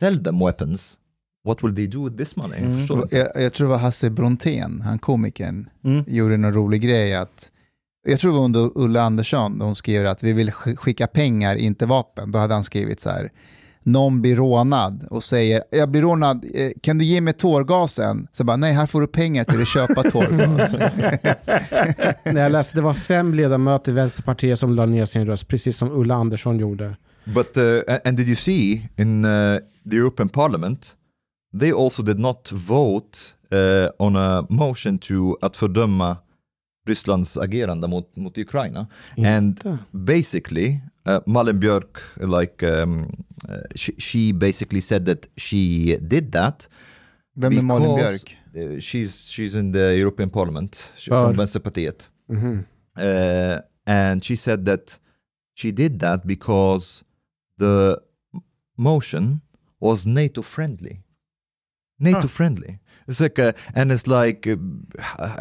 sell 0.00 0.22
them 0.24 0.38
weapons, 0.42 0.98
what 1.44 1.62
will 1.64 1.74
they 1.74 1.86
do 1.86 2.04
with 2.04 2.16
this 2.16 2.36
money? 2.36 2.58
Mm. 2.58 2.78
Förstår 2.78 3.06
du? 3.10 3.16
Jag, 3.16 3.42
jag 3.42 3.52
tror 3.52 3.66
det 3.66 3.70
var 3.70 3.78
Hasse 3.78 4.10
Brontén, 4.10 4.80
han 4.80 4.98
komikern, 4.98 5.68
Mm. 5.84 6.04
gjorde 6.06 6.36
någon 6.36 6.52
rolig 6.52 6.82
grej 6.82 7.14
att 7.14 7.50
jag 8.06 8.20
tror 8.20 8.32
det 8.32 8.38
var 8.38 8.44
under 8.44 8.70
Ulla 8.74 9.02
Andersson, 9.02 9.60
hon 9.60 9.74
skrev 9.74 10.06
att 10.06 10.22
vi 10.22 10.32
vill 10.32 10.50
sk- 10.50 10.76
skicka 10.76 11.06
pengar, 11.06 11.56
inte 11.56 11.86
vapen. 11.86 12.32
Då 12.32 12.38
hade 12.38 12.54
han 12.54 12.64
skrivit 12.64 13.00
så 13.00 13.10
här, 13.10 13.32
någon 13.82 14.20
blir 14.22 14.36
rånad 14.36 15.06
och 15.10 15.24
säger, 15.24 15.62
jag 15.70 15.88
blir 15.90 16.02
rånad, 16.02 16.44
eh, 16.54 16.70
kan 16.82 16.98
du 16.98 17.04
ge 17.04 17.20
mig 17.20 17.32
tårgasen? 17.34 18.28
Så 18.32 18.44
bara, 18.44 18.56
nej, 18.56 18.72
här 18.72 18.86
får 18.86 19.00
du 19.00 19.06
pengar 19.06 19.44
till 19.44 19.62
att 19.62 19.68
köpa 19.68 20.02
tårgas. 20.02 20.72
När 22.24 22.40
jag 22.42 22.52
läste, 22.52 22.76
det 22.78 22.82
var 22.82 22.94
fem 22.94 23.34
ledamöter 23.34 23.92
i 23.92 23.94
Vänsterpartiet 23.94 24.58
som 24.58 24.74
la 24.74 24.86
ner 24.86 25.04
sin 25.06 25.26
röst, 25.26 25.48
precis 25.48 25.76
som 25.76 25.92
Ulla 25.92 26.14
Andersson 26.14 26.58
gjorde. 26.58 26.96
But 27.34 27.56
uh, 27.56 27.98
and 28.04 28.16
did 28.16 28.28
you 28.28 28.36
see 28.36 28.88
in 28.96 29.24
uh, 29.24 29.60
the 29.84 29.96
European 29.96 30.28
Parliament, 30.28 30.96
they 31.52 31.72
also 31.72 32.02
did 32.02 32.18
not 32.18 32.48
vote 32.48 33.34
uh, 33.52 33.88
on 33.98 34.16
a 34.16 34.46
motion 34.48 34.98
to 34.98 35.36
att 35.40 35.56
fördöma 35.56 36.16
Rysslands 36.86 37.36
agerande 37.38 37.88
mot, 37.88 38.16
mot 38.16 38.38
Ukraina. 38.38 38.86
And 39.16 39.78
basically, 39.92 40.80
uh, 41.06 41.20
Malin 41.26 41.60
Björk, 41.60 42.00
like, 42.16 42.62
um, 42.62 43.24
uh, 43.48 43.56
she, 43.74 43.92
she 43.98 44.32
basically 44.32 44.80
said 44.80 45.04
that 45.04 45.28
she 45.36 45.96
did 46.00 46.32
that. 46.32 46.68
Vem 47.34 47.58
är 47.58 47.62
Malin 47.62 47.96
Björk? 47.98 48.36
uh, 48.56 48.80
she's, 48.80 49.28
she's 49.28 49.54
in 49.54 49.72
the 49.72 49.96
European 49.98 50.30
Parliament, 50.30 50.92
she, 50.96 51.10
från 51.10 51.36
Vänsterpartiet. 51.36 52.08
Mhm. 52.28 52.64
Uh, 52.96 53.60
and 53.86 54.24
she 54.24 54.36
said 54.36 54.64
that 54.64 54.98
she 55.54 55.70
did 55.70 56.00
that 56.00 56.26
because 56.26 57.04
the 57.58 57.96
motion 58.76 59.40
was 59.80 60.06
NATO 60.06 60.42
friendly. 60.42 61.00
NATO 62.00 62.20
Huh. 62.20 62.28
friendly. 62.28 62.78
It's 63.06 63.20
like, 63.20 63.42
a, 63.42 63.52
and 63.74 63.92
it's 63.92 64.06
like, 64.06 64.46
uh, 64.52 64.58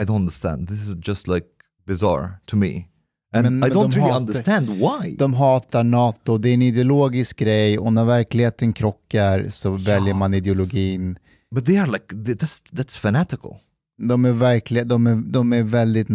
I 0.02 0.06
don't 0.06 0.16
understand. 0.16 0.68
This 0.68 0.80
is 0.88 0.96
just 1.08 1.28
like 1.28 1.46
bizarre 1.86 2.30
to 2.46 2.56
me. 2.56 2.88
And 3.34 3.44
Men- 3.44 3.54
I 3.54 3.60
men 3.60 3.70
don't 3.70 3.90
really 3.96 4.02
hatar- 4.10 4.18
understand 4.18 4.70
why. 4.70 5.16
De 5.18 5.34
hatar 5.34 5.84
NATO, 5.84 6.38
det 6.38 6.50
är 6.50 6.54
en 6.54 6.62
ideologisk 6.62 7.38
grej 7.40 7.80
och 7.80 7.94
när 7.94 8.06
verkligheten 8.06 8.74
krockar 8.74 9.48
så 9.48 9.72
väljer 9.72 10.14
man 10.14 10.34
ideologin. 10.34 11.18
But 11.56 11.66
they 11.66 11.78
are 11.78 11.88
like, 11.92 12.16
that's, 12.16 12.64
that's 12.72 12.98
fanatical. 12.98 13.56
De 14.02 14.26
är, 14.26 14.32
verkligen, 14.32 14.88
de 14.88 15.08
är, 15.08 15.16
de 15.16 15.54
är 15.54 15.64
väldigt 15.64 16.10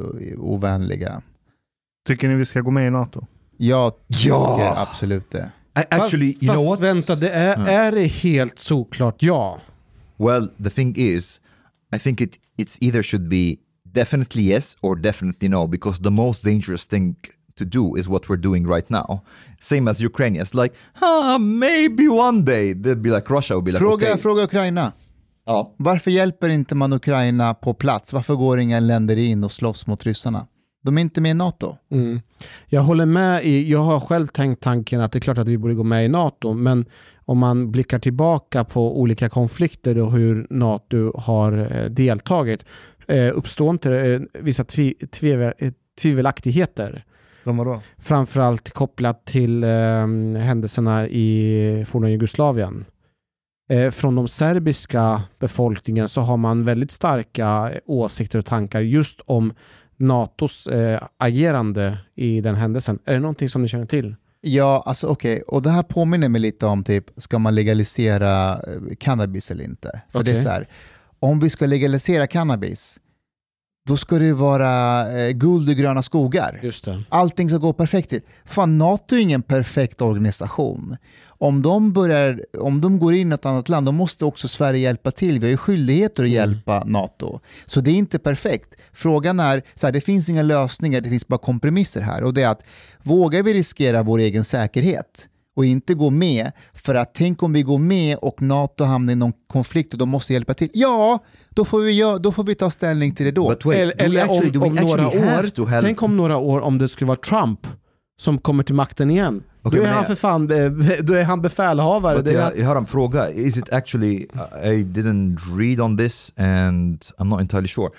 NATO-ovänliga. 0.00 1.22
Tycker 2.06 2.28
ni 2.28 2.34
vi 2.34 2.44
ska 2.44 2.60
gå 2.60 2.70
med 2.70 2.86
i 2.86 2.90
NATO? 2.90 3.26
Jag 3.62 3.92
tycker 4.12 4.28
Ja! 4.28 4.74
absolut 4.90 5.30
det. 5.30 5.50
Actually, 5.72 6.32
fast, 6.32 6.42
you 6.42 6.52
know 6.54 6.56
fast 6.56 6.68
what? 6.68 6.80
vänta, 6.80 7.16
det 7.16 7.30
är, 7.30 7.54
Mm. 7.56 7.66
är 7.68 7.92
det 7.92 8.04
helt 8.06 8.58
såklart 8.58 9.22
ja? 9.22 9.58
Well, 10.16 10.48
the 10.64 10.70
thing 10.70 10.94
is, 10.96 11.40
I 11.96 11.98
think 11.98 12.20
it 12.20 12.38
it's 12.58 12.78
either 12.80 13.02
should 13.02 13.28
be 13.28 13.56
definitely 13.84 14.42
yes 14.42 14.76
or 14.80 14.96
definitely 14.96 15.48
no, 15.48 15.66
because 15.66 16.02
the 16.02 16.10
most 16.10 16.44
dangerous 16.44 16.86
thing 16.86 17.16
to 17.58 17.64
do 17.64 17.96
is 17.96 18.08
what 18.08 18.22
we're 18.28 18.40
doing 18.42 18.66
right 18.72 18.88
now. 18.90 19.20
Same 19.60 19.90
as 19.90 20.00
Ukrainians, 20.00 20.54
like, 20.54 20.74
ah, 21.00 21.38
maybe 21.38 22.08
one 22.08 22.42
day 22.44 22.74
they'll 22.74 22.94
be 23.02 23.10
like 23.10 23.34
Russia 23.34 23.54
will 23.54 23.64
be 23.64 23.70
like, 23.72 23.78
Fråga, 23.78 24.06
okay. 24.06 24.18
fråga 24.22 24.42
Ukraina. 24.44 24.92
Ja. 25.46 25.74
Varför 25.76 26.10
hjälper 26.10 26.48
inte 26.48 26.74
man 26.74 26.92
Ukraina 26.92 27.54
på 27.54 27.74
plats? 27.74 28.12
Varför 28.12 28.34
går 28.34 28.60
inga 28.60 28.80
länder 28.80 29.16
in 29.16 29.44
och 29.44 29.52
slåss 29.52 29.86
mot 29.86 30.06
ryssarna? 30.06 30.46
De 30.82 30.98
är 30.98 31.02
inte 31.02 31.20
med 31.20 31.30
i 31.30 31.34
NATO. 31.34 31.76
Mm. 31.90 32.20
Jag 32.66 32.82
håller 32.82 33.06
med 33.06 33.44
i, 33.44 33.70
jag 33.70 33.82
har 33.82 34.00
själv 34.00 34.26
tänkt 34.26 34.62
tanken 34.62 35.00
att 35.00 35.12
det 35.12 35.18
är 35.18 35.20
klart 35.20 35.38
att 35.38 35.48
vi 35.48 35.58
borde 35.58 35.74
gå 35.74 35.84
med 35.84 36.04
i 36.04 36.08
NATO, 36.08 36.54
men 36.54 36.84
om 37.24 37.38
man 37.38 37.70
blickar 37.70 37.98
tillbaka 37.98 38.64
på 38.64 39.00
olika 39.00 39.28
konflikter 39.28 39.98
och 39.98 40.12
hur 40.12 40.46
NATO 40.50 41.18
har 41.18 41.76
eh, 41.76 41.84
deltagit, 41.84 42.64
eh, 43.06 43.30
uppstår 43.34 43.70
inte 43.70 43.96
eh, 43.96 44.20
vissa 44.32 44.64
tvi, 44.64 44.94
eh, 45.58 45.72
tvivelaktigheter? 46.00 47.04
Framförallt 47.98 48.70
kopplat 48.70 49.24
till 49.24 49.64
eh, 49.64 49.68
händelserna 50.38 51.08
i 51.08 51.84
forna 51.88 52.10
Jugoslavien. 52.10 52.84
Eh, 53.70 53.90
från 53.90 54.14
de 54.14 54.28
serbiska 54.28 55.22
befolkningen 55.38 56.08
så 56.08 56.20
har 56.20 56.36
man 56.36 56.64
väldigt 56.64 56.90
starka 56.90 57.72
åsikter 57.86 58.38
och 58.38 58.46
tankar 58.46 58.80
just 58.80 59.20
om 59.26 59.52
NATOs 60.00 60.66
eh, 60.66 61.02
agerande 61.18 61.98
i 62.14 62.40
den 62.40 62.54
händelsen. 62.54 62.98
Är 63.04 63.12
det 63.14 63.20
någonting 63.20 63.48
som 63.48 63.62
ni 63.62 63.68
känner 63.68 63.86
till? 63.86 64.14
Ja, 64.40 64.82
alltså 64.86 65.06
okej, 65.06 65.42
och 65.42 65.62
det 65.62 65.70
här 65.70 65.82
påminner 65.82 66.28
mig 66.28 66.40
lite 66.40 66.66
om 66.66 66.84
typ, 66.84 67.04
ska 67.16 67.38
man 67.38 67.54
legalisera 67.54 68.52
eh, 68.52 68.96
cannabis 68.98 69.50
eller 69.50 69.64
inte? 69.64 70.00
För 70.12 70.22
det 70.22 70.30
är 70.30 70.34
så 70.34 70.48
här, 70.48 70.68
om 71.20 71.40
vi 71.40 71.50
ska 71.50 71.66
legalisera 71.66 72.26
cannabis, 72.26 73.00
då 73.86 73.96
ska 73.96 74.18
det 74.18 74.32
vara 74.32 75.08
eh, 75.18 75.30
guld 75.30 75.68
och 75.68 75.74
gröna 75.74 76.02
skogar. 76.02 76.60
Just 76.62 76.84
det. 76.84 77.02
Allting 77.08 77.48
ska 77.48 77.58
gå 77.58 77.72
perfekt 77.72 78.10
till. 78.10 78.20
Fan, 78.44 78.78
NATO 78.78 79.14
är 79.16 79.20
ingen 79.20 79.42
perfekt 79.42 80.02
organisation. 80.02 80.96
Om 81.40 81.62
de, 81.62 81.92
börjar, 81.92 82.44
om 82.58 82.80
de 82.80 82.98
går 82.98 83.14
in 83.14 83.32
i 83.32 83.34
ett 83.34 83.46
annat 83.46 83.68
land, 83.68 83.86
då 83.86 83.92
måste 83.92 84.24
också 84.24 84.48
Sverige 84.48 84.80
hjälpa 84.80 85.10
till. 85.10 85.40
Vi 85.40 85.46
har 85.46 85.50
ju 85.50 85.56
skyldigheter 85.56 86.22
att 86.22 86.28
hjälpa 86.30 86.84
NATO. 86.84 87.40
Så 87.66 87.80
det 87.80 87.90
är 87.90 87.94
inte 87.94 88.18
perfekt. 88.18 88.74
Frågan 88.92 89.40
är, 89.40 89.62
så 89.74 89.86
här, 89.86 89.92
det 89.92 90.00
finns 90.00 90.28
inga 90.28 90.42
lösningar, 90.42 91.00
det 91.00 91.08
finns 91.08 91.28
bara 91.28 91.38
kompromisser 91.38 92.00
här. 92.00 92.22
Och 92.22 92.34
det 92.34 92.42
är 92.42 92.48
att, 92.48 92.62
vågar 93.02 93.42
vi 93.42 93.54
riskera 93.54 94.02
vår 94.02 94.18
egen 94.18 94.44
säkerhet? 94.44 95.26
och 95.56 95.64
inte 95.64 95.94
gå 95.94 96.10
med, 96.10 96.52
för 96.74 96.94
att 96.94 97.14
tänk 97.14 97.42
om 97.42 97.52
vi 97.52 97.62
går 97.62 97.78
med 97.78 98.16
och 98.16 98.42
NATO 98.42 98.84
hamnar 98.84 99.12
i 99.12 99.16
någon 99.16 99.32
konflikt 99.46 99.92
och 99.92 99.98
de 99.98 100.08
måste 100.08 100.32
hjälpa 100.32 100.54
till. 100.54 100.70
Ja, 100.72 101.18
då 101.50 101.64
får 101.64 101.80
vi, 101.80 102.18
då 102.20 102.32
får 102.32 102.44
vi 102.44 102.54
ta 102.54 102.70
ställning 102.70 103.14
till 103.14 103.26
det 103.26 103.32
då. 103.32 103.48
Wait, 103.48 103.64
eller 103.64 104.02
eller 104.02 104.22
actually, 104.24 104.58
om, 104.58 104.62
om 104.62 104.74
några 104.74 105.08
år, 105.08 105.80
tänk 105.80 106.02
om 106.02 106.16
några 106.16 106.36
år 106.36 106.60
om 106.60 106.78
det 106.78 106.88
skulle 106.88 107.08
vara 107.08 107.18
Trump 107.18 107.66
som 108.20 108.38
kommer 108.38 108.64
till 108.64 108.74
makten 108.74 109.10
igen. 109.10 109.42
Okej, 109.62 109.80
då 109.80 109.86
är 109.86 109.92
han 109.92 110.04
för 110.04 110.14
fan 110.14 110.50
eh, 110.50 110.70
då 111.02 111.12
är 111.12 111.24
han 111.24 111.42
befälhavare. 111.42 112.22
Det 112.22 112.30
är, 112.30 112.34
jag, 112.34 112.58
jag 112.58 112.66
har 112.66 112.76
en 112.76 112.86
fråga. 112.86 113.30
Is 113.30 113.56
it 113.56 113.72
actually, 113.72 114.16
I 114.64 114.84
didn't 114.84 115.58
read 115.58 115.80
on 115.80 115.96
this 115.96 116.32
and 116.36 117.06
I'm 117.18 117.24
not 117.28 117.40
entirely 117.40 117.68
sure. 117.68 117.90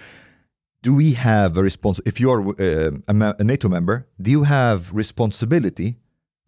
Do 0.84 0.98
we 0.98 1.16
have 1.16 1.60
a 1.60 1.64
response, 1.64 2.02
if 2.06 2.22
you 2.22 2.32
are 2.32 2.42
uh, 2.88 2.94
a, 3.08 3.44
NATO 3.44 3.70
member, 3.70 4.04
do 4.18 4.32
you 4.32 4.44
have 4.44 4.82
responsibility 4.94 5.96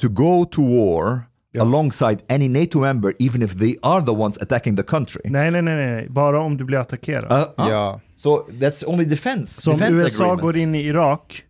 to 0.01 0.09
go 0.09 0.45
to 0.45 0.61
war 0.61 1.27
alongside 1.59 2.23
any 2.29 2.47
NATO 2.47 2.79
member 2.79 3.13
even 3.19 3.43
if 3.43 3.53
they 3.53 3.75
are 3.83 4.01
the 4.01 4.11
ones 4.13 4.37
attacking 4.41 4.75
the 4.75 4.83
country? 4.83 5.21
Nej, 5.25 5.51
nej, 5.51 5.61
nej, 5.61 5.75
nej. 5.75 6.09
Bara 6.09 6.41
om 6.41 6.57
du 6.57 6.63
blir 6.63 6.77
attackerad. 6.77 7.31
Uh, 7.31 7.39
uh, 7.39 7.69
Ja. 7.69 7.99
So 8.15 8.45
that's 8.49 8.83
only 8.87 9.05
defense. 9.05 9.61
Så 9.61 9.71
om 9.71 9.77
defense 9.77 10.05
USA 10.05 10.23
agreement. 10.23 10.41
går 10.41 10.57
in 10.57 10.75
i 10.75 10.81
Irak, 10.81 11.43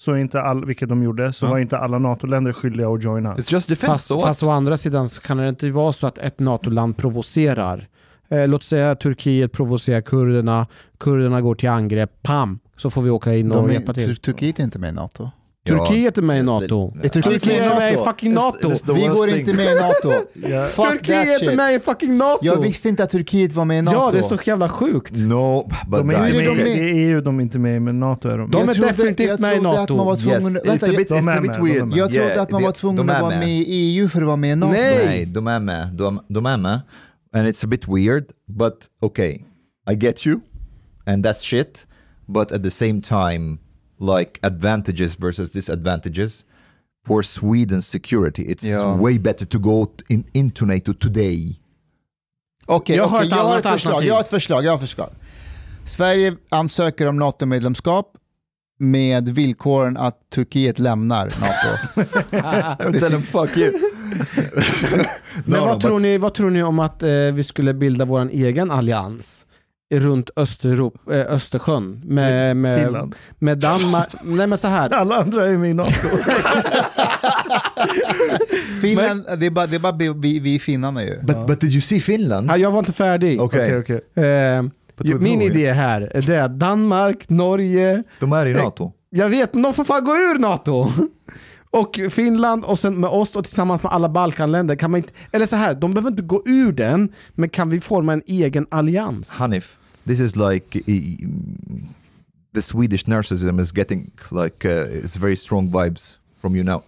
så 0.00 0.12
är 0.12 0.16
inte 0.16 0.40
all, 0.40 0.64
vilket 0.64 0.88
de 0.88 1.02
gjorde, 1.02 1.32
så 1.32 1.46
Ja. 1.46 1.50
var 1.50 1.58
inte 1.58 1.78
alla 1.78 1.98
NATO-länder 1.98 2.52
skyldiga 2.52 2.88
att 2.88 3.02
joina. 3.04 3.34
It's 3.36 3.52
just 3.52 3.68
defense. 3.68 3.86
fast, 3.92 4.06
so 4.06 4.20
fast 4.20 4.42
å 4.42 4.48
andra 4.50 4.76
sidan 4.76 5.08
så 5.08 5.20
kan 5.22 5.36
det 5.36 5.48
inte 5.48 5.70
vara 5.70 5.92
så 5.92 6.06
att 6.06 6.18
ett 6.18 6.38
NATO-land 6.38 6.96
provocerar. 6.96 7.88
Eh, 8.28 8.48
låt 8.48 8.62
säga 8.64 8.90
att 8.90 9.00
Turkiet 9.00 9.52
provocerar 9.52 10.00
kurderna, 10.00 10.66
kurderna 10.98 11.40
går 11.40 11.54
till 11.54 11.68
angrepp, 11.68 12.22
pam, 12.22 12.58
så 12.76 12.90
får 12.90 13.02
vi 13.02 13.10
åka 13.10 13.34
in 13.34 13.52
och 13.52 13.72
hjälpa 13.72 13.94
till. 13.94 14.06
Tur- 14.08 14.14
Turkiet 14.14 14.58
är 14.60 14.64
inte 14.64 14.78
med 14.78 14.90
i 14.90 14.92
NATO. 14.94 15.30
Turkiet 15.68 16.18
är 16.18 16.22
med 16.22 16.38
i 16.38 16.42
NATO. 16.42 16.92
Är 17.02 17.08
Turkiet 17.08 17.46
är 17.46 17.76
med 17.78 17.92
i 17.92 17.96
NATO? 17.96 18.04
fucking 18.10 18.32
NATO. 18.34 18.68
It's 18.68 18.86
the 18.86 18.92
Vi 18.92 19.06
går 19.06 19.26
thing. 19.26 19.40
inte 19.40 19.52
med 19.52 19.66
i 19.66 19.74
NATO. 19.74 20.10
That 20.76 20.76
Turkiet 20.92 21.42
är 21.42 21.56
med 21.56 21.74
i 21.74 21.80
fucking 21.80 22.16
NATO! 22.16 22.38
Jag 22.42 22.60
visste 22.60 22.88
inte 22.88 23.02
att 23.02 23.10
Turkiet 23.10 23.52
var 23.52 23.64
med 23.64 23.78
i 23.78 23.82
NATO. 23.82 23.96
Ja, 23.96 24.10
det 24.12 24.18
är 24.18 24.22
så 24.22 24.38
jävla 24.44 24.68
sjukt. 24.68 25.12
No, 25.16 25.68
but 25.90 25.98
De 26.00 26.10
är 26.10 26.26
inte 26.26 26.38
med, 26.38 26.46
de 26.46 26.56
med? 26.56 26.66
det 26.66 26.72
är 26.80 26.94
EU 26.94 27.20
de 27.20 27.38
är 27.38 27.42
inte 27.42 27.58
med 27.58 27.76
i, 27.76 27.80
men 27.80 28.00
NATO 28.00 28.28
är 28.28 28.38
de. 28.38 28.50
De 28.50 28.58
Jag 28.60 28.68
är 28.70 28.74
trodde- 28.74 28.88
definitivt 28.92 29.40
med 29.40 29.52
i 29.56 29.60
trodde 29.60 29.80
att 29.82 29.88
man 29.90 29.98
var 29.98 30.04
NATO. 30.04 30.22
tvungen... 30.22 30.42
Yes, 30.42 30.54
vänta, 30.66 30.86
it's 30.86 30.90
a 30.90 30.92
jag, 30.92 30.96
bit, 30.96 31.08
De 31.08 31.14
it's 31.14 31.30
är 31.32 31.38
a 31.38 31.40
bit 31.40 31.50
med, 31.50 31.58
de 31.60 31.68
är 31.68 31.72
weird. 31.74 31.86
med. 31.88 31.96
jag 31.98 32.10
trodde 32.10 32.26
Yeah, 32.26 32.42
att 32.42 32.50
man 32.50 32.60
de- 32.62 32.66
var 32.66 32.72
tvungen 32.72 33.06
de 33.06 33.12
att 33.12 33.22
vara 33.22 33.38
med 33.38 33.48
i 33.48 33.64
EU 33.68 34.08
för 34.08 34.20
att 34.20 34.26
vara 34.26 34.36
med 34.36 34.52
i 34.52 34.56
NATO. 34.56 34.72
Nej. 34.72 35.06
Nej, 35.06 35.26
de 35.26 35.46
är 35.46 35.60
med. 35.60 35.88
De, 35.92 36.20
de 36.28 36.46
är 36.46 36.56
med. 36.56 36.80
And 37.32 37.46
it's 37.48 37.64
a 37.64 37.68
bit 37.68 37.88
weird, 37.88 38.24
but 38.48 38.74
okay, 39.02 39.32
I 39.90 39.94
get 39.94 40.26
you, 40.26 40.40
and 41.06 41.26
that's 41.26 41.42
shit. 41.42 41.86
But 42.26 42.52
at 42.52 42.62
the 42.62 42.70
same 42.70 43.00
time, 43.00 43.58
like 44.00 44.38
advantages 44.42 45.16
versus 45.16 45.52
disadvantages, 45.52 46.44
for 47.06 47.22
Sweden's 47.22 47.86
security, 47.86 48.42
it's 48.42 48.64
Ja. 48.64 48.96
way 48.96 49.18
better 49.18 49.46
to 49.46 49.58
go 49.58 49.86
in, 50.08 50.24
into 50.32 50.64
NATO 50.64 50.92
today. 50.94 51.60
Okej, 52.66 52.96
Jag 52.96 53.04
har 53.04 53.18
okej, 53.18 53.26
ett 53.28 53.36
jag, 53.36 53.44
har 53.44 53.58
ett 53.58 53.66
förslag, 53.66 54.04
jag 54.04 54.14
har 54.14 54.20
ett 54.20 54.28
förslag. 54.28 54.64
Jag 54.64 54.70
har 54.70 54.76
ett 54.76 54.80
förslag. 54.80 55.10
Sverige 55.84 56.36
ansöker 56.48 57.06
om 57.06 57.18
NATO-medlemskap 57.18 58.12
med 58.78 59.28
villkoren 59.28 59.96
att 59.96 60.30
Turkiet 60.34 60.78
lämnar 60.78 61.24
NATO. 61.26 62.10
Tell 63.00 63.10
them 63.10 63.22
fuck 63.22 63.56
you. 63.56 63.72
Men 65.44 65.60
No, 65.60 65.66
vad, 65.66 65.74
no, 65.74 65.80
tror 65.80 65.98
but- 65.98 66.02
ni, 66.02 66.18
vad 66.18 66.34
tror 66.34 66.50
ni 66.50 66.62
om 66.62 66.78
att 66.78 67.02
eh, 67.02 67.08
vi 67.34 67.42
skulle 67.44 67.74
bilda 67.74 68.04
vår 68.04 68.28
egen 68.32 68.70
allians 68.70 69.46
runt 69.90 70.30
Österrop, 70.36 71.10
eh, 71.10 71.20
Östersjön 71.20 72.02
med, 72.04 72.56
med, 72.56 72.84
Finland. 72.84 73.14
med 73.38 73.58
Danmark? 73.58 74.08
Nej 74.22 74.46
men 74.46 74.58
så 74.58 74.68
här. 74.68 74.90
Alla 74.94 75.16
andra 75.16 75.48
är 75.48 75.58
med 75.58 75.70
i 75.70 75.74
NATO. 75.74 75.90
Finland, 78.80 79.24
det 79.38 79.46
är 79.46 79.50
bara, 79.50 79.66
det 79.66 79.76
är 79.76 79.80
bara 79.80 79.96
vi, 79.96 80.12
vi, 80.16 80.38
vi 80.38 80.58
finnarna 80.58 81.04
ju. 81.04 81.22
But, 81.22 81.46
but 81.46 81.60
did 81.60 81.72
you 81.72 81.80
see 81.80 82.00
Finland? 82.00 82.50
Ja, 82.50 82.56
jag 82.56 82.70
var 82.70 82.78
inte 82.78 82.92
färdig. 82.92 83.40
Okej, 83.40 83.78
Okej, 83.78 84.00
okej. 84.14 84.24
Eh, 84.24 84.62
min 85.20 85.42
idé 85.42 85.72
här 85.72 86.10
är 86.14 86.22
det 86.22 86.44
att 86.44 86.58
Danmark, 86.58 87.28
Norge, 87.28 88.02
de 88.20 88.32
är 88.32 88.46
i 88.46 88.54
NATO. 88.54 88.92
jag 89.10 89.28
vet, 89.28 89.54
men 89.54 89.62
de 89.62 89.74
får 89.74 89.84
fan 89.84 90.04
gå 90.04 90.10
ur 90.10 90.38
NATO. 90.38 90.88
Och 91.70 92.00
Finland 92.10 92.64
och 92.64 92.78
sen 92.78 93.00
med 93.00 93.10
oss 93.10 93.36
och 93.36 93.44
tillsammans 93.44 93.82
med 93.82 93.92
alla 93.92 94.08
Balkanländer 94.08 94.76
kan 94.76 94.90
man 94.90 94.98
inte, 94.98 95.12
eller 95.32 95.46
så 95.46 95.56
här, 95.56 95.74
de 95.74 95.94
behöver 95.94 96.10
inte 96.10 96.22
gå 96.22 96.42
ur 96.46 96.72
den, 96.72 97.12
men 97.34 97.48
kan 97.48 97.70
vi 97.70 97.80
forma 97.80 98.12
en 98.12 98.22
egen 98.26 98.66
allians? 98.70 99.30
Hanif, 99.30 99.77
this 100.08 100.20
is 100.20 100.34
like 100.36 100.82
the 102.52 102.62
Swedish 102.62 103.04
narcissism 103.06 103.60
is 103.60 103.72
getting 103.72 104.10
like 104.30 104.64
uh, 104.64 104.86
it's 105.04 105.16
very 105.16 105.36
strong 105.36 105.68
vibes 105.70 106.18
from 106.40 106.56
you 106.56 106.64
now. 106.64 106.82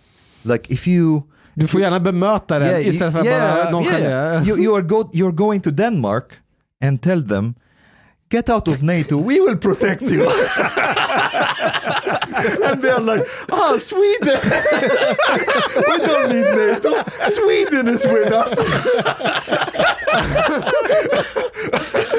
Like 0.45 0.71
if 0.71 0.87
you 0.87 1.23
Du 1.55 1.67
får 1.67 1.81
gärna 1.81 2.01
bemöta 2.01 2.59
den 2.59 2.69
Yeah, 2.69 2.87
istället 2.89 3.13
för 3.13 3.21
att 3.21 3.27
yeah, 3.27 3.55
bara 3.55 3.71
nonchalera. 3.71 4.11
yeah. 4.11 4.49
You, 4.49 4.57
you 4.59 4.75
are 4.77 4.83
go, 4.83 5.11
you're 5.13 5.33
going 5.37 5.61
to 5.61 5.71
Denmark 5.71 6.25
and 6.83 7.03
tell 7.03 7.23
them 7.27 7.55
get 8.31 8.49
out 8.49 8.69
of 8.69 8.83
NATO, 8.83 9.17
we 9.17 9.41
will 9.41 9.57
protect 9.57 10.03
you. 10.03 10.23
and 12.65 12.81
they're 12.83 13.01
like, 13.01 13.25
ah, 13.51 13.77
Sweden, 13.79 14.39
we 15.89 15.99
don't 16.07 16.29
need 16.33 16.47
NATO, 16.55 17.03
Sweden 17.29 17.89
is 17.89 18.05
with 18.07 18.33
us. 18.33 18.55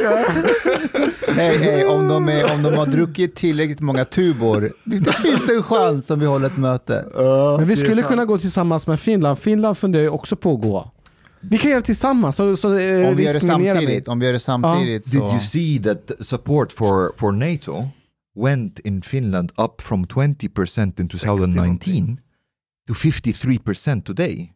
Hej, 1.34 1.58
hej, 1.58 1.84
om, 1.84 2.08
de 2.08 2.28
är, 2.28 2.54
om 2.54 2.62
de 2.62 2.74
har 2.74 2.86
druckit 2.86 3.34
tillräckligt 3.34 3.80
många 3.80 4.04
tubor, 4.04 4.72
det 4.84 5.12
finns 5.12 5.48
en 5.48 5.62
chans 5.62 6.10
om 6.10 6.20
vi 6.20 6.26
håller 6.26 6.46
ett 6.46 6.56
möte. 6.56 7.04
Men 7.58 7.68
vi 7.68 7.76
skulle 7.76 8.02
kunna 8.02 8.24
gå 8.24 8.38
tillsammans 8.38 8.86
med 8.86 9.00
Finland. 9.00 9.38
Finland 9.38 9.78
funderar 9.78 10.02
ju 10.02 10.08
också 10.08 10.36
på 10.36 10.54
att 10.54 10.60
gå. 10.60 10.90
Vi 11.40 11.58
kan 11.58 11.70
göra 11.70 11.80
det 11.80 11.86
tillsammans. 11.86 12.36
Så, 12.36 12.56
så, 12.56 12.78
eh, 12.78 13.08
Om 13.08 13.16
vi 13.16 13.24
gör 13.24 13.34
det 13.34 13.40
samtidigt, 13.40 14.08
om 14.08 14.18
vi 14.20 14.26
gör 14.26 14.32
det 14.32 14.40
samtidigt 14.40 15.10
Did 15.10 15.20
så... 15.20 15.26
you 15.26 15.40
see 15.40 15.82
that 15.82 16.10
support 16.20 16.72
for, 16.72 17.12
for 17.16 17.32
NATO 17.32 17.88
went 18.36 18.78
in 18.78 19.02
Finland 19.02 19.52
up 19.56 19.80
from 19.82 20.04
20% 20.04 21.00
in 21.00 21.08
2019 21.08 22.20
to 22.88 22.94
53% 22.94 24.04
today? 24.04 24.52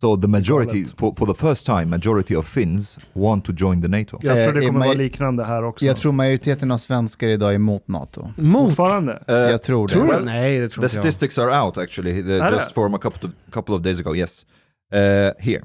So 0.00 0.16
the 0.16 0.28
majority, 0.28 0.84
for, 0.96 1.14
for 1.14 1.26
the 1.26 1.34
first 1.34 1.66
time, 1.66 1.84
majority 1.90 2.36
of 2.36 2.46
Finns 2.48 2.98
want 3.14 3.44
to 3.44 3.52
join 3.56 3.82
the 3.82 3.88
NATO. 3.88 4.18
Jag 4.22 4.44
tror 4.44 4.52
det 4.60 4.60
Eh, 4.60 4.66
kommer 4.66 4.86
vara 4.86 4.92
liknande 4.98 5.44
här 5.44 5.62
också. 5.64 5.84
Jag 5.84 5.96
tror 5.96 6.12
majoriteten 6.12 6.70
av 6.70 6.78
svenskar 6.78 7.28
idag 7.28 7.50
är 7.50 7.54
emot 7.54 7.88
NATO. 7.88 8.32
Mot? 8.36 8.64
Fortfarande? 8.68 9.12
Uh, 9.30 9.36
Jag 9.36 9.62
tror 9.62 9.88
det. 9.88 9.94
Tror? 9.94 10.06
Well, 10.06 10.24
Nej, 10.24 10.58
det 10.60 10.68
tror 10.68 10.82
the 10.82 10.86
inte 10.86 10.96
jag. 10.96 11.04
statistics 11.04 11.38
are 11.38 11.60
out 11.62 11.78
actually, 11.78 12.22
the, 12.22 12.50
just 12.52 12.72
from 12.72 12.94
a 12.94 12.98
couple 12.98 13.28
of, 13.28 13.34
couple 13.54 13.74
of 13.74 13.82
days 13.82 14.00
ago. 14.00 14.14
Yes, 14.16 14.46
uh, 14.94 14.98
here, 15.44 15.62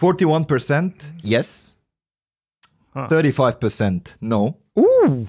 forty-one 0.00 0.44
percent 0.44 0.94
yes, 1.24 1.62
Ah. 2.94 3.08
thirty-five 3.08 3.52
percent 3.60 4.14
no, 4.18 4.54
Ooh, 4.78 5.26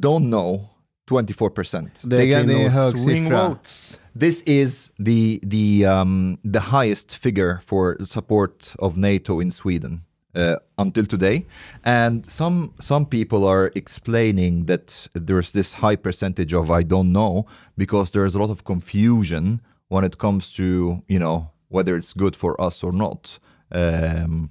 don't 0.00 0.24
know 0.30 0.68
twenty-four 1.08 1.50
percent. 1.50 2.02
det 2.04 2.16
Det 2.16 2.32
är, 2.32 2.40
är 2.40 2.46
det 2.46 2.52
är 2.52 2.56
kvinnor. 2.56 2.68
hög 2.70 2.98
Swing 2.98 3.24
siffra. 3.24 3.48
votes. 3.48 4.00
This 4.20 4.42
is 4.46 4.90
the 4.98 5.40
the 5.50 5.86
um, 5.86 6.38
the 6.52 6.60
highest 6.60 7.14
figure 7.14 7.58
for 7.66 7.96
support 8.04 8.74
of 8.78 8.96
NATO 8.96 9.40
in 9.40 9.52
Sweden 9.52 10.00
uh, 10.36 10.56
until 10.78 11.06
today, 11.06 11.44
and 11.84 12.26
some 12.26 12.68
some 12.78 13.06
people 13.06 13.38
are 13.48 13.70
explaining 13.74 14.66
that 14.66 15.08
there's 15.14 15.52
this 15.52 15.74
high 15.74 15.96
percentage 15.96 16.52
of 16.54 16.70
I 16.70 16.82
don't 16.84 17.10
know 17.12 17.46
because 17.76 18.10
there's 18.12 18.34
a 18.34 18.38
lot 18.38 18.50
of 18.50 18.62
confusion 18.64 19.60
when 19.88 20.04
it 20.04 20.16
comes 20.18 20.52
to 20.56 20.62
you 21.08 21.18
know 21.18 21.50
whether 21.68 21.96
it's 21.96 22.12
good 22.14 22.36
for 22.36 22.60
us 22.60 22.84
or 22.84 22.92
not. 22.92 23.38
Um, 23.74 24.50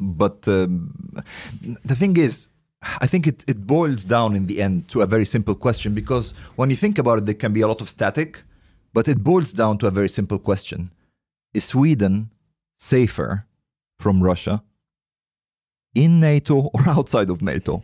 but 0.00 0.48
um, 0.48 0.90
the 1.84 1.94
thing 1.94 2.16
is, 2.16 2.48
I 3.00 3.06
think 3.06 3.26
it, 3.26 3.44
it 3.48 3.66
boils 3.66 4.04
down 4.04 4.36
in 4.36 4.46
the 4.46 4.60
end 4.62 4.88
to 4.88 5.00
a 5.02 5.06
very 5.06 5.24
simple 5.24 5.54
question 5.54 5.94
because 5.94 6.34
when 6.56 6.70
you 6.70 6.76
think 6.76 6.98
about 6.98 7.18
it, 7.18 7.26
there 7.26 7.38
can 7.38 7.52
be 7.52 7.62
a 7.62 7.66
lot 7.66 7.80
of 7.80 7.88
static, 7.88 8.42
but 8.92 9.08
it 9.08 9.18
boils 9.18 9.52
down 9.52 9.78
to 9.78 9.86
a 9.86 9.90
very 9.90 10.08
simple 10.08 10.38
question 10.38 10.90
Is 11.54 11.64
Sweden 11.64 12.30
safer 12.78 13.46
from 14.00 14.22
Russia 14.22 14.62
in 15.94 16.20
NATO 16.20 16.70
or 16.72 16.88
outside 16.88 17.30
of 17.30 17.40
NATO? 17.42 17.82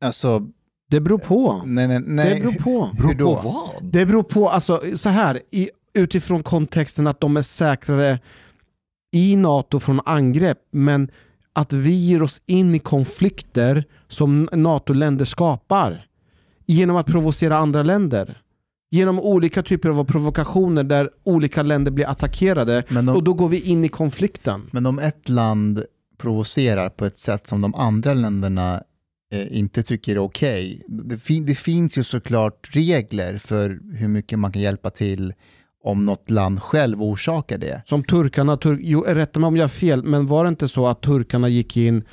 Alltså, 0.00 0.48
Det 0.88 1.00
beror 1.00 1.18
på. 1.18 1.62
nej, 1.66 1.88
nej, 1.88 2.00
nej. 2.06 2.34
Det 2.34 2.40
beror 2.40 2.52
på. 2.52 2.90
Hur 3.02 3.14
då? 3.14 3.34
vad? 3.34 3.68
Det 3.82 4.06
beror 4.06 4.22
på, 4.22 4.48
alltså 4.48 4.82
så 4.96 5.08
här, 5.08 5.40
i, 5.50 5.70
utifrån 5.94 6.42
kontexten 6.42 7.06
att 7.06 7.20
de 7.20 7.36
är 7.36 7.42
säkrare 7.42 8.18
i 9.12 9.36
NATO 9.36 9.80
från 9.80 10.00
angrepp, 10.04 10.58
men 10.70 11.10
att 11.56 11.72
vi 11.72 11.90
ger 11.94 12.22
oss 12.22 12.42
in 12.46 12.74
i 12.74 12.78
konflikter 12.78 13.84
som 14.08 14.48
NATO-länder 14.52 15.24
skapar 15.24 16.06
genom 16.66 16.96
att 16.96 17.06
provocera 17.06 17.56
andra 17.56 17.82
länder. 17.82 18.42
Genom 18.90 19.20
olika 19.20 19.62
typer 19.62 19.88
av 19.88 20.04
provokationer 20.04 20.84
där 20.84 21.10
olika 21.24 21.62
länder 21.62 21.92
blir 21.92 22.06
attackerade 22.06 22.84
de- 22.88 23.08
och 23.16 23.24
då 23.24 23.34
går 23.34 23.48
vi 23.48 23.60
in 23.60 23.84
i 23.84 23.88
konflikten. 23.88 24.68
Men 24.72 24.86
om 24.86 24.98
ett 24.98 25.28
land 25.28 25.84
provocerar 26.18 26.88
på 26.88 27.04
ett 27.04 27.18
sätt 27.18 27.46
som 27.46 27.60
de 27.60 27.74
andra 27.74 28.14
länderna 28.14 28.82
eh, 29.32 29.58
inte 29.58 29.82
tycker 29.82 30.12
är 30.12 30.18
okej, 30.18 30.82
det, 30.88 31.16
fin- 31.18 31.46
det 31.46 31.54
finns 31.54 31.98
ju 31.98 32.04
såklart 32.04 32.68
regler 32.72 33.38
för 33.38 33.80
hur 33.94 34.08
mycket 34.08 34.38
man 34.38 34.52
kan 34.52 34.62
hjälpa 34.62 34.90
till 34.90 35.32
om 35.86 36.04
något 36.04 36.30
land 36.30 36.62
själv 36.62 37.02
orsakar 37.02 37.58
det. 37.58 37.82
Som 37.84 38.04
turkarna, 38.04 38.56
tur, 38.56 38.78
jo, 38.82 39.04
rätta 39.06 39.40
mig 39.40 39.48
om 39.48 39.56
jag 39.56 39.64
har 39.64 39.68
fel, 39.68 40.02
men 40.02 40.26
var 40.26 40.44
det 40.44 40.48
inte 40.48 40.68
så 40.68 40.86
att 40.86 41.02
turkarna 41.02 41.48
gick 41.48 41.76
in, 41.76 42.04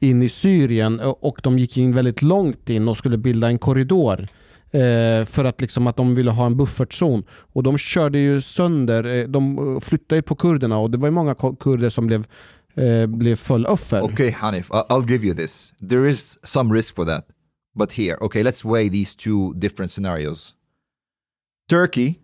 in 0.00 0.22
i 0.22 0.28
Syrien 0.28 1.00
och 1.00 1.40
de 1.42 1.58
gick 1.58 1.76
in 1.76 1.94
väldigt 1.94 2.22
långt 2.22 2.70
in 2.70 2.88
och 2.88 2.96
skulle 2.96 3.18
bilda 3.18 3.48
en 3.48 3.58
korridor 3.58 4.28
eh, 4.70 5.24
för 5.24 5.44
att, 5.44 5.60
liksom, 5.60 5.86
att 5.86 5.96
de 5.96 6.14
ville 6.14 6.30
ha 6.30 6.46
en 6.46 6.56
buffertzon. 6.56 7.24
Och 7.52 7.62
de 7.62 7.78
körde 7.78 8.18
ju 8.18 8.40
sönder, 8.40 9.04
eh, 9.04 9.28
de 9.28 9.74
eh, 9.74 9.80
flyttade 9.80 10.16
ju 10.16 10.22
på 10.22 10.34
kurderna 10.34 10.78
och 10.78 10.90
det 10.90 10.98
var 10.98 11.06
ju 11.06 11.12
många 11.12 11.34
kurder 11.60 11.90
som 11.90 12.06
blev, 12.06 12.26
eh, 12.74 13.06
blev 13.06 13.36
fulloffer. 13.36 14.02
Okay, 14.02 14.30
Hanif, 14.30 14.70
I'll 14.70 15.10
give 15.10 15.26
you 15.26 15.36
this. 15.36 15.72
There 15.88 16.08
is 16.08 16.38
some 16.44 16.74
risk 16.74 16.94
for 16.94 17.04
that. 17.04 17.26
But 17.78 17.92
here, 17.92 18.16
okay, 18.20 18.42
let's 18.42 18.64
weigh 18.64 18.90
these 18.90 19.16
two 19.16 19.52
different 19.54 19.92
scenarios. 19.92 20.54
Turkey 21.68 22.14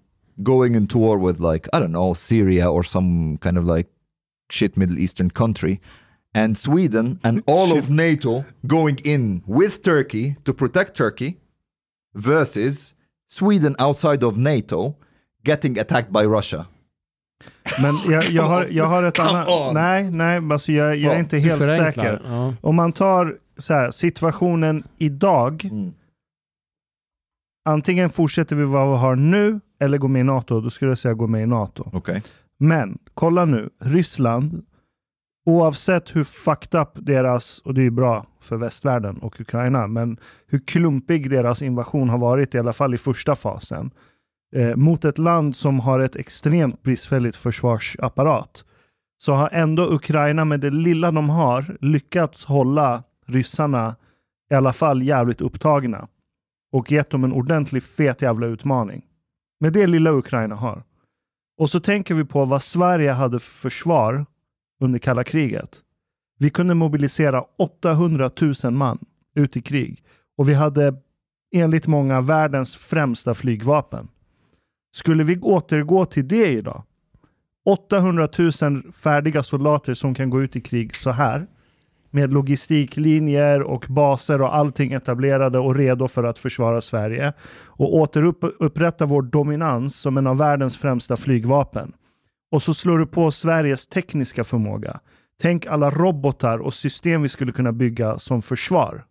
going 0.43 0.74
into 0.74 0.99
war 0.99 1.18
with, 1.18 1.41
like, 1.41 1.68
I 1.72 1.80
don't 1.80 1.93
know, 1.93 2.14
Syria 2.14 2.70
or 2.70 2.84
some 2.84 3.39
kind 3.39 3.59
of 3.59 3.64
like 3.64 3.89
shit 4.51 4.76
Middle 4.76 4.99
Eastern 4.99 5.30
country, 5.30 5.80
and 6.34 6.57
Sweden 6.57 7.18
and 7.24 7.43
all 7.47 7.76
of 7.76 7.91
NATO 7.91 8.45
going 8.66 8.99
in 9.05 9.43
with 9.47 9.82
Turkey 9.82 10.37
to 10.45 10.53
protect 10.53 10.97
Turkey 10.97 11.39
versus 12.14 12.95
Sweden 13.28 13.74
outside 13.78 14.22
of 14.22 14.37
NATO 14.37 14.97
getting 15.45 15.78
attacked 15.78 16.12
by 16.12 16.24
Russia. 16.24 16.66
Men 17.80 17.95
jag, 18.11 18.24
jag, 18.24 18.43
har, 18.43 18.66
jag 18.70 18.84
har 18.84 19.03
ett 19.03 19.18
annat... 19.18 19.49
on. 19.49 19.74
Nej, 19.74 20.11
nej, 20.11 20.41
alltså 20.53 20.72
jag, 20.72 20.97
jag 20.97 21.14
är 21.14 21.18
inte 21.18 21.39
helt 21.39 21.59
säker. 21.59 22.22
Ja. 22.24 22.55
Om 22.61 22.76
man 22.76 22.93
tar 22.93 23.37
så 23.59 23.74
här, 23.74 23.91
situationen 23.91 24.84
idag. 24.99 25.64
Mm. 25.64 25.95
Antingen 27.68 28.11
fortsätter 28.11 28.57
vi 28.57 28.64
vad 28.64 28.91
vi 28.91 28.97
har 28.97 29.16
nu 29.16 29.61
eller 29.79 29.99
går 29.99 30.09
med 30.09 30.20
i 30.20 30.24
NATO. 30.24 30.61
Då 30.61 30.70
skulle 30.70 30.91
jag 30.91 30.99
säga 30.99 31.14
gå 31.14 31.27
med 31.27 31.43
i 31.43 31.47
NATO. 31.47 31.91
Okay. 31.93 32.20
Men 32.59 32.99
kolla 33.14 33.45
nu, 33.45 33.70
Ryssland, 33.81 34.64
oavsett 35.47 36.16
hur 36.16 36.24
fucked 36.24 36.81
up 36.81 36.89
deras, 36.95 37.59
och 37.59 37.74
det 37.74 37.81
är 37.81 37.85
ju 37.85 37.91
bra 37.91 38.27
för 38.41 38.57
västvärlden 38.57 39.18
och 39.18 39.41
Ukraina, 39.41 39.87
men 39.87 40.16
hur 40.47 40.59
klumpig 40.59 41.31
deras 41.31 41.62
invasion 41.62 42.09
har 42.09 42.18
varit, 42.18 42.55
i 42.55 42.59
alla 42.59 42.72
fall 42.72 42.95
i 42.95 42.99
första 42.99 43.35
fasen, 43.35 43.91
eh, 44.57 44.77
mot 44.77 45.05
ett 45.05 45.18
land 45.18 45.57
som 45.57 45.81
har 45.81 46.01
ett 46.01 46.16
extremt 46.16 46.83
bristfälligt 46.83 47.37
försvarsapparat, 47.37 48.64
så 49.18 49.33
har 49.33 49.51
ändå 49.53 49.95
Ukraina 49.95 50.45
med 50.45 50.61
det 50.61 50.70
lilla 50.70 51.11
de 51.11 51.31
har 51.31 51.77
lyckats 51.81 52.45
hålla 52.45 53.03
ryssarna 53.27 53.97
i 54.51 54.55
alla 54.55 54.72
fall 54.72 55.03
jävligt 55.03 55.41
upptagna 55.41 56.09
och 56.72 56.93
gett 56.93 57.11
dem 57.11 57.24
en 57.24 57.33
ordentlig 57.33 57.83
fet 57.83 58.22
jävla 58.22 58.47
utmaning. 58.47 59.06
Med 59.61 59.73
det 59.73 59.87
lilla 59.87 60.13
Ukraina 60.13 60.55
har. 60.55 60.83
Och 61.59 61.71
så 61.71 61.81
tänker 61.81 62.15
vi 62.15 62.25
på 62.25 62.45
vad 62.45 62.63
Sverige 62.63 63.13
hade 63.13 63.39
för 63.39 63.51
försvar 63.51 64.27
under 64.81 64.99
kalla 64.99 65.25
kriget. 65.25 65.83
Vi 66.39 66.51
kunde 66.51 66.75
mobilisera 66.75 67.45
800 67.59 68.31
000 68.65 68.73
man 68.73 68.99
ut 69.35 69.57
i 69.57 69.63
krig. 69.63 70.03
Och 70.37 70.49
vi 70.49 70.55
hade 70.55 70.95
enligt 71.55 71.87
många 71.87 72.21
världens 72.21 72.77
främsta 72.77 73.35
flygvapen. 73.35 74.09
Skulle 74.95 75.25
vi 75.25 75.39
återgå 75.39 76.05
till 76.05 76.29
det 76.29 76.53
idag? 76.53 76.83
800 77.65 78.29
000 78.63 78.93
färdiga 78.93 79.43
soldater 79.43 79.95
som 79.95 80.15
kan 80.15 80.31
gå 80.31 80.43
ut 80.43 80.57
i 80.57 80.61
krig 80.61 80.97
så 80.97 81.11
här. 81.11 81.47
Med 82.17 82.33
logistiklinjer 82.33 83.62
och 83.62 83.87
baser 83.89 84.43
och 84.43 84.55
allting 84.55 84.93
etablerade 84.93 85.59
och 85.59 85.75
redo 85.75 86.09
för 86.09 86.25
att 86.25 86.39
försvara 86.39 86.81
Sverige. 86.81 87.33
Och 87.67 87.95
återupprätta 87.95 89.07
vår 89.07 89.23
dominans 89.23 89.97
som 89.97 90.17
en 90.17 90.27
av 90.27 90.39
världens 90.39 90.77
främsta 90.77 91.17
flygvapen. 91.17 91.93
Och 92.51 92.62
så 92.62 92.75
slår 92.75 92.99
du 92.99 93.07
på 93.07 93.31
Sveriges 93.31 93.87
tekniska 93.87 94.45
förmåga. 94.45 95.01
Tänk 95.43 95.67
alla 95.67 95.91
robotar 95.91 96.59
och 96.59 96.75
system 96.75 97.23
vi 97.23 97.29
skulle 97.29 97.53
kunna 97.53 97.73
bygga 97.73 98.19
som 98.19 98.43
försvar. 98.43 99.05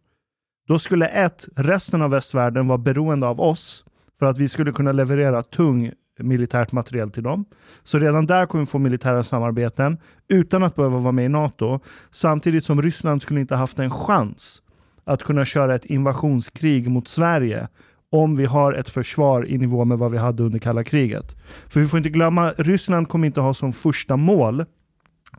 Då 0.67 0.79
skulle 0.79 1.07
ett, 1.07 1.47
resten 1.55 2.01
av 2.01 2.09
västvärlden 2.09 2.67
vara 2.67 2.77
beroende 2.77 3.27
av 3.27 3.41
oss 3.41 3.85
för 4.19 4.25
att 4.25 4.37
vi 4.37 4.47
skulle 4.47 4.71
kunna 4.71 4.91
leverera 4.91 5.43
tung 5.43 5.91
militärt 6.23 6.71
materiel 6.71 7.11
till 7.11 7.23
dem. 7.23 7.45
Så 7.83 7.99
redan 7.99 8.25
där 8.25 8.45
kommer 8.45 8.63
vi 8.63 8.69
få 8.69 8.79
militära 8.79 9.23
samarbeten 9.23 9.97
utan 10.27 10.63
att 10.63 10.75
behöva 10.75 10.99
vara 10.99 11.11
med 11.11 11.25
i 11.25 11.29
NATO. 11.29 11.79
Samtidigt 12.11 12.65
som 12.65 12.81
Ryssland 12.81 13.21
skulle 13.21 13.39
inte 13.39 13.55
haft 13.55 13.79
en 13.79 13.91
chans 13.91 14.61
att 15.03 15.23
kunna 15.23 15.45
köra 15.45 15.75
ett 15.75 15.85
invasionskrig 15.85 16.89
mot 16.89 17.07
Sverige 17.07 17.67
om 18.11 18.35
vi 18.35 18.45
har 18.45 18.73
ett 18.73 18.89
försvar 18.89 19.47
i 19.47 19.57
nivå 19.57 19.85
med 19.85 19.97
vad 19.97 20.11
vi 20.11 20.17
hade 20.17 20.43
under 20.43 20.59
kalla 20.59 20.83
kriget. 20.83 21.35
För 21.67 21.79
vi 21.79 21.87
får 21.87 21.97
inte 21.97 22.09
glömma, 22.09 22.51
Ryssland 22.57 23.09
kommer 23.09 23.27
inte 23.27 23.41
ha 23.41 23.53
som 23.53 23.73
första 23.73 24.17
mål 24.17 24.65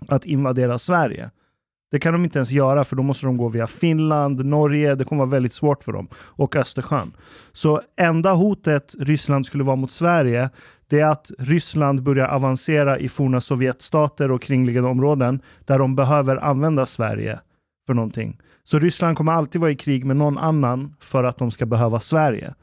att 0.09 0.25
invadera 0.25 0.79
Sverige. 0.79 1.31
Det 1.91 1.99
kan 1.99 2.13
de 2.13 2.25
inte 2.25 2.39
ens 2.39 2.51
göra 2.51 2.85
för 2.85 2.97
då 2.97 3.03
måste 3.03 3.27
de 3.27 3.37
gå 3.37 3.49
via 3.49 3.67
Finland, 3.67 4.45
Norge, 4.45 4.95
det 4.95 5.05
kommer 5.05 5.19
vara 5.19 5.31
väldigt 5.31 5.53
svårt 5.53 5.85
för 5.85 5.93
dem. 5.93 6.09
Och 6.15 6.57
Östersjön. 6.57 7.13
Så 7.53 7.81
enda 7.97 8.33
hotet 8.33 8.95
Ryssland 8.99 9.47
skulle 9.47 9.65
vara 9.65 9.77
mot 9.77 9.91
Sverige, 9.91 10.51
det 10.89 11.01
är 11.01 11.07
att 11.07 11.31
Ryssland 11.39 12.03
börjar 12.03 12.29
avancera 12.29 12.99
i 12.99 13.09
forna 13.09 13.41
Sovjetstater 13.41 14.31
och 14.31 14.43
kringliggande 14.43 14.91
områden 14.91 15.41
där 15.65 15.79
de 15.79 15.97
behöver 15.97 16.37
använda 16.37 16.87
Sverige 16.87 17.41
för 17.87 17.95
någonting. 17.95 18.39
Så 18.65 18.79
Ryssland 18.79 19.17
kommer 19.17 19.33
alltid 19.33 19.61
vara 19.61 19.71
i 19.71 19.77
krig 19.77 20.05
med 20.05 20.17
någon 20.17 20.39
annan 20.39 20.95
för 21.01 21.25
att 21.25 21.39
de 21.39 21.51
ska 21.51 21.67
behöva 21.67 22.01
Sverige. 22.01 22.55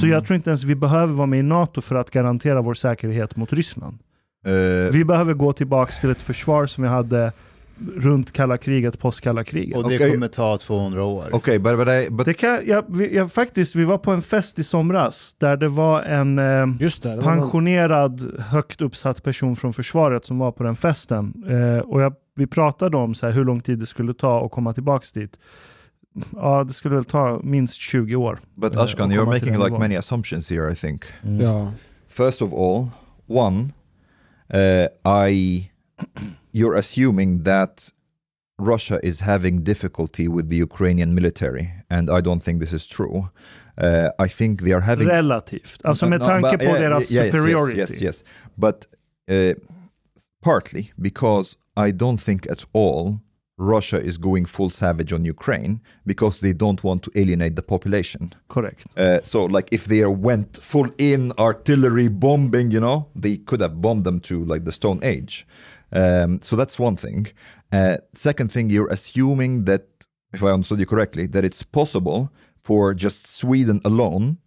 Så 0.00 0.06
jag 0.06 0.26
tror 0.26 0.34
inte 0.34 0.50
ens 0.50 0.64
vi 0.64 0.74
behöver 0.74 1.14
vara 1.14 1.26
med 1.26 1.38
i 1.38 1.42
NATO 1.42 1.80
för 1.80 1.94
att 1.94 2.10
garantera 2.10 2.62
vår 2.62 2.74
säkerhet 2.74 3.36
mot 3.36 3.52
Ryssland. 3.52 3.98
Uh, 4.46 4.92
Vi 4.92 5.04
behöver 5.04 5.34
gå 5.34 5.52
tillbaka 5.52 5.92
till 5.92 6.10
ett 6.10 6.22
försvar 6.22 6.66
som 6.66 6.82
vi 6.84 6.90
hade 6.90 7.32
runt 7.96 8.32
kalla 8.32 8.58
kriget, 8.58 8.98
post 8.98 9.20
kalla 9.20 9.44
kriget. 9.44 9.76
Och 9.76 9.88
det 9.90 9.96
Okej. 9.96 10.12
kommer 10.12 10.28
ta 10.28 10.58
200 10.58 11.04
år. 11.04 11.34
okay, 11.34 11.58
but 11.58 11.76
but 11.76 12.12
but 12.16 12.26
Det 12.26 12.34
kan, 12.34 12.58
jag, 12.66 12.84
vi, 12.88 13.14
jag, 13.16 13.32
faktiskt, 13.32 13.74
vi 13.74 13.84
var 13.84 13.98
på 13.98 14.10
en 14.10 14.22
fest 14.22 14.58
i 14.58 14.64
somras 14.64 15.34
där 15.38 15.56
det 15.56 15.68
var 15.68 16.02
en 16.02 16.38
eh, 16.38 16.66
Just 16.80 17.02
det. 17.02 17.08
det 17.08 17.16
var 17.16 17.22
någon- 17.34 17.40
pensionerad, 17.40 18.40
högt 18.40 18.80
uppsatt 18.80 19.22
person 19.22 19.56
från 19.56 19.72
försvaret 19.72 20.24
som 20.26 20.38
var 20.38 20.52
på 20.52 20.62
den 20.62 20.76
festen. 20.76 21.44
Eh, 21.48 21.78
och 21.78 22.02
jag, 22.02 22.14
vi 22.36 22.46
pratade 22.46 22.96
om 22.96 23.14
så 23.14 23.26
här, 23.26 23.32
hur 23.32 23.44
lång 23.44 23.60
tid 23.60 23.78
det 23.78 23.86
skulle 23.86 24.14
ta 24.14 24.44
att 24.46 24.50
komma 24.50 24.72
tillbaka 24.72 25.06
dit. 25.14 25.38
Ja, 26.36 26.64
det 26.64 26.72
skulle 26.72 26.94
väl 26.94 27.04
ta 27.04 27.40
minst 27.42 27.74
20 27.74 28.16
år. 28.16 28.38
but 28.54 28.76
uh, 28.76 28.82
Ashkan, 28.82 29.10
och 29.10 29.16
you're 29.16 29.26
making 29.26 29.58
like 29.64 29.78
many 29.78 29.96
assumptions 29.96 30.50
here. 30.50 30.72
I 30.72 30.74
think. 30.74 31.04
Ja. 31.40 31.72
First 32.08 32.42
of 32.42 32.52
all, 32.52 32.86
one, 33.26 33.68
uh, 34.54 35.28
I 35.28 35.70
you're 36.52 36.74
assuming 36.74 37.42
that 37.44 37.90
Russia 38.58 39.00
is 39.02 39.20
having 39.20 39.62
difficulty 39.64 40.28
with 40.28 40.48
the 40.48 40.56
Ukrainian 40.56 41.14
military, 41.14 41.72
and 41.90 42.08
I 42.08 42.20
don't 42.20 42.42
think 42.42 42.60
this 42.60 42.72
is 42.72 42.86
true. 42.86 43.28
Uh, 43.76 44.10
I 44.18 44.28
think 44.28 44.62
they 44.62 44.72
are 44.72 44.80
having 44.80 45.08
Relativt. 45.08 45.80
Alltså 45.84 46.06
med 46.06 46.20
No, 46.20 46.26
tanke 46.26 46.50
but- 46.50 46.58
på 46.58 46.64
yeah, 46.64 46.78
deras 46.78 47.10
yes, 47.10 47.32
superiority. 47.32 47.78
Yes, 47.78 47.90
yes, 47.90 48.00
yes. 48.02 48.24
But 48.56 48.86
uh, 49.28 49.54
partly 50.40 50.92
because 51.00 51.56
I 51.76 51.90
don't 51.90 52.20
think 52.20 52.46
at 52.50 52.64
all 52.72 53.18
Russia 53.58 53.98
is 54.00 54.18
going 54.18 54.44
full 54.46 54.70
savage 54.70 55.12
on 55.12 55.24
Ukraine 55.24 55.80
because 56.06 56.40
they 56.40 56.52
don't 56.52 56.82
want 56.84 57.02
to 57.04 57.10
alienate 57.14 57.54
the 57.56 57.62
population. 57.62 58.32
Correct. 58.48 58.84
Uh, 58.96 59.20
so, 59.22 59.44
like, 59.44 59.68
if 59.72 59.84
they 59.84 60.04
went 60.04 60.58
full 60.60 60.88
in 60.98 61.32
artillery 61.38 62.08
bombing, 62.08 62.72
you 62.72 62.80
know, 62.80 63.06
they 63.14 63.36
could 63.36 63.60
have 63.60 63.80
bombed 63.80 64.04
them 64.04 64.18
to 64.20 64.44
like 64.44 64.64
the 64.64 64.72
Stone 64.72 65.00
Age. 65.04 65.46
Um, 65.94 66.40
so 66.40 66.56
that's 66.56 66.78
one 66.78 66.96
thing. 66.96 67.28
Uh, 67.72 67.98
second 68.12 68.50
thing, 68.50 68.70
you're 68.70 68.88
assuming 68.88 69.64
that 69.64 69.86
if 70.32 70.42
I 70.42 70.50
understood 70.50 70.80
you 70.80 70.86
correctly, 70.86 71.26
that 71.26 71.44
it's 71.44 71.62
possible 71.62 72.32
for 72.62 72.94
just 72.94 73.26
Sweden 73.26 73.80
alone 73.84 74.38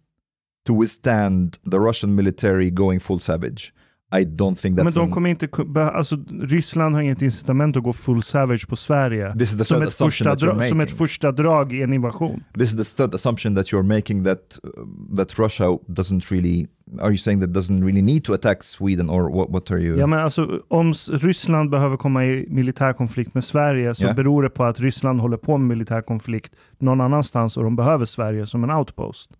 to 0.66 0.74
withstand 0.74 1.58
the 1.64 1.80
Russian 1.80 2.14
military 2.14 2.70
going 2.70 2.98
full 2.98 3.18
savage. 3.18 3.72
I 4.10 4.24
don't 4.24 4.54
think 4.56 4.76
Men 4.76 4.86
that's 4.86 4.94
de 4.94 5.00
an- 5.04 5.10
kommer 5.10 5.30
inte, 5.30 5.48
alltså 5.92 6.16
Ryssland 6.42 6.94
har 6.94 7.02
inget 7.02 7.22
incitament 7.22 7.76
att 7.76 7.82
gå 7.82 7.92
full 7.92 8.22
savage 8.22 8.68
på 8.68 8.76
Sverige. 8.76 9.32
This 9.32 9.52
is 9.52 9.58
the 9.58 9.64
Som 9.64 9.82
ett, 9.82 9.94
första 9.94 10.24
that 10.24 10.42
you're 10.42 10.54
dra- 10.58 10.68
som 10.68 10.80
ett 10.80 10.90
första 10.90 11.32
drag 11.32 11.72
i 11.72 11.82
en 11.82 11.92
invasion. 11.92 12.42
this 12.58 12.74
is 12.74 12.76
the 12.76 13.02
third 13.02 13.14
assumption 13.14 13.54
that 13.54 13.66
you're 13.66 13.82
making 13.94 14.24
that 14.24 14.58
uh, 14.64 15.16
that 15.16 15.38
Russia 15.38 15.64
doesn't 15.86 16.30
really. 16.30 16.66
Are 17.00 17.08
you 17.10 17.16
saying 17.18 17.40
that 17.40 17.50
doesn't 17.50 17.84
really 17.84 18.02
need 18.02 18.24
to 18.24 18.32
attack 18.34 18.62
Sweden 18.64 19.10
or 19.10 19.30
what? 19.36 19.50
What 19.50 19.70
are 19.70 19.78
you? 19.80 19.98
Ja, 19.98 20.06
men 20.06 20.18
alltså, 20.18 20.60
om 20.68 20.92
Ryssland 21.10 21.70
behöver 21.70 21.96
komma 21.96 22.24
i 22.26 22.46
militär 22.50 22.92
konflikt 22.92 23.34
med 23.34 23.44
Sverige 23.44 23.94
så 23.94 24.04
Ja. 24.04 24.12
beror 24.12 24.42
det 24.42 24.50
på 24.50 24.64
att 24.64 24.80
Ryssland 24.80 25.20
håller 25.20 25.36
på 25.36 25.58
med 25.58 25.68
militär 25.68 26.02
konflikt 26.02 26.52
någon 26.78 27.00
annanstans 27.00 27.56
och 27.56 27.64
de 27.64 27.76
behöver 27.76 28.04
Sverige 28.04 28.46
som 28.46 28.64
en 28.64 28.70
outpost. 28.70 29.30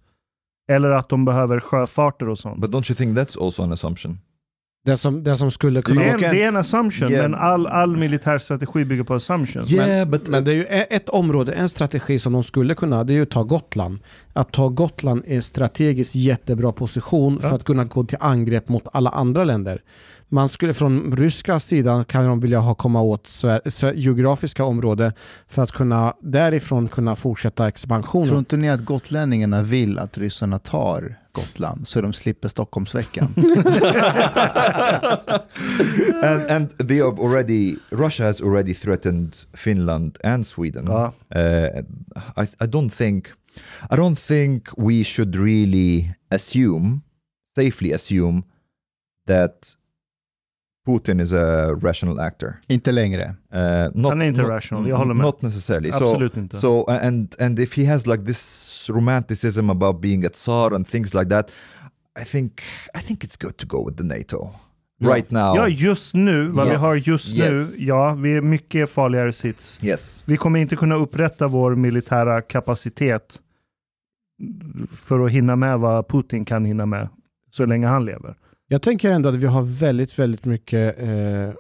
Eller 0.71 0.91
att 0.91 1.09
de 1.09 1.25
behöver 1.25 1.61
sjöfarter 1.61 2.29
och 2.29 2.39
sånt. 2.39 2.61
But 2.61 2.71
don't 2.71 2.91
you 2.91 2.97
think 2.97 3.19
that's 3.19 3.45
also 3.45 3.63
an 3.63 3.73
assumption? 3.73 4.19
Det 4.89 4.97
som, 4.97 5.25
det 5.25 5.37
som 5.37 5.51
skulle 5.51 5.83
kunna 5.83 6.01
Det 6.01 6.09
är, 6.09 6.15
en, 6.15 6.21
det 6.21 6.43
är 6.43 6.49
en 6.49 6.57
assumption, 6.57 7.11
Yeah. 7.11 7.23
men 7.23 7.35
all, 7.41 7.67
all 7.67 7.97
militär 7.97 8.39
strategi 8.39 8.85
bygger 8.85 9.05
på 9.05 9.15
assumptions. 9.15 9.73
Yeah, 9.73 10.09
but 10.09 10.29
Men 10.29 10.45
det 10.45 10.53
är 10.53 10.55
ju 10.57 10.63
e- 10.69 10.87
ett 10.91 11.09
område, 11.09 11.53
en 11.53 11.69
strategi 11.69 12.19
som 12.19 12.33
de 12.33 12.45
skulle 12.45 12.75
kunna, 12.75 13.05
det 13.05 13.13
är 13.13 13.15
ju 13.15 13.23
att 13.23 13.31
ta 13.31 13.43
Gotland. 13.43 13.99
Att 14.33 14.53
ta 14.53 14.69
Gotland 14.69 15.23
är 15.27 15.37
en 15.37 15.43
strategiskt 15.43 16.15
jättebra 16.15 16.73
position 16.73 17.41
för 17.41 17.49
Ja. 17.49 17.55
att 17.55 17.65
kunna 17.65 17.85
gå 17.85 18.05
till 18.05 18.19
angrepp 18.21 18.69
mot 18.69 18.83
alla 18.93 19.11
andra 19.11 19.45
länder. 19.45 19.83
Man 20.31 20.49
skulle 20.49 20.75
från 20.75 21.17
ryska 21.17 21.61
sidan 21.61 22.05
kan 22.05 22.25
de 22.25 22.41
vilja 22.41 22.59
ha 22.59 22.75
komma 22.75 23.01
åt 23.03 23.25
Sver- 23.27 23.61
Sver- 23.71 23.95
geografiska 23.97 24.65
områden 24.65 25.13
för 25.49 25.63
att 25.63 25.73
kunna 25.73 26.13
därifrån 26.21 26.89
kunna 26.89 27.17
fortsätta 27.17 27.69
expansionen. 27.69 28.27
Tror 28.29 28.39
inte 28.39 28.57
ni 28.57 28.69
att 28.71 28.85
gotlänningarna 28.85 29.63
vill 29.63 29.99
att 29.99 30.19
ryssarna 30.19 30.59
tar 30.59 31.19
Gotland 31.39 31.89
så 31.89 32.01
de 32.01 32.13
slipper 32.13 32.49
Stockholmsveckan? 32.49 33.35
and 36.23 36.51
and 36.51 36.89
they 36.89 36.99
have 36.99 37.19
already 37.19 37.77
Russia 37.91 38.25
has 38.25 38.41
already 38.41 38.75
threatened 38.75 39.37
Finland 39.55 40.19
and 40.25 40.47
Sweden. 40.47 40.87
Ja. 40.87 41.13
Uh, 41.37 41.83
I 42.37 42.49
I 42.65 42.67
don't 42.67 42.91
think 42.91 43.33
I 43.91 43.97
don't 43.97 44.19
think 44.19 44.69
we 44.77 45.05
should 45.05 45.37
really 45.37 46.15
assume 46.31 47.01
safely 47.59 47.93
assume 47.93 48.43
that 49.27 49.77
Putin 50.89 51.21
is 51.21 51.33
a 51.33 51.73
rational 51.83 52.21
actor. 52.21 52.53
inte 52.67 52.93
längre. 52.93 53.25
Uh, 53.55 53.91
not, 53.95 54.11
Han 54.13 54.23
är 54.23 54.27
inte 54.27 54.41
not, 54.41 54.51
rational, 54.51 54.89
jag 54.89 54.97
håller 54.97 55.15
med. 55.15 55.25
Not 55.27 55.43
necessarily. 55.43 55.91
Absolut 55.93 56.33
so, 56.35 56.41
inte. 56.41 56.57
So 56.57 56.85
and 56.85 57.35
and 57.41 57.59
if 57.59 57.77
he 57.77 57.85
has 57.87 58.07
like 58.07 58.25
this 58.25 58.87
romanticism 58.91 59.71
about 59.71 60.01
being 60.01 60.25
a 60.27 60.29
tsar 60.33 60.75
and 60.75 60.89
things 60.89 61.15
like 61.15 61.31
that, 61.31 61.51
I 62.23 62.25
think 62.25 62.53
I 62.95 63.07
think 63.07 63.25
it's 63.25 63.37
good 63.45 63.57
to 63.57 63.67
go 63.67 63.87
with 63.89 63.99
the 63.99 64.05
NATO 64.05 64.51
Ja. 65.01 65.15
right 65.15 65.31
now. 65.31 65.57
Ja, 65.57 65.69
just 65.69 66.15
nu, 66.15 66.49
vad 66.49 66.65
vi 66.67 66.73
Yes. 66.73 66.81
har 66.81 66.95
just 66.95 67.29
Yes. 67.35 67.39
nu, 67.79 67.85
ja, 67.85 68.15
vi 68.15 68.33
är 68.37 68.41
mycket 68.41 68.91
farligare 68.91 69.33
sits. 69.33 69.79
Yes. 69.83 70.23
Vi 70.27 70.37
kommer 70.37 70.61
inte 70.61 70.77
kunna 70.77 70.95
upprätta 70.95 71.49
vår 71.49 71.75
militära 71.75 72.43
kapacitet 72.43 73.39
för 74.91 75.27
att 75.27 75.31
hinna 75.33 75.57
med 75.57 75.79
vad 75.79 76.09
Putin 76.09 76.45
kan 76.45 76.65
hinna 76.65 76.87
med 76.87 77.09
så 77.51 77.67
länge 77.67 77.87
han 77.87 78.05
lever. 78.05 78.35
Jag 78.71 78.83
tänker 78.83 79.11
ändå 79.13 79.29
att 79.29 79.35
vi 79.35 79.47
har 79.47 79.63
väldigt, 79.63 80.19
väldigt 80.19 80.45
mycket 80.45 80.99
eh, 80.99 81.09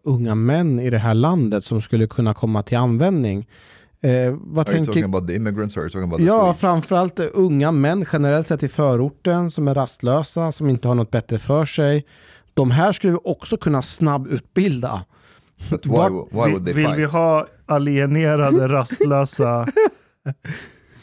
unga 0.05 0.35
män 0.35 0.81
i 0.81 0.91
det 0.91 0.99
här 0.99 1.15
landet 1.15 1.65
som 1.65 1.81
skulle 1.81 2.07
kunna 2.07 2.35
komma 2.35 2.63
till 2.63 2.77
användning. 2.79 3.49
Eh, 4.01 4.11
vad 4.41 4.69
Are 4.69 4.77
you 4.77 4.85
talking 4.85 4.85
tänker... 4.85 5.05
about 5.05 5.29
the 5.29 5.35
immigrants 5.37 5.77
or 5.77 5.81
are 5.81 5.85
you 5.85 5.91
talking 5.91 6.05
about 6.09 6.19
the 6.19 6.25
Ja, 6.27 6.41
Swedes? 6.45 6.61
framförallt 6.61 7.21
unga 7.21 7.73
män 7.73 8.07
generellt 8.13 8.47
sett 8.47 8.63
i 8.63 8.69
förorten 8.69 9.51
som 9.51 9.69
är 9.69 9.75
rastlösa, 9.75 10.53
som 10.53 10.69
inte 10.69 10.89
har 10.89 10.95
något 10.95 11.11
bättre 11.11 11.39
för 11.39 11.65
sig. 11.67 12.07
De 12.55 12.71
här 12.71 12.93
skulle 12.93 13.13
vi 13.13 13.19
också 13.25 13.57
kunna 13.57 13.83
snabbutbilda. 13.83 15.05
But 15.71 15.87
why, 15.87 15.93
why 16.31 16.51
would 16.51 16.65
they 16.65 16.75
Vill 16.75 16.87
fight? 16.87 16.99
vi 16.99 17.05
ha 17.05 17.47
alienerade, 17.67 18.69
rastlösa 18.75 19.67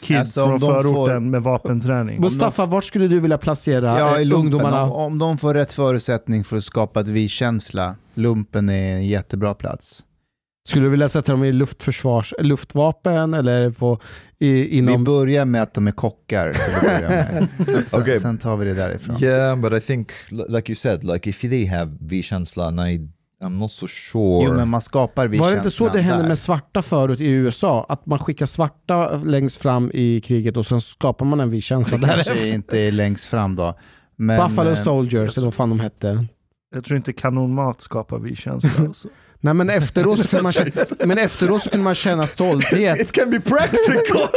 kids 0.06 0.20
Alltså, 0.20 0.44
om 0.44 0.48
från 0.60 0.60
de 0.60 0.82
förorten 0.82 1.14
får- 1.14 1.20
med 1.20 1.42
vapenträning? 1.42 2.20
Mustafa, 2.20 2.66
vart 2.66 2.84
skulle 2.84 3.08
du 3.08 3.20
vilja 3.20 3.38
placera 3.38 3.98
Ja, 3.98 4.16
eh, 4.16 4.22
i 4.22 4.24
lumpen, 4.24 4.40
ungdomarna? 4.44 4.82
om, 4.82 4.92
om 4.92 5.18
de 5.18 5.38
får 5.38 5.54
rätt 5.54 5.72
förutsättning 5.72 6.44
för 6.44 6.56
att 6.56 6.64
skapa 6.64 7.00
ett 7.00 7.08
vi-känsla, 7.08 7.96
lumpen 8.14 8.68
är 8.68 8.92
en 8.94 9.06
jättebra 9.06 9.54
plats. 9.54 10.02
Skulle 10.68 10.84
du 10.84 10.88
vilja 10.90 11.08
sätta 11.08 11.32
dem 11.32 11.44
i 11.44 11.52
luftförsvars, 11.52 12.34
luftvapen 12.38 13.34
eller 13.34 13.70
på, 13.70 13.98
i, 14.38 14.52
Vi 14.52 14.68
inom... 14.78 15.04
börjar 15.04 15.44
med 15.44 15.62
att 15.62 15.74
de 15.74 15.86
är 15.86 15.92
kockar. 15.92 16.52
Sen, 17.64 17.84
sen, 17.86 18.00
Okej. 18.00 18.20
sen 18.20 18.38
tar 18.38 18.56
vi 18.56 18.64
det 18.64 18.74
därifrån. 18.74 19.22
Yeah, 19.22 19.56
but 19.58 19.72
I 19.72 19.80
think, 19.80 20.10
li- 20.30 20.44
like 20.48 20.72
you 20.72 20.76
said, 20.76 21.04
like 21.04 21.30
if 21.30 21.40
they 21.40 21.66
have 21.66 21.96
V-känslan, 22.00 22.78
I, 22.78 23.08
I'm 23.42 23.58
not 23.58 23.72
so 23.72 23.86
sure. 23.88 24.44
Jo, 24.44 24.54
men 24.54 24.68
man 24.68 24.80
skapar 24.80 25.28
Var 25.28 25.50
det 25.50 25.56
inte 25.56 25.70
så 25.70 25.88
det 25.88 26.00
hände 26.00 26.22
där. 26.22 26.28
med 26.28 26.38
svarta 26.38 26.82
förut 26.82 27.20
i 27.20 27.30
USA? 27.30 27.86
Att 27.88 28.06
man 28.06 28.18
skickar 28.18 28.46
svarta 28.46 29.16
längst 29.16 29.62
fram 29.62 29.90
i 29.94 30.20
kriget 30.20 30.56
och 30.56 30.66
sen 30.66 30.80
skapar 30.80 31.26
man 31.26 31.40
en 31.40 31.50
vi-känsla 31.50 31.98
Kanske 31.98 32.16
därefter. 32.16 32.54
inte 32.54 32.78
är 32.78 32.92
längst 32.92 33.24
fram 33.24 33.56
då. 33.56 33.74
Men, 34.16 34.48
Buffalo 34.48 34.70
eh, 34.70 34.82
Soldiers, 34.82 35.36
eller 35.38 35.46
vad 35.46 35.54
fan 35.54 35.68
de 35.68 35.80
hette. 35.80 36.26
Jag 36.74 36.84
tror 36.84 36.96
inte 36.96 37.12
kanonmat 37.12 37.80
skapar 37.80 38.18
vi 38.18 38.36
känsla. 38.36 38.70
Alltså. 38.86 39.08
Nej 39.40 39.54
men 39.54 39.70
efteråt 39.70 40.18
så 40.18 40.28
kunde 40.28 40.42
man 40.42 40.52
känna, 40.52 40.70
men 41.04 41.18
efteråt 41.18 41.62
så 41.62 41.70
kunde 41.70 41.84
man 41.84 41.94
känna 41.94 42.26
stolthet. 42.26 43.00
It 43.00 43.12
can 43.12 43.30
be 43.30 43.40
practical! 43.40 44.16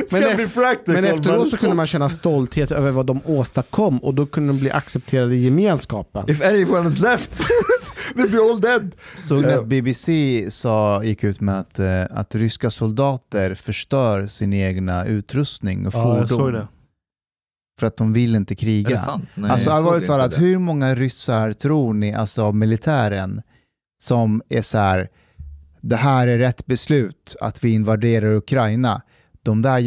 It 0.00 0.12
Men 0.12 0.22
can 0.22 0.36
be 0.36 0.48
practical! 0.48 0.94
Men 0.94 1.04
efteråt 1.04 1.50
så 1.50 1.56
kunde 1.56 1.74
man 1.76 1.86
känna 1.86 2.08
stolthet 2.08 2.70
över 2.70 2.90
vad 2.90 3.06
de 3.06 3.20
åstadkom 3.26 3.98
och 3.98 4.14
då 4.14 4.26
kunde 4.26 4.52
de 4.52 4.58
bli 4.58 4.70
accepterade 4.70 5.34
i 5.34 5.44
gemenskapen. 5.44 6.30
If 6.30 6.44
anyone 6.46 6.88
is 6.88 6.98
left, 6.98 7.40
they'll 8.14 8.30
be 8.30 8.38
all 8.52 8.60
dead. 8.60 8.94
Såg 9.16 9.42
ni 9.42 9.48
Ja. 9.50 9.60
att 9.60 9.66
BBC 9.66 10.46
sa, 10.50 11.04
gick 11.04 11.24
ut 11.24 11.40
med 11.40 11.58
att, 11.60 11.78
eh, 11.78 12.04
att 12.10 12.34
ryska 12.34 12.70
soldater 12.70 13.54
förstör 13.54 14.26
sin 14.26 14.52
egna 14.52 15.06
utrustning 15.06 15.86
och 15.86 15.94
Ja, 15.94 16.18
jag 16.18 16.28
såg 16.28 16.38
fordon 16.38 16.52
det. 16.60 16.68
för 17.80 17.86
att 17.86 17.96
de 17.96 18.12
vill 18.12 18.34
inte 18.34 18.54
Är 18.54 18.56
kriga. 18.56 18.88
det 18.90 18.98
sant? 18.98 19.24
Nej, 19.34 19.50
alltså 19.50 19.70
allvarligt 19.70 20.06
talat, 20.06 20.38
hur 20.40 20.58
många 20.58 20.94
ryssar 20.94 21.52
tror 21.52 21.94
ni, 21.94 22.14
alltså 22.14 22.42
av 22.42 22.56
militären, 22.56 23.42
som 24.02 24.42
är 24.48 24.62
så 24.62 24.78
här, 24.78 25.08
det 25.80 25.96
här 25.96 26.26
är 26.26 26.38
rätt 26.38 26.66
beslut 26.66 27.36
att 27.40 27.64
vi 27.64 27.70
invaderar 27.70 28.34
Ukraina. 28.34 29.02
De 29.42 29.62
där, 29.62 29.78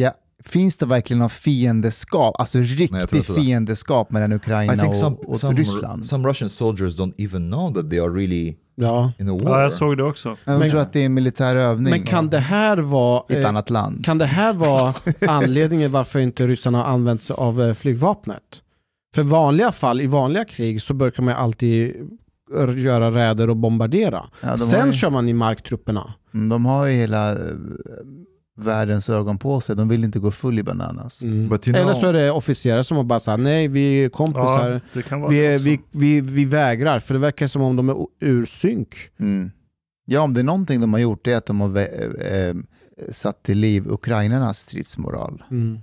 finns 0.45 0.77
det 0.77 0.85
verkligen 0.85 1.19
någon 1.19 1.29
fiendeskap, 1.29 2.35
alltså 2.39 2.57
jag 2.57 2.67
tror 2.67 2.77
riktig 2.77 2.97
inte 3.01 3.33
det. 3.33 3.41
fiendeskap 3.41 4.11
mellan 4.11 4.31
I 4.31 4.35
Ukraina 4.35 4.73
think 4.83 4.95
some, 4.95 5.15
och, 5.15 5.29
och 5.29 5.39
some, 5.39 5.59
Ryssland? 5.59 6.05
some 6.05 6.29
Russian 6.29 6.49
soldiers 6.49 6.95
don't 6.97 7.13
even 7.17 7.51
know 7.51 7.73
that 7.73 7.89
they 7.89 7.99
are 7.99 8.09
really 8.09 8.55
Ja. 8.75 9.11
in 9.19 9.29
a 9.29 9.33
war. 9.33 9.51
Ja, 9.51 9.61
jag 9.61 9.73
såg 9.73 9.97
det 9.97 10.03
också. 10.03 10.37
Jag 10.45 10.59
Men- 10.59 10.69
tror 10.69 10.79
att 10.81 10.93
det 10.93 11.01
är 11.01 11.05
en 11.05 11.13
militär 11.13 11.55
övning 11.55 11.91
Men 11.91 12.03
kan 12.03 12.29
det 12.29 12.39
här 12.39 12.77
vara... 12.77 13.23
ett 13.29 13.43
eh, 13.43 13.49
annat 13.49 13.69
land. 13.69 14.05
Kan 14.05 14.17
det 14.17 14.25
här 14.25 14.53
vara 14.53 14.93
anledningen 15.27 15.91
varför 15.91 16.19
inte 16.19 16.47
ryssarna 16.47 16.77
har 16.77 16.85
använt 16.85 17.21
sig 17.21 17.33
av 17.39 17.61
eh, 17.61 17.73
flygvapnet? 17.73 18.41
För 19.15 19.23
vanliga 19.23 19.71
fall, 19.71 20.01
i 20.01 20.07
vanliga 20.07 20.45
krig 20.45 20.81
så 20.81 20.93
brukar 20.93 21.23
man 21.23 21.33
alltid 21.33 21.95
göra 22.77 23.11
räder 23.11 23.49
och 23.49 23.57
bombardera. 23.57 24.25
Ja, 24.41 24.57
Sen 24.57 24.87
ju, 24.87 24.93
kör 24.93 25.09
man 25.09 25.29
i 25.29 25.33
marktrupperna. 25.33 26.13
Mm, 26.33 26.49
de 26.49 26.65
har 26.65 26.85
ju 26.85 26.93
hela 26.93 27.31
eh, 27.31 27.37
världens 28.57 29.09
ögon 29.09 29.37
på 29.37 29.61
sig, 29.61 29.75
de 29.75 29.87
vill 29.87 30.03
inte 30.03 30.19
gå 30.19 30.31
full 30.31 30.59
i 30.59 30.63
bananas. 30.63 31.21
Mm. 31.21 31.45
Eller 31.51 31.83
know- 31.83 31.93
så 31.93 32.07
är 32.07 32.13
det 32.13 32.31
officerare 32.31 32.83
som 32.83 32.97
har 32.97 33.03
bara 33.03 33.19
sagt 33.19 33.39
nej 33.43 33.67
vi 33.67 34.03
är 34.03 34.09
kompisar. 34.09 34.71
Ja, 34.71 34.79
det 34.93 35.01
kan 35.01 35.21
vara 35.21 35.31
vi, 35.31 35.57
vi, 35.57 35.81
vi, 35.91 36.21
vi 36.21 36.45
vägrar, 36.45 36.99
för 36.99 37.13
det 37.13 37.19
verkar 37.19 37.47
som 37.47 37.61
om 37.61 37.75
de 37.75 37.89
är 37.89 37.95
ur 38.19 38.45
synk. 38.45 38.95
Mm. 39.19 39.51
Ja, 40.05 40.21
om 40.21 40.33
det 40.33 40.41
är 40.41 40.43
någonting 40.43 40.81
de 40.81 40.93
har 40.93 40.99
gjort 40.99 41.25
det 41.25 41.33
är 41.33 41.37
att 41.37 41.45
de 41.45 41.61
har 41.61 41.67
vä- 41.67 42.49
eh, 42.49 42.55
satt 43.11 43.43
till 43.43 43.57
liv 43.57 43.87
ukrainarnas 43.87 44.59
stridsmoral. 44.59 45.43
Mm. 45.51 45.79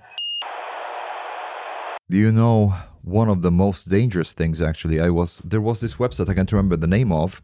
Do 2.08 2.16
you 2.18 2.30
know 2.30 2.72
one 3.04 3.30
of 3.32 3.42
the 3.42 3.50
most 3.50 3.90
dangerous 3.90 4.34
things 4.34 4.60
actually? 4.60 4.96
I 5.06 5.10
was 5.10 5.42
there 5.50 5.60
was 5.62 5.80
this 5.80 5.96
website 5.98 6.32
I 6.32 6.34
can't 6.34 6.52
remember 6.52 6.76
the 6.76 6.86
name 6.86 7.14
of 7.14 7.42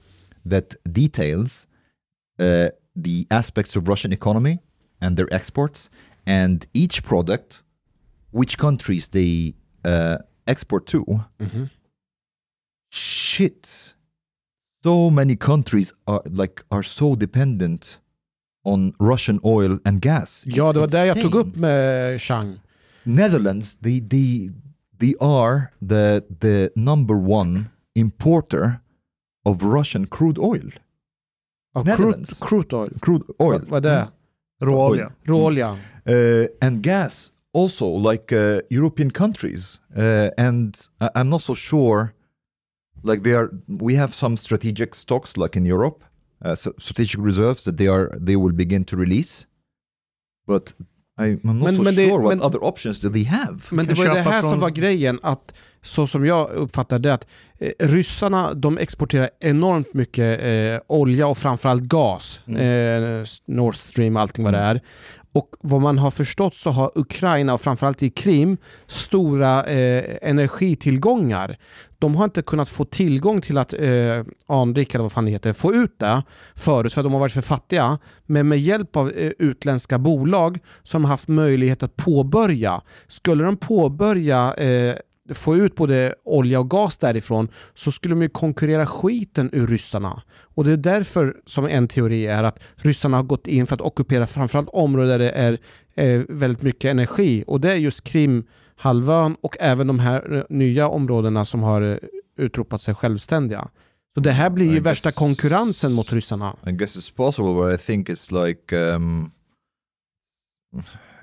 that 0.51 0.77
details 0.85 1.67
uh, 2.41 2.69
the 3.05 3.27
aspects 3.31 3.77
of 3.77 3.89
Russian 3.89 4.13
economy 4.13 4.59
and 5.01 5.17
their 5.17 5.29
exports 5.35 5.91
and 6.27 6.67
each 6.73 7.03
product, 7.03 7.63
which 8.33 8.57
countries 8.59 9.09
they 9.09 9.55
uh, 9.85 10.17
export 10.47 10.87
to. 10.87 11.05
Mhm. 11.39 11.69
Shit, 12.91 13.95
so 14.83 15.11
many 15.11 15.37
countries 15.37 15.93
are 16.07 16.23
like 16.25 16.63
are 16.71 16.83
so 16.83 17.15
dependent 17.15 18.01
on 18.65 18.93
Russian 18.99 19.41
oil 19.45 19.79
and 19.85 20.01
gas. 20.01 20.43
Ja, 20.47 20.65
It's 20.71 20.73
det 20.73 20.81
var 20.81 20.87
det 20.87 21.07
jag 21.07 21.23
tog 21.23 21.35
upp 21.35 21.57
med 21.57 22.21
Chang. 22.21 22.61
Netherlands, 23.05 23.77
they 23.83 24.01
they 24.01 24.51
they 24.99 25.15
are 25.21 25.61
the 25.89 26.23
the 26.41 26.71
number 26.77 27.15
one 27.17 27.65
importer 27.95 28.81
of 29.45 29.63
Russian 29.63 30.07
crude 30.07 30.39
oil. 30.41 30.73
Ja, 31.75 31.83
crude, 31.85 31.91
Netherlands. 31.91 32.41
crude 32.41 32.73
oil. 32.77 32.91
Crude 33.03 33.25
oil. 33.39 33.61
Vad, 33.61 33.69
vad 33.69 33.83
det? 33.83 34.09
Råolja. 34.63 35.13
Råolja. 35.25 35.71
uh, 36.07 36.47
and 36.61 36.83
gas 36.83 37.33
also 37.55 37.87
like 38.11 38.33
uh, 38.37 38.61
European 38.71 39.11
countries. 39.11 39.81
Uh, 39.97 40.29
and 40.39 40.77
I- 41.01 41.11
I'm 41.21 41.29
not 41.29 41.43
so 41.43 41.55
sure. 41.55 42.13
Like 43.03 43.23
they 43.23 43.35
are, 43.35 43.51
we 43.69 43.95
have 43.95 44.13
some 44.15 44.37
strategic 44.37 44.95
stocks 44.95 45.37
like 45.37 45.57
in 45.59 45.67
Europe, 45.67 46.05
uh, 46.45 46.55
so 46.57 46.73
strategic 46.79 47.21
reserves 47.25 47.65
that 47.65 47.77
they 47.77 47.89
are 47.89 48.11
they 48.27 48.37
will 48.37 48.53
begin 48.55 48.85
to 48.85 48.97
release. 48.97 49.47
But 50.47 50.75
I, 51.17 51.27
I'm 51.27 51.41
not 51.45 51.55
Men- 51.57 51.77
so 51.77 51.83
men 51.83 51.95
det- 51.95 52.09
sure 52.09 52.21
what 52.23 52.29
men- 52.39 52.43
other 52.47 52.59
options 52.65 53.01
do 53.01 53.09
they 53.09 53.25
have. 53.25 53.57
Men 53.71 53.87
det 53.87 53.95
var 53.99 54.05
det 54.15 54.21
här 54.21 54.43
som 54.43 54.61
var 54.61 54.71
grejen, 54.71 55.19
att 55.23 55.55
så 55.89 56.07
som 56.07 56.27
jag 56.27 56.51
uppfattar 56.51 56.99
det, 56.99 57.15
att 57.15 57.27
eh, 57.59 57.73
ryssarna 57.79 58.55
de 58.55 58.79
exporterar 58.79 59.31
enormt 59.41 59.95
mycket 59.95 60.41
eh, 60.43 60.81
olja 60.87 61.27
och 61.27 61.39
framförallt 61.39 61.83
gas. 61.83 62.41
Eh, 62.49 63.25
Nord 63.47 63.77
Stream, 63.77 64.17
allting 64.17 64.45
vad 64.45 64.55
det 64.55 64.59
är. 64.59 64.81
Och 65.33 65.51
vad 65.61 65.81
man 65.81 65.99
har 65.99 66.11
förstått 66.11 66.55
så 66.55 66.71
har 66.71 66.93
Ukraina 66.95 67.55
och 67.55 67.61
framförallt 67.61 68.03
i 68.03 68.11
Krim 68.11 68.57
stora 68.87 69.65
eh, 69.65 70.05
energitillgångar. 70.23 71.57
De 71.99 72.15
har 72.15 72.25
inte 72.25 72.43
kunnat 72.43 72.69
få 72.69 72.85
tillgång 72.85 73.41
till 73.41 73.59
att 73.59 73.73
eh, 73.73 74.25
anrika, 74.47 74.99
eller 74.99 75.03
vad 75.03 75.13
fan 75.13 75.25
det 75.25 75.31
heter, 75.31 75.53
få 75.53 75.75
ut 75.75 75.99
det 75.99 76.23
förut 76.55 76.93
för 76.93 77.01
att 77.01 77.05
de 77.05 77.13
har 77.13 77.21
varit 77.21 77.33
för 77.33 77.41
fattiga. 77.41 77.99
Men 78.27 78.49
med 78.49 78.59
hjälp 78.59 78.97
av 78.97 79.11
eh, 79.11 79.33
utländska 79.39 79.99
bolag 79.99 80.59
som 80.83 81.05
har 81.05 81.11
haft 81.11 81.29
möjlighet 81.29 81.83
att 81.83 81.97
påbörja. 81.97 82.81
Skulle 83.07 83.45
de 83.45 83.57
påbörja 83.57 84.55
eh, 84.55 84.95
få 85.35 85.57
ut 85.57 85.75
både 85.75 86.15
olja 86.25 86.61
och 86.61 86.71
gas 86.71 86.99
därifrån 86.99 87.49
så 87.75 87.93
skulle 87.93 88.15
de 88.15 88.23
ju 88.23 88.29
konkurrera 88.29 88.87
skiten 88.87 89.51
ur 89.53 89.67
ryssarna. 89.67 90.23
Och 90.55 90.65
det 90.65 90.73
är 90.73 90.77
därför 90.77 91.37
som 91.47 91.67
en 91.67 91.89
teori 91.89 92.27
är 92.27 92.45
att 92.45 92.59
ryssarna 92.77 93.17
har 93.17 93.25
gått 93.25 93.47
in 93.47 93.67
för 93.67 93.75
att 93.75 93.81
ockupera 93.81 94.27
framförallt 94.27 94.69
områden 94.73 95.09
där 95.09 95.19
det 95.19 95.31
är 95.31 95.59
eh, 95.95 96.23
väldigt 96.29 96.63
mycket 96.63 96.91
energi. 96.91 97.45
Och 97.47 97.61
det 97.61 97.73
är 97.73 97.77
just 97.77 98.05
Krimhalvön 98.05 99.37
och 99.41 99.57
även 99.61 99.87
de 99.87 99.99
här 99.99 100.37
eh, 100.37 100.43
nya 100.51 100.89
områdena 100.89 101.45
som 101.45 101.63
har 101.63 101.83
eh, 101.83 101.97
utropat 102.37 102.81
sig 102.81 102.95
självständiga. 102.95 103.69
Så 104.15 104.21
det 104.21 104.31
här 104.33 104.51
blir 104.51 104.71
ju 104.71 104.77
I 104.77 104.81
värsta 104.81 105.11
guess- 105.11 105.15
konkurrensen 105.19 105.93
mot 105.93 106.13
ryssarna. 106.13 106.57
I 106.67 106.71
guess 106.73 106.97
it's 106.97 107.15
possible, 107.17 107.55
but 107.55 107.81
I 107.81 107.85
think 107.85 108.09
it's 108.09 108.47
like 108.47 108.77
um, 108.77 109.31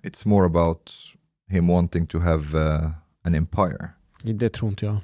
it's 0.04 0.26
more 0.26 0.46
about 0.46 0.92
him 1.50 1.68
wanting 1.68 2.08
to 2.08 2.20
have 2.20 2.58
uh, 2.58 2.90
an 3.24 3.36
empire. 3.36 3.90
Det 4.34 4.50
tror 4.50 4.70
inte 4.70 4.86
jag. 4.86 4.98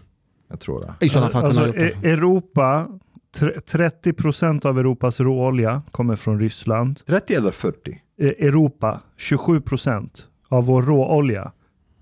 Jag 0.50 0.60
tror 0.60 0.80
det. 1.00 1.06
I 1.06 1.10
sådana 1.10 1.30
fall 1.30 1.46
Alltså. 1.46 1.76
E- 1.78 1.94
Europa, 2.04 2.88
tre- 3.36 3.60
30% 3.60 4.66
av 4.66 4.80
Europas 4.80 5.20
råolja 5.20 5.82
kommer 5.92 6.16
från 6.16 6.40
Ryssland. 6.40 7.00
30 7.06 7.34
eller 7.34 7.52
40? 7.52 8.02
E- 8.18 8.36
Europa, 8.48 9.00
27% 9.18 10.26
av 10.50 10.66
vår 10.66 10.82
råolja 10.82 11.52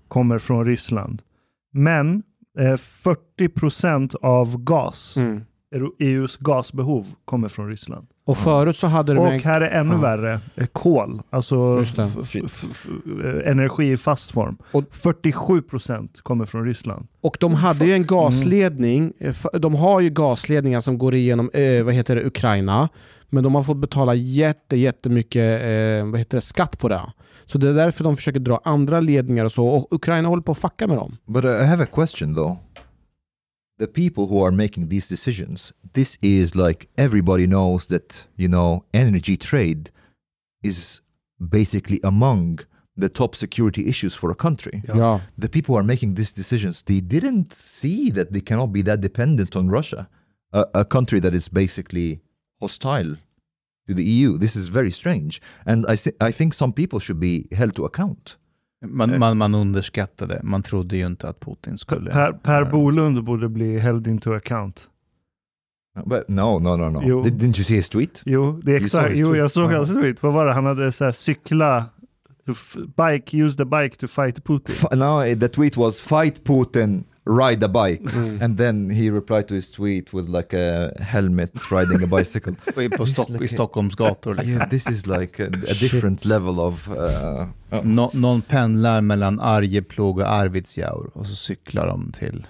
kommer 0.08 0.38
från 0.38 0.64
Ryssland. 0.64 1.22
Men 1.72 2.22
eh, 2.58 2.76
40% 2.76 4.14
av 4.22 4.56
gas, 4.64 5.16
Mm. 5.16 5.40
EUs 5.98 6.36
gasbehov 6.36 7.06
kommer 7.24 7.48
från 7.48 7.68
Ryssland. 7.68 8.06
Och 8.26 8.38
förut 8.38 8.76
så 8.76 8.86
hade 8.86 9.14
de 9.14 9.18
Och 9.20 9.32
en... 9.32 9.40
här 9.40 9.60
är 9.60 9.80
ännu 9.80 9.92
Ja. 9.94 9.98
värre, 10.00 10.40
eh, 10.56 10.66
kol, 10.66 11.22
alltså 11.30 11.84
eh, 13.24 13.50
energi 13.50 13.92
i 13.92 13.96
fast 13.96 14.30
form. 14.30 14.56
Och- 14.72 14.84
47% 14.92 16.08
kommer 16.22 16.46
från 16.46 16.64
Ryssland. 16.64 17.06
Och 17.20 17.36
de 17.40 17.54
hade 17.54 17.84
ju 17.84 17.92
en 17.92 18.06
gasledning, 18.06 19.12
eh, 19.18 19.28
f- 19.30 19.46
de 19.52 19.74
har 19.74 20.00
ju 20.00 20.10
gasledningar 20.10 20.80
som 20.80 20.98
går 20.98 21.14
igenom 21.14 21.50
eh, 21.54 21.84
vad 21.84 21.94
heter 21.94 22.16
det, 22.16 22.24
Ukraina, 22.26 22.88
men 23.28 23.44
de 23.44 23.54
har 23.54 23.62
fått 23.62 23.76
betala 23.76 24.14
jätte, 24.14 24.76
jättemycket 24.76 25.62
eh, 25.62 26.10
vad 26.10 26.18
heter 26.18 26.36
det, 26.36 26.40
skatt 26.40 26.78
på 26.78 26.88
det. 26.88 27.00
Så 27.46 27.58
det 27.58 27.68
är 27.68 27.74
därför 27.74 28.04
de 28.04 28.16
försöker 28.16 28.40
dra 28.40 28.60
andra 28.64 29.00
ledningar 29.00 29.44
och 29.44 29.52
så, 29.52 29.66
och 29.66 29.86
Ukraina 29.90 30.28
håller 30.28 30.42
på 30.42 30.52
att 30.52 30.58
fucka 30.58 30.86
med 30.86 30.96
dem. 30.96 31.16
But 31.26 31.44
I 31.44 31.64
have 31.64 31.84
a 31.84 31.86
question 31.94 32.34
though. 32.34 32.56
The 33.80 33.88
people 33.88 34.24
who 34.26 34.44
are 34.46 34.52
making 34.52 34.88
these 34.88 35.08
decisions, 35.08 35.72
this 35.94 36.18
is 36.20 36.54
like 36.54 36.88
everybody 36.96 37.46
knows 37.46 37.86
that, 37.86 38.26
you 38.36 38.48
know, 38.48 38.84
energy 38.92 39.36
trade 39.36 39.90
is 40.62 41.00
basically 41.38 41.98
among 42.02 42.60
the 42.96 43.08
top 43.08 43.34
security 43.34 43.82
issues 43.88 44.14
for 44.14 44.30
a 44.30 44.34
country. 44.34 44.82
Ja. 44.86 44.94
Ja. 44.96 45.20
The 45.38 45.48
people 45.48 45.74
who 45.74 45.78
are 45.80 45.86
making 45.94 46.16
these 46.16 46.32
decisions, 46.32 46.82
they 46.82 47.00
didn't 47.00 47.54
see 47.54 48.10
that 48.12 48.32
they 48.32 48.42
cannot 48.42 48.70
be 48.72 48.82
that 48.82 49.00
dependent 49.00 49.56
on 49.56 49.70
Russia, 49.70 50.08
a, 50.52 50.66
a 50.74 50.84
country 50.84 51.18
that 51.20 51.32
is 51.34 51.48
basically 51.48 52.20
hostile 52.60 53.16
to 53.88 53.94
the 53.94 54.04
EU. 54.04 54.36
This 54.38 54.56
is 54.56 54.68
very 54.68 54.90
strange. 54.90 55.40
And 55.64 55.86
I, 55.88 55.96
thi- 55.96 56.16
I 56.20 56.32
think 56.32 56.52
some 56.54 56.72
people 56.74 57.00
should 57.00 57.18
be 57.20 57.46
held 57.56 57.74
to 57.76 57.86
account. 57.86 58.36
Man, 58.86 59.18
man, 59.18 59.36
man 59.38 59.54
underskattade, 59.54 60.40
man 60.42 60.62
trodde 60.62 60.96
ju 60.96 61.06
inte 61.06 61.28
att 61.28 61.40
Putin 61.40 61.78
skulle... 61.78 62.10
Per, 62.10 62.32
per 62.32 62.64
Bolund 62.64 63.24
borde 63.24 63.48
bli 63.48 63.78
held 63.78 64.06
into 64.06 64.34
account. 64.34 64.88
But 66.06 66.28
no, 66.28 66.58
no, 66.58 66.76
no, 66.76 66.90
no. 66.90 67.02
Jo. 67.04 67.22
Did, 67.22 67.32
didn't 67.32 67.58
you 67.58 67.64
see 67.64 67.74
his 67.76 67.88
tweet? 67.88 68.22
Jo, 68.24 68.60
det 68.64 68.72
är 68.72 68.76
exakt. 68.82 69.10
Jo, 69.16 69.26
tweet. 69.26 69.38
jag 69.38 69.50
såg 69.50 69.72
Ja. 69.72 69.76
hans 69.76 69.90
tweet. 69.94 70.22
Vad 70.22 70.32
var 70.32 70.46
det? 70.46 70.52
Han 70.52 70.66
hade 70.66 70.92
så 70.92 71.04
här 71.04 71.12
cykla, 71.12 71.84
bike, 72.96 73.36
use 73.44 73.56
the 73.56 73.64
bike 73.64 73.96
to 73.96 74.06
fight 74.06 74.44
Putin. 74.44 74.74
F- 74.78 74.98
no, 74.98 75.22
eh, 75.22 75.38
the 75.38 75.48
tweet 75.48 75.76
was 75.76 76.00
fight 76.00 76.44
Putin, 76.44 77.04
ride 77.24 77.62
a 77.62 77.68
bike. 77.68 78.02
And 78.40 78.58
then 78.58 78.90
he 78.90 79.10
replied 79.10 79.48
to 79.48 79.54
his 79.54 79.70
tweet 79.70 80.12
with 80.12 80.28
like 80.28 80.52
a 80.52 80.92
helmet 81.00 81.70
riding 81.70 82.02
a 82.02 82.06
bicycle. 82.06 82.54
På 82.96 83.06
Stock, 83.06 83.30
I 83.42 83.48
Stockholms 83.48 83.94
gator 83.94 84.34
liksom. 84.34 84.58
yeah, 84.58 84.68
this 84.68 84.86
is 84.86 85.06
like 85.06 85.42
a, 85.42 85.46
a 85.46 85.74
different 85.74 86.24
level 86.24 86.60
of... 86.60 86.88
Uh, 86.88 87.46
uh, 87.72 87.84
Nå, 87.84 88.10
någon 88.14 88.42
pendlar 88.42 89.00
mellan 89.00 89.40
Arjeplog 89.40 90.18
och 90.18 90.28
Arvidsjaur 90.28 91.10
och 91.14 91.26
så 91.26 91.34
cyklar 91.34 91.86
de 91.86 92.12
till 92.12 92.46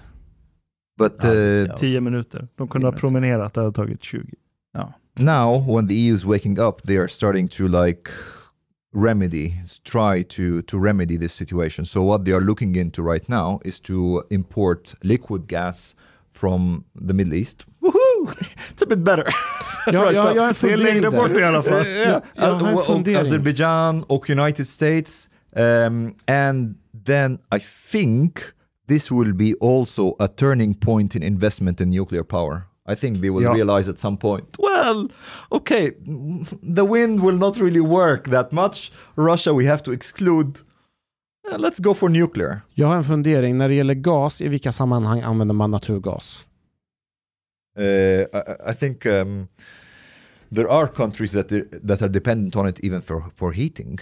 but 0.97 1.23
uh, 1.23 1.29
Arvidsjaur. 1.29 1.77
Tio 1.77 2.01
minuter. 2.01 2.47
De 2.55 2.67
kunde 2.67 2.87
ha 2.87 2.91
promenerat, 2.91 3.53
det 3.53 3.61
hade 3.61 3.73
tagit 3.73 4.03
20. 4.03 4.23
Ja. 4.73 4.93
now, 5.15 5.75
when 5.75 5.87
the 5.87 5.93
EU 5.93 6.15
is 6.15 6.25
waking 6.25 6.59
up, 6.59 6.81
they 6.83 6.97
are 6.97 7.07
starting 7.07 7.47
to 7.47 7.67
like 7.67 8.09
remedy, 8.93 9.53
try 9.83 10.23
to 10.23 10.61
to 10.61 10.79
remedy 10.79 11.17
this 11.17 11.33
situation. 11.33 11.85
So 11.85 12.01
what 12.03 12.25
they 12.25 12.33
are 12.33 12.41
looking 12.41 12.75
into 12.75 13.03
right 13.03 13.29
now 13.29 13.59
is 13.65 13.79
to 13.81 14.23
import 14.29 14.95
liquid 15.03 15.47
gas 15.47 15.95
from 16.33 16.83
the 17.07 17.13
Middle 17.13 17.33
East. 17.33 17.65
Woohoo! 17.81 18.35
It's 18.71 18.81
a 18.83 18.85
bit 18.87 19.03
better. 19.03 19.25
Jag, 19.87 20.13
jag, 20.13 20.35
jag 20.35 20.41
har 20.41 20.47
en 20.49 20.55
Det 20.61 20.73
är 20.73 20.77
längre 20.77 21.11
bort 21.11 21.29
i 21.29 21.33
där. 21.33 21.41
alla 21.41 21.63
fall. 21.63 21.85
yeah, 21.87 22.21
jag 22.35 22.43
har 22.53 22.59
en 22.67 22.73
och- 22.73 22.79
och 22.79 22.85
fundering. 22.85 23.17
Azerbaijan 23.21 24.03
och 24.03 24.29
United 24.29 24.67
States. 24.67 25.29
Um, 25.55 26.15
and 26.27 26.75
then 27.05 27.39
I 27.55 27.59
think 27.91 28.39
this 28.87 29.11
will 29.11 29.33
be 29.33 29.53
also 29.61 30.15
a 30.19 30.27
turning 30.27 30.73
point 30.75 31.15
in 31.15 31.23
investment 31.23 31.81
in 31.81 31.89
nuclear 31.91 32.23
power. 32.23 32.61
I 32.89 32.95
think 32.95 33.21
they 33.21 33.29
will 33.29 33.43
Ja. 33.43 33.53
realize 33.53 33.89
at 33.91 33.99
some 33.99 34.17
point, 34.17 34.57
well, 34.59 35.09
okay, 35.49 35.91
the 36.75 36.81
wind 36.83 37.19
will 37.23 37.37
not 37.37 37.57
really 37.57 37.79
work 37.81 38.27
that 38.29 38.51
much. 38.51 38.91
Russia 39.15 39.53
we 39.53 39.65
have 39.67 39.83
to 39.83 39.91
exclude. 39.93 40.59
Uh, 41.51 41.57
let's 41.57 41.79
go 41.79 41.93
for 41.93 42.09
nuclear. 42.09 42.61
Jag 42.73 42.87
har 42.87 42.95
en 42.95 43.03
fundering, 43.03 43.57
när 43.57 43.67
det 43.69 43.75
gäller 43.75 43.93
gas, 43.93 44.41
i 44.41 44.47
vilka 44.47 44.71
sammanhang 44.71 45.21
använder 45.21 45.53
man 45.55 45.71
naturgas? 45.71 46.45
Uh, 47.79 47.83
I, 47.85 48.71
I 48.71 48.73
think 48.73 49.05
um, 49.05 49.47
there 50.55 50.69
are 50.69 50.87
countries 50.87 51.31
that 51.31 51.49
that 51.87 52.01
are 52.01 52.09
dependent 52.09 52.55
on 52.55 52.67
it 52.67 52.79
even 52.79 53.01
for, 53.01 53.23
for 53.35 53.51
heating. 53.51 53.99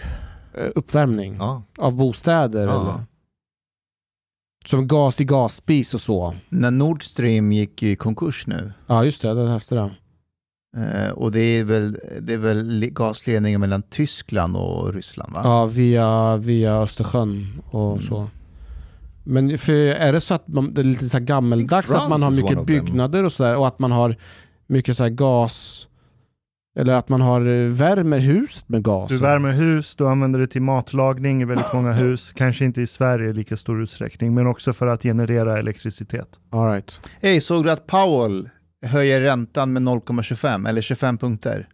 Eh, 0.54 0.70
Uppvärmning 0.74 1.36
Ah. 1.40 1.62
av 1.78 1.96
bostäder 1.96 2.64
Ja. 2.66 2.80
eller? 2.80 3.04
Som 4.64 4.88
gas 4.88 5.20
i 5.20 5.24
gasspis 5.24 5.94
och 5.94 6.00
så. 6.00 6.34
När 6.48 6.70
Nord 6.70 7.02
Stream 7.04 7.52
gick 7.52 7.82
i 7.82 7.96
konkurs 7.96 8.46
nu, 8.46 8.72
Ja 8.86 9.04
just 9.04 9.22
det, 9.22 9.28
jag 9.28 9.36
läste 9.36 9.74
det. 9.74 9.90
eh, 11.06 11.10
och 11.10 11.32
det 11.32 11.40
är 11.40 11.64
väl, 11.64 11.98
det 12.20 12.32
är 12.32 12.38
väl 12.38 12.86
gasledningen 12.92 13.60
mellan 13.60 13.82
Tyskland 13.82 14.56
och 14.56 14.94
Ryssland 14.94 15.32
va? 15.34 15.40
Ja, 15.44 15.66
via, 15.66 16.36
via 16.36 16.74
Östersjön 16.76 17.62
och 17.70 17.92
Mm. 17.92 18.02
så. 18.04 18.28
Men 19.24 19.58
för 19.58 19.72
är 19.74 20.12
det 20.12 20.20
så 20.20 20.34
att 20.34 20.48
man, 20.48 20.74
det 20.74 20.80
är 20.80 20.84
lite 20.84 21.06
så 21.08 21.18
gammeldags 21.20 21.94
att 21.94 22.08
man 22.08 22.22
har 22.22 22.30
mycket 22.30 22.66
byggnader 22.66 23.24
och 23.24 23.32
sådär 23.32 23.56
och 23.56 23.66
att 23.66 23.78
man 23.78 23.92
har 23.92 24.16
mycket 24.66 24.96
så 24.96 25.02
här 25.02 25.10
gas 25.10 25.86
eller 26.76 26.92
att 26.92 27.08
man 27.08 27.20
har 27.20 27.40
eh, 27.46 27.68
värmer 27.68 28.18
huset 28.18 28.68
med 28.68 28.82
gas? 28.82 29.08
Du 29.08 29.18
värmer 29.18 29.52
hus, 29.52 29.96
du 29.96 30.08
använder 30.08 30.40
det 30.40 30.46
till 30.46 30.62
matlagning 30.62 31.42
i 31.42 31.44
väldigt 31.44 31.72
många 31.72 31.92
hus. 31.92 32.32
Kanske 32.32 32.64
inte 32.64 32.82
i 32.82 32.86
Sverige 32.86 33.30
i 33.30 33.32
lika 33.32 33.56
stor 33.56 33.82
utsträckning, 33.82 34.34
men 34.34 34.46
också 34.46 34.72
för 34.72 34.86
att 34.86 35.02
generera 35.02 35.58
elektricitet. 35.58 36.28
All 36.50 36.72
right. 36.72 37.00
Hej, 37.22 37.40
såg 37.40 37.64
du 37.64 37.70
att 37.70 37.86
Powell 37.86 38.48
höjer 38.86 39.20
räntan 39.20 39.72
med 39.72 39.82
0,25 39.82 40.68
eller 40.68 40.80
25 40.80 41.18
punkter? 41.18 41.68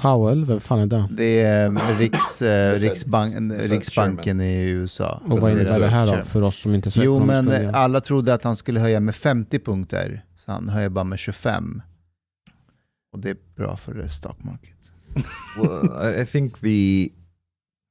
Powell, 0.00 0.44
vem 0.44 0.60
fan 0.60 0.78
är 0.78 0.86
det? 0.86 1.08
Det 1.10 1.40
är 1.40 1.66
eh, 1.66 1.98
Riks, 1.98 2.42
eh. 2.42 2.74
Riksbank, 2.80 3.34
Riksbanken 3.52 4.40
i 4.40 4.70
USA. 4.70 5.20
Och 5.30 5.40
vad 5.40 5.52
innebär 5.52 5.78
det 5.80 5.86
här 5.86 6.06
då 6.06 6.22
för 6.22 6.42
oss 6.42 6.56
som 6.56 6.74
inte 6.74 6.88
är 6.88 6.90
så 6.90 7.02
Jo, 7.02 7.24
men 7.24 7.74
alla 7.74 8.00
trodde 8.00 8.34
att 8.34 8.42
han 8.42 8.56
skulle 8.56 8.80
höja 8.80 9.00
med 9.00 9.14
50 9.14 9.58
punkter, 9.58 10.24
så 10.36 10.52
han 10.52 10.68
höjer 10.68 10.88
bara 10.88 11.04
med 11.04 11.18
25. 11.18 11.82
Och 13.12 13.14
och 13.14 13.20
det 13.20 13.30
är 13.30 13.36
bra 13.56 13.76
för 13.76 14.02
the 14.02 14.08
stock 14.08 14.44
market. 14.44 14.92
well, 15.56 15.90
I, 16.16 16.22
I 16.22 16.24
think 16.26 16.60
the 16.60 17.12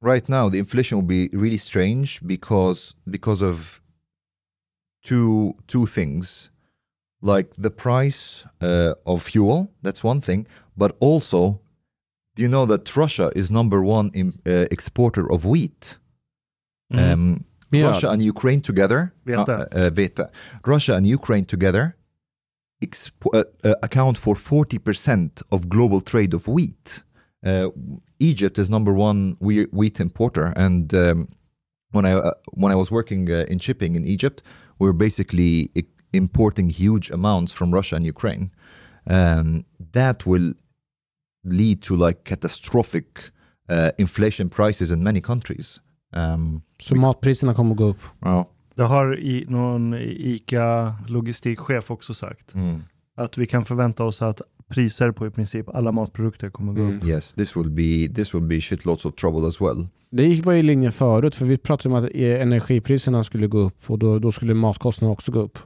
right 0.01 0.27
now 0.29 0.49
the 0.49 0.57
inflation 0.57 0.99
will 0.99 1.07
be 1.29 1.37
really 1.37 1.57
strange 1.57 2.19
because 2.21 2.95
because 3.05 3.41
of 3.45 3.81
two 5.03 5.53
two 5.67 5.85
things, 5.85 6.49
like 7.21 7.49
the 7.61 7.69
price 7.69 8.45
uh, 8.61 8.93
of 9.05 9.23
fuel. 9.23 9.67
That's 9.83 10.03
one 10.03 10.21
thing, 10.21 10.47
but 10.75 10.95
also, 10.99 11.59
do 12.35 12.41
you 12.43 12.49
know 12.49 12.65
that 12.65 12.95
Russia 12.95 13.31
is 13.35 13.49
number 13.49 13.81
one 13.83 14.11
in, 14.13 14.39
uh, 14.45 14.65
exporter 14.71 15.29
of 15.31 15.45
wheat? 15.45 15.97
Mm. 16.93 17.13
Um, 17.13 17.45
Yeah. 17.71 17.85
Russia 17.87 18.09
and 18.09 18.23
Ukraine 18.23 18.61
together, 18.61 19.13
Vete. 19.25 20.19
uh, 20.19 20.23
uh. 20.23 20.27
Russia 20.65 20.95
and 20.95 21.05
Ukraine 21.05 21.45
together 21.45 21.83
expo- 21.83 21.98
uh, 22.83 23.43
uh, 23.63 23.73
account 23.83 24.17
for 24.17 24.35
40% 24.35 25.41
of 25.51 25.67
global 25.69 26.01
trade 26.01 26.33
of 26.35 26.47
wheat. 26.47 27.03
Uh, 27.45 27.69
Egypt 28.19 28.57
is 28.57 28.69
number 28.69 28.93
one 28.93 29.35
wheat 29.39 29.99
importer, 29.99 30.53
and 30.55 30.93
um, 30.93 31.27
when 31.91 32.05
I 32.05 32.13
uh, 32.13 32.31
when 32.53 32.71
I 32.73 32.75
was 32.75 32.91
working 32.91 33.29
uh, 33.31 33.45
in 33.49 33.59
shipping 33.59 33.95
in 33.95 34.05
Egypt, 34.05 34.43
we 34.77 34.87
were 34.87 34.97
basically 34.97 35.69
i- 35.77 35.85
importing 36.13 36.69
huge 36.69 37.09
amounts 37.13 37.53
from 37.53 37.73
Russia 37.73 37.95
and 37.95 38.05
Ukraine. 38.05 38.49
Um, 39.09 39.63
that 39.93 40.25
will 40.25 40.53
lead 41.45 41.81
to 41.83 41.95
like 41.95 42.19
catastrophic 42.25 43.31
uh, 43.69 43.91
inflation 43.97 44.49
prices 44.49 44.91
in 44.91 45.01
many 45.03 45.21
countries. 45.21 45.79
Um, 46.13 46.61
Så 46.79 46.95
matpriserna 46.95 47.53
kommer 47.53 47.71
att 47.71 47.77
gå 47.77 47.85
upp. 47.89 48.01
well, 48.21 48.43
Det 48.79 48.85
har 48.85 49.19
i, 49.19 49.45
någon 49.47 49.93
ICA 49.99 50.95
logistikchef 51.07 51.91
också 51.91 52.13
sagt. 52.13 52.53
mm. 52.53 52.83
Att 53.17 53.37
vi 53.37 53.47
kan 53.47 53.65
förvänta 53.65 54.03
oss 54.03 54.21
att 54.21 54.41
priser 54.67 55.11
på 55.11 55.27
i 55.27 55.29
princip 55.29 55.69
alla 55.75 55.91
matprodukter 55.91 56.49
kommer 56.49 56.73
gå 56.73 56.81
upp. 56.81 57.03
Mm. 57.03 57.07
Yes, 57.09 57.33
this 57.33 57.55
will 57.57 57.69
be 57.71 58.13
this 58.15 58.33
will 58.33 58.41
be 58.43 58.61
shitloads 58.61 59.05
of 59.05 59.15
trouble 59.15 59.47
as 59.47 59.61
well. 59.61 59.87
Det 60.11 60.23
gick- 60.23 60.45
var 60.45 60.53
i 60.53 60.63
linje 60.63 60.91
förut, 60.91 61.35
för 61.35 61.45
vi 61.45 61.57
pratade 61.57 61.95
om 61.95 62.03
att 62.03 62.09
eh, 62.13 62.41
energipriserna 62.41 63.23
skulle 63.23 63.47
gå 63.47 63.57
upp 63.59 63.89
och 63.89 63.99
då, 63.99 64.19
då 64.19 64.31
skulle 64.31 64.53
matkostnaderna 64.53 65.13
också 65.13 65.31
gå 65.31 65.39
upp. 65.39 65.57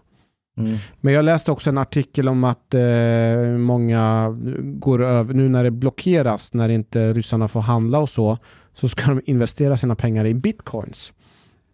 Mm. 0.57 0.77
Men 1.01 1.13
jag 1.13 1.25
läste 1.25 1.51
också 1.51 1.69
en 1.69 1.77
artikel 1.77 2.27
om 2.29 2.43
att 2.43 2.73
eh, 2.73 3.57
många 3.57 4.29
går 4.63 5.03
över, 5.03 5.33
nu 5.33 5.49
när 5.49 5.63
det 5.63 5.71
blockeras, 5.71 6.53
när 6.53 6.69
inte 6.69 7.13
ryssarna 7.13 7.47
får 7.47 7.61
handla 7.61 7.99
och 7.99 8.09
så, 8.09 8.37
så 8.73 8.89
ska 8.89 9.07
de 9.09 9.21
investera 9.25 9.77
sina 9.77 9.95
pengar 9.95 10.25
i 10.25 10.33
bitcoins. 10.33 11.13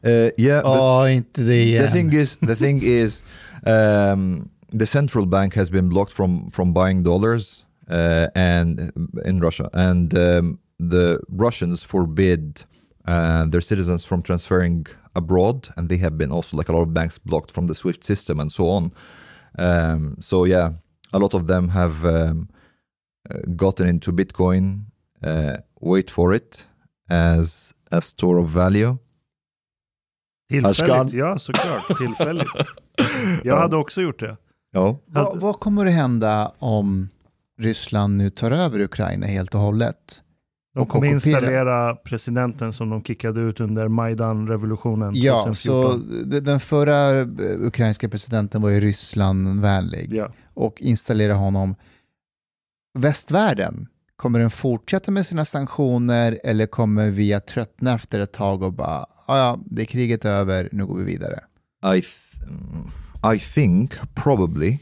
Uh, 0.03 0.31
yeah, 0.37 0.61
the- 0.63 0.69
Ja, 0.77 1.09
inte 1.09 1.43
det 1.43 1.63
igen. 1.63 1.83
the 1.85 1.91
thing 1.91 2.13
is 2.13 2.37
the 2.37 2.55
thing 2.55 2.81
is 2.83 3.23
um, 3.65 4.49
the 4.79 4.85
central 4.85 5.25
bank 5.25 5.55
has 5.55 5.69
been 5.69 5.89
blocked 5.89 6.13
from 6.13 6.49
from 6.51 6.73
buying 6.73 7.03
dollars 7.03 7.65
uh, 7.89 8.27
and 8.35 8.91
in 9.25 9.39
Russia. 9.41 9.69
And 9.73 10.13
um, 10.13 10.59
the 10.91 11.19
Russians 11.29 11.83
forbid 11.83 12.63
uh, 13.07 13.45
their 13.49 13.61
citizens 13.61 14.05
from 14.05 14.21
transferring 14.21 14.85
abroad 15.15 15.69
and 15.75 15.89
they 15.89 15.97
have 15.97 16.17
been 16.17 16.31
also 16.31 16.57
like 16.57 16.69
a 16.69 16.73
lot 16.73 16.83
of 16.83 16.93
banks 16.93 17.17
blocked 17.19 17.51
from 17.51 17.67
the 17.67 17.73
SWIFT 17.75 18.03
system 18.03 18.39
and 18.39 18.51
so 18.51 18.67
on. 18.69 18.91
Um, 19.57 20.15
so 20.19 20.45
yeah 20.45 20.69
a 21.11 21.17
lot 21.19 21.33
of 21.33 21.47
them 21.47 21.69
have 21.69 22.05
um, 22.05 22.47
uh, 23.29 23.39
gotten 23.55 23.87
into 23.87 24.11
Bitcoin 24.13 24.85
uh, 25.23 25.57
wait 25.81 26.11
for 26.11 26.33
it 26.33 26.67
as 27.09 27.73
a 27.91 28.01
store 28.01 28.37
of 28.37 28.47
value 28.49 28.97
Tillfälligt, 30.49 31.13
ja 31.13 31.39
såklart. 31.39 31.97
Tillfälligt. 31.97 32.47
Jag 33.43 33.57
hade 33.57 33.75
också 33.75 34.01
gjort 34.01 34.19
det. 34.19 34.37
Ja. 34.71 34.99
Vad, 35.05 35.39
vad 35.41 35.59
kommer 35.59 35.85
att 35.85 35.93
hända 35.93 36.51
om 36.59 37.09
Ryssland 37.59 38.17
nu 38.17 38.29
tar 38.29 38.51
över 38.51 38.79
Ukraina 38.79 39.27
helt 39.27 39.55
och 39.55 39.61
hållet? 39.61 40.23
De 40.75 40.85
kommer 40.85 41.07
installera 41.07 41.95
presidenten 41.95 42.73
som 42.73 42.89
de 42.89 43.03
kickade 43.03 43.41
ut 43.41 43.59
under 43.59 43.87
Majdan-revolutionen 43.87 45.11
Ja, 45.15 45.39
2014. 45.43 45.99
så 46.33 46.39
den 46.39 46.59
förra 46.59 47.19
eh, 47.19 47.27
ukrainska 47.59 48.09
presidenten 48.09 48.61
var 48.61 48.69
ju 48.69 48.79
Rysslandvänlig 48.79 50.13
Ja. 50.13 50.33
och 50.53 50.81
installera 50.81 51.33
honom. 51.33 51.75
Västvärlden, 52.99 53.87
kommer 54.15 54.39
den 54.39 54.49
fortsätta 54.49 55.11
med 55.11 55.25
sina 55.25 55.45
sanktioner 55.45 56.39
eller 56.43 56.65
kommer 56.65 57.09
vi 57.09 57.33
att 57.33 57.47
tröttna 57.47 57.93
efter 57.93 58.19
ett 58.19 58.31
tag 58.33 58.63
och 58.63 58.73
bara, 58.73 59.05
"Ja, 59.29 59.37
ja, 59.37 59.59
det 59.65 59.81
är 59.81 59.85
kriget 59.85 60.25
över, 60.25 60.69
nu 60.71 60.85
går 60.85 60.97
vi 60.97 61.03
vidare? 61.03 61.39
I 61.83 62.01
th- 62.01 63.35
I 63.35 63.39
think 63.39 63.93
probably 64.15 64.79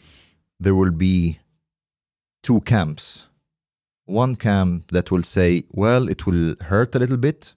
there 0.63 0.73
will 0.73 0.91
be 0.91 1.39
two 2.47 2.61
camps. 2.61 3.27
One 4.07 4.35
camp 4.35 4.87
that 4.91 5.11
will 5.11 5.23
say, 5.23 5.63
well, 5.69 6.09
it 6.09 6.25
will 6.27 6.55
hurt 6.59 6.95
a 6.95 6.99
little 6.99 7.17
bit, 7.17 7.55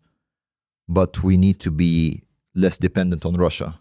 but 0.89 1.23
we 1.23 1.37
need 1.37 1.61
to 1.61 1.71
be 1.71 2.23
less 2.55 2.79
dependent 2.79 3.25
on 3.25 3.37
Russia. 3.37 3.79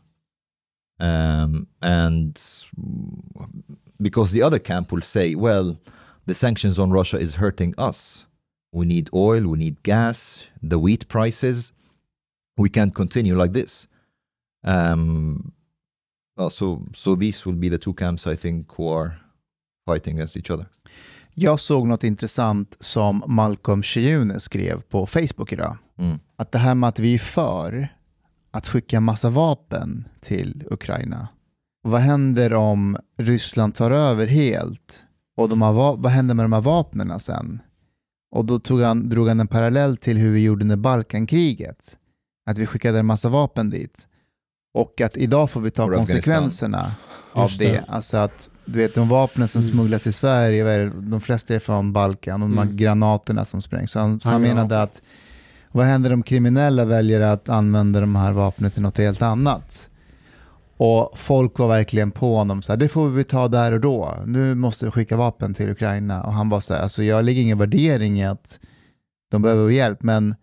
Um, 1.00 1.68
and 1.82 2.40
because 3.98 4.32
the 4.32 4.44
other 4.44 4.60
camp 4.60 4.92
will 4.92 5.02
say, 5.02 5.36
well, 5.36 5.78
the 6.28 6.36
sanctions 6.36 6.78
on 6.78 6.92
Russia 6.92 7.18
is 7.18 7.36
hurting 7.36 7.74
us. 7.78 8.26
We 8.72 8.86
need 8.86 9.10
oil, 9.14 9.48
we 9.48 9.58
need 9.58 9.82
gas, 9.84 10.48
the 10.62 10.78
wheat 10.78 11.08
prices. 11.08 11.74
We 12.64 12.70
can't 12.70 12.94
continue 12.94 13.44
like 13.44 13.54
this. 13.54 13.88
Um, 14.68 15.52
so, 16.50 16.86
so 16.94 17.16
these 17.16 17.46
will 17.46 17.56
be 17.56 17.70
the 17.70 17.78
two 17.78 17.94
camps 17.94 18.28
I 18.28 18.36
think 18.36 18.68
who 18.78 18.94
are 19.00 19.12
fighting 19.86 20.16
against 20.16 20.38
each 20.38 20.52
other. 20.52 20.66
Jag 21.34 21.60
såg 21.60 21.88
något 21.88 22.04
intressant 22.04 22.76
som 22.80 23.24
Malcolm 23.28 23.84
Shiune 23.84 24.40
skrev 24.40 24.82
på 24.82 25.06
Facebook 25.06 25.54
idag. 25.54 25.78
Mm. 25.98 26.20
Att 26.36 26.52
det 26.52 26.58
här 26.58 26.76
med 26.76 26.88
att 26.88 27.00
vi 27.00 27.14
är 27.14 27.20
för 27.20 27.88
att 28.52 28.68
skicka 28.68 29.00
massa 29.00 29.30
vapen 29.30 30.08
till 30.20 30.64
Ukraina. 30.72 31.28
Vad 31.82 32.02
händer 32.02 32.54
om 32.54 32.98
Ryssland 33.18 33.76
tar 33.76 33.92
över 33.92 34.28
helt? 34.28 35.04
Och 35.38 35.50
de 35.50 35.60
va- 35.60 35.96
vad 35.96 36.12
händer 36.12 36.36
med 36.36 36.46
de 36.46 36.54
här 36.54 36.62
vapnen 36.62 37.20
sen? 37.20 37.62
Och 38.32 38.46
då 38.46 38.60
tog 38.60 38.82
han, 38.82 39.10
drog 39.10 39.28
han 39.28 39.40
en 39.40 39.48
parallell 39.48 39.98
till 39.98 40.18
hur 40.18 40.32
vi 40.32 40.44
gjorde 40.44 40.64
under 40.64 40.76
Balkankriget. 40.78 41.98
Att 42.50 42.58
vi 42.58 42.66
skickade 42.66 43.00
en 43.00 43.06
massa 43.06 43.30
vapen 43.30 43.70
dit. 43.70 44.08
Och 44.74 45.02
att 45.02 45.18
idag 45.18 45.50
får 45.52 45.62
vi 45.62 45.72
ta 45.72 45.92
konsekvenserna 45.92 46.92
av 47.34 47.50
det. 47.60 47.72
det. 47.72 47.84
Alltså 47.88 48.18
att 48.18 48.50
du 48.66 48.80
vet, 48.80 48.96
de 48.96 49.10
vapnen 49.10 49.48
som 49.48 49.62
Mm. 49.62 49.72
smugglas 49.74 50.08
i 50.08 50.12
Sverige, 50.12 50.86
de 50.90 51.22
flesta 51.22 51.56
är 51.56 51.60
från 51.60 51.94
Balkan, 51.94 52.44
och 52.44 52.50
de 52.50 52.58
här 52.58 52.66
Mm. 52.66 52.78
granaterna 52.78 53.46
som 53.46 53.62
sprängs. 53.62 53.92
Så 53.92 54.00
han, 54.00 54.20
så 54.20 54.30
han 54.30 54.42
menade 54.42 54.82
att 54.82 55.02
vad 55.72 55.86
händer 55.86 56.14
om 56.14 56.24
kriminella 56.24 56.86
väljer 56.86 57.22
att 57.22 57.50
använda 57.50 58.00
de 58.00 58.16
här 58.16 58.32
vapnen 58.32 58.72
till 58.72 58.82
något 58.82 58.98
helt 58.98 59.22
annat? 59.22 59.90
Och 60.78 61.12
folk 61.20 61.60
var 61.60 61.68
verkligen 61.68 62.12
på 62.12 62.36
honom, 62.36 62.62
så 62.62 62.72
här, 62.72 62.78
det 62.78 62.90
får 62.90 63.10
vi 63.10 63.24
ta 63.24 63.48
där 63.48 63.72
och 63.72 63.80
då. 63.80 64.16
Nu 64.26 64.56
måste 64.56 64.86
vi 64.86 64.92
skicka 64.92 65.18
vapen 65.18 65.54
till 65.54 65.70
Ukraina. 65.70 66.24
Och 66.24 66.34
han 66.34 66.50
var 66.50 66.60
så 66.60 66.74
här, 66.74 66.82
alltså 66.82 67.04
jag 67.04 67.26
lägger 67.26 67.42
ingen 67.42 67.58
värdering 67.58 68.20
i 68.20 68.26
att 68.26 68.60
de 69.32 69.42
behöver 69.42 69.70
hjälp, 69.72 70.04
men 70.04 70.36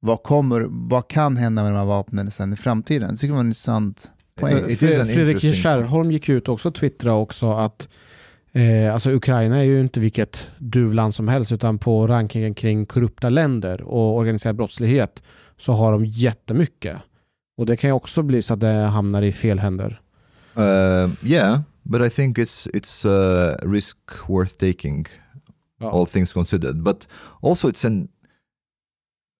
vad, 0.00 0.22
kommer, 0.22 0.66
vad 0.68 1.08
kan 1.08 1.36
hända 1.36 1.62
med 1.62 1.72
de 1.72 1.76
här 1.78 1.84
vapnen 1.84 2.30
sen 2.30 2.52
i 2.52 2.56
framtiden? 2.56 3.10
Det 3.10 3.16
tycker 3.16 3.26
jag 3.28 3.34
var 3.34 3.40
en 3.40 3.46
intressant 3.46 4.10
poäng. 4.40 4.54
An 4.54 4.76
Fredrik 5.06 5.54
Kärrholm 5.54 6.12
gick 6.12 6.28
ut 6.28 6.48
också 6.48 6.68
och 6.68 6.74
twittrade 6.74 7.16
också 7.16 7.52
att 7.52 7.88
eh, 8.52 8.94
alltså 8.94 9.10
Ukraina 9.10 9.56
är 9.56 9.62
ju 9.62 9.80
inte 9.80 10.00
vilket 10.00 10.50
duvland 10.58 11.14
som 11.14 11.28
helst 11.28 11.52
utan 11.52 11.78
på 11.78 12.06
rankingen 12.06 12.54
kring 12.54 12.86
korrupta 12.86 13.28
länder 13.28 13.82
och 13.82 14.16
organiserad 14.16 14.56
brottslighet 14.56 15.22
så 15.58 15.72
har 15.72 15.92
de 15.92 16.04
jättemycket. 16.06 16.96
Och 17.58 17.66
det 17.66 17.76
kan 17.76 17.90
ju 17.90 17.94
också 17.94 18.22
bli 18.22 18.42
så 18.42 18.54
att 18.54 18.60
det 18.60 18.72
hamnar 18.72 19.22
i 19.22 19.32
fel 19.32 19.58
händer. 19.58 20.00
Uh, 20.58 21.10
yeah, 21.22 21.60
but 21.82 22.02
I 22.02 22.10
think 22.10 22.38
it's 22.38 22.68
it's 22.74 23.08
a 23.08 23.56
risk 23.62 23.96
worth 24.28 24.52
taking, 24.56 25.06
Ja. 25.80 25.90
all 26.00 26.06
things 26.06 26.32
considered. 26.32 26.82
But 26.82 27.08
also, 27.42 27.68
it's 27.68 27.86
an. 27.86 28.08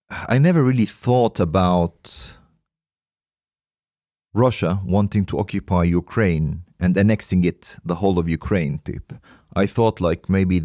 I 0.09 0.37
never 0.37 0.63
really 0.63 0.85
thought 0.85 1.39
about 1.39 2.35
Russia 4.33 4.79
wanting 4.85 5.25
to 5.25 5.39
occupy 5.39 5.83
Ukraine 5.83 6.63
and 6.79 6.95
annexing 6.97 7.43
it, 7.43 7.77
the 7.83 7.95
whole 7.95 8.19
of 8.19 8.29
Ukraine. 8.29 8.79
Type. 8.79 9.13
I 9.55 9.65
thought 9.65 9.99
like 9.99 10.29
maybe, 10.29 10.61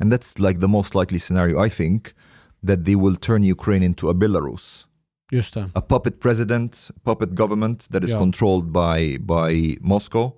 and 0.00 0.10
that's 0.10 0.38
like 0.38 0.60
the 0.60 0.68
most 0.68 0.94
likely 0.94 1.18
scenario. 1.18 1.58
I 1.60 1.68
think 1.68 2.14
that 2.62 2.84
they 2.84 2.96
will 2.96 3.16
turn 3.16 3.42
Ukraine 3.42 3.82
into 3.82 4.08
a 4.08 4.14
Belarus 4.14 4.86
Just 5.30 5.56
a 5.56 5.82
puppet 5.82 6.20
president, 6.20 6.90
puppet 7.04 7.34
government 7.34 7.88
that 7.90 8.02
is 8.04 8.10
Yeah. 8.10 8.18
controlled 8.18 8.72
by 8.72 9.18
by 9.18 9.76
Moscow, 9.80 10.34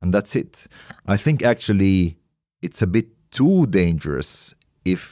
and 0.00 0.12
that's 0.14 0.34
it. 0.34 0.66
I 1.06 1.16
think 1.16 1.42
actually 1.42 2.18
it's 2.62 2.80
a 2.82 2.86
bit 2.86 3.08
too 3.30 3.66
dangerous 3.66 4.54
if 4.84 5.02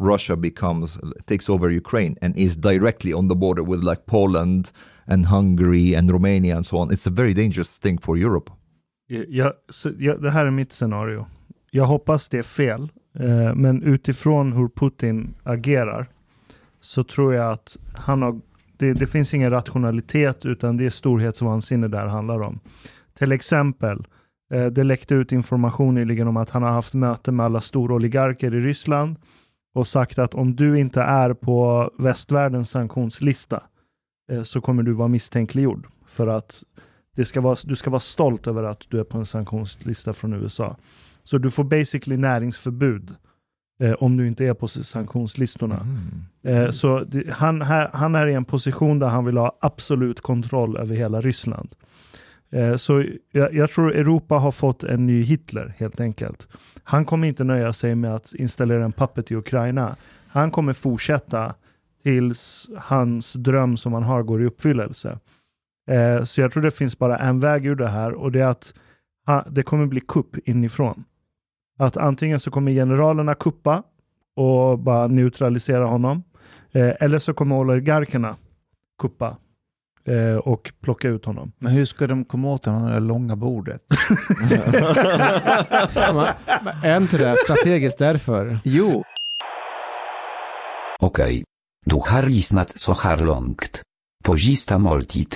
Russia 0.00 0.36
becomes 0.36 0.98
takes 1.26 1.48
over 1.48 1.70
Ukraine 1.70 2.16
and 2.22 2.36
is 2.36 2.56
directly 2.56 3.14
on 3.14 3.28
the 3.28 3.34
border 3.34 3.62
with 3.62 3.84
like 3.84 4.02
Poland 4.06 4.70
and 5.06 5.26
Hungary 5.26 5.96
and 5.96 6.10
Romania 6.10 6.56
and 6.56 6.66
so 6.66 6.76
on. 6.76 6.90
It's 6.90 7.06
a 7.06 7.10
very 7.10 7.34
dangerous 7.34 7.78
thing 7.78 8.00
for 8.00 8.18
Europe. 8.18 8.52
Ja, 9.28 9.52
så, 9.68 9.90
ja, 9.98 10.16
det 10.16 10.30
här 10.30 10.46
är 10.46 10.50
mitt 10.50 10.72
scenario. 10.72 11.26
Jag 11.70 11.86
hoppas 11.86 12.28
det 12.28 12.38
är 12.38 12.42
fel, 12.42 12.88
Eh, 13.18 13.54
men 13.54 13.82
utifrån 13.82 14.52
hur 14.52 14.68
Putin 14.68 15.34
agerar 15.42 16.08
så 16.80 17.04
tror 17.04 17.34
jag 17.34 17.52
att 17.52 17.76
han 17.94 18.22
har, 18.22 18.40
det, 18.76 18.92
det 18.92 19.06
finns 19.06 19.34
ingen 19.34 19.50
rationalitet 19.50 20.46
utan 20.46 20.76
det 20.76 20.86
är 20.86 20.90
storhetsvansinne 20.90 21.88
där 21.88 21.98
här 21.98 22.06
handlar 22.06 22.40
om. 22.40 22.60
Till 23.18 23.32
exempel, 23.32 24.06
eh, 24.52 24.66
det 24.66 24.84
läckte 24.84 25.14
ut 25.14 25.32
information 25.32 25.94
nyligen 25.94 26.28
om 26.28 26.36
att 26.36 26.50
han 26.50 26.62
har 26.62 26.70
haft 26.70 26.94
möte 26.94 27.32
med 27.32 27.46
alla 27.46 27.60
stora 27.60 27.94
oligarker 27.94 28.54
i 28.54 28.60
Ryssland 28.60 29.16
och 29.74 29.86
sagt 29.86 30.18
att 30.18 30.34
om 30.34 30.56
du 30.56 30.78
inte 30.78 31.00
är 31.02 31.34
på 31.34 31.90
västvärldens 31.98 32.70
sanktionslista 32.70 33.62
eh, 34.32 34.42
så 34.42 34.60
kommer 34.60 34.82
du 34.82 34.92
vara 34.92 35.08
misstänkliggjord. 35.08 35.86
För 36.06 36.26
att 36.26 36.62
det 37.16 37.24
ska 37.24 37.40
vara, 37.40 37.56
du 37.64 37.76
ska 37.76 37.90
vara 37.90 38.00
stolt 38.00 38.46
över 38.46 38.62
att 38.62 38.86
du 38.88 39.00
är 39.00 39.04
på 39.04 39.18
en 39.18 39.26
sanktionslista 39.26 40.12
från 40.12 40.32
USA. 40.32 40.76
Så 41.22 41.38
du 41.38 41.50
får 41.50 41.64
basically 41.64 42.16
näringsförbud 42.16 43.14
eh, 43.82 43.92
om 43.92 44.16
du 44.16 44.28
inte 44.28 44.46
är 44.46 44.54
på 44.54 44.68
sanktionslistorna. 44.68 45.86
Eh, 46.42 46.70
så 46.70 47.04
det, 47.04 47.30
han, 47.30 47.62
här, 47.62 47.90
han 47.92 48.14
är 48.14 48.26
i 48.26 48.34
en 48.34 48.44
position 48.44 48.98
där 48.98 49.08
han 49.08 49.24
vill 49.24 49.36
ha 49.36 49.58
absolut 49.60 50.20
kontroll 50.20 50.76
över 50.76 50.94
hela 50.94 51.20
Ryssland. 51.20 51.74
Eh, 52.52 52.76
så 52.76 53.04
jag, 53.32 53.54
jag 53.54 53.70
tror 53.70 53.94
Europa 53.94 54.34
har 54.34 54.50
fått 54.50 54.84
en 54.84 55.06
ny 55.06 55.22
Hitler 55.22 55.74
helt 55.76 56.00
enkelt. 56.00 56.48
Han 56.84 57.04
kommer 57.04 57.28
inte 57.28 57.44
nöja 57.44 57.72
sig 57.72 57.94
med 57.94 58.14
att 58.14 58.34
installera 58.34 58.84
en 58.84 58.92
puppet 58.92 59.30
i 59.30 59.34
Ukraina. 59.34 59.96
Han 60.28 60.50
kommer 60.50 60.72
fortsätta 60.72 61.54
tills 62.02 62.70
hans 62.76 63.32
dröm 63.32 63.76
som 63.76 63.92
han 63.92 64.02
har 64.02 64.22
går 64.22 64.42
i 64.42 64.46
uppfyllelse. 64.46 65.18
Eh, 65.90 66.24
så 66.24 66.40
jag 66.40 66.52
tror 66.52 66.62
det 66.62 66.70
finns 66.70 66.98
bara 66.98 67.18
en 67.18 67.40
väg 67.40 67.66
ur 67.66 67.74
det 67.74 67.88
här 67.88 68.12
och 68.12 68.32
det 68.32 68.40
är 68.40 68.46
att 68.46 68.74
ha, 69.26 69.44
det 69.50 69.62
kommer 69.62 69.86
bli 69.86 70.00
kupp 70.00 70.48
inifrån. 70.48 71.04
Att 71.78 71.96
antingen 71.96 72.40
så 72.40 72.50
kommer 72.50 72.72
generalerna 72.72 73.34
kuppa 73.34 73.82
och 74.36 74.78
bara 74.78 75.06
neutralisera 75.06 75.84
honom. 75.84 76.22
Eh, 76.72 76.92
eller 77.00 77.18
så 77.18 77.34
kommer 77.34 77.56
oligarkerna 77.56 78.36
kuppa 78.98 79.36
och 80.44 80.72
plocka 80.82 81.08
ut 81.08 81.24
honom. 81.24 81.52
Men 81.58 81.72
hur 81.72 81.84
ska 81.84 82.06
de 82.06 82.24
komma 82.24 82.48
åt 82.48 82.64
honom 82.64 82.90
det 82.90 83.00
långa 83.00 83.36
bordet? 83.36 83.82
Är 86.84 86.96
inte 86.96 87.18
det 87.18 87.36
strategiskt 87.36 87.98
därför? 87.98 88.60
Jo, 88.64 89.04
Okej. 91.02 91.44
Du 91.86 91.96
har 91.96 92.22
lyssnat 92.22 92.80
så 92.80 92.92
här 92.92 93.16
långt. 93.16 93.82
Pozista 94.24 94.78
måltid. 94.78 95.34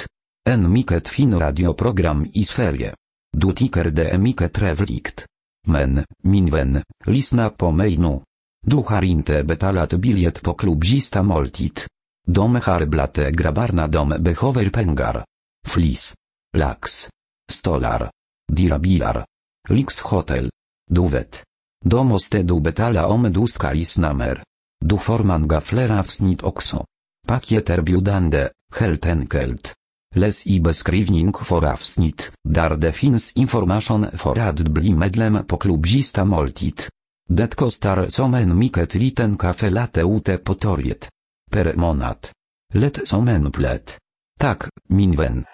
En 0.49 0.73
mycket 0.73 1.09
fin 1.09 1.39
radioprogram 1.39 2.27
i 2.33 2.45
Sverige. 2.45 2.95
Du 3.37 3.53
tycker 3.53 3.85
det 3.85 4.11
är 4.11 4.19
mycket 4.19 4.53
trevligt. 4.53 5.25
Men, 5.67 6.05
min 6.23 6.51
vän, 6.51 6.83
lyssna 7.07 7.51
på 7.51 7.71
mig 7.71 7.97
nu. 7.97 8.21
Du 8.67 8.77
har 8.77 9.05
inte 9.05 9.45
betalat 9.45 9.93
bilet 9.95 10.43
på 10.43 10.55
klubbzista 10.55 11.23
måltid. 11.23 11.81
De 12.27 12.57
harblate 12.57 13.31
grabarna 13.31 13.87
dom 13.87 14.15
behöver 14.19 14.71
pengar. 14.71 15.25
Flis. 15.67 16.15
Lax. 16.57 17.09
Stolar. 17.53 18.11
Dirabilar. 18.53 19.27
Lix 19.69 20.01
hotel. 20.01 20.51
Du 20.91 21.09
vet. 21.09 21.45
De 21.85 22.07
måste 22.07 22.43
du 22.43 22.61
betala 22.61 23.07
om 23.07 23.33
du 23.33 23.47
ska 23.47 23.73
lyssna 23.73 24.13
mer. 24.13 24.43
Du 24.85 24.99
forman 24.99 25.49
gaflera 25.49 25.99
avsnitt 25.99 26.43
också. 26.43 26.85
Pakieter 27.27 27.81
biudande, 27.81 28.49
helt 28.75 29.07
enkelt. 29.07 29.75
Les 30.15 30.47
i 30.47 30.61
beskrivning 30.61 31.33
för 31.33 31.65
avsnitt, 31.65 32.33
där 32.49 32.77
det 32.77 32.93
finns 32.93 33.33
information 33.33 34.07
för 34.13 34.39
att 34.39 34.61
bli 34.61 34.95
medlem 34.95 35.45
på 35.47 35.57
klubzista 35.57 36.25
måltid. 36.25 36.81
Det 37.29 37.57
kostar 37.57 38.09
som 38.09 38.35
en 38.35 38.59
mycket 38.59 38.95
liten 38.95 39.37
kafe 39.37 39.71
late 39.71 40.01
ute 40.01 40.39
på 40.39 40.55
torget. 40.55 41.09
Per 41.55 41.77
månad. 41.77 42.17
Let 42.75 43.09
som 43.09 43.29
en 43.29 43.53
plätt. 43.53 43.99
Tak, 44.41 44.69
minwen. 44.89 45.35
vän. 45.35 45.45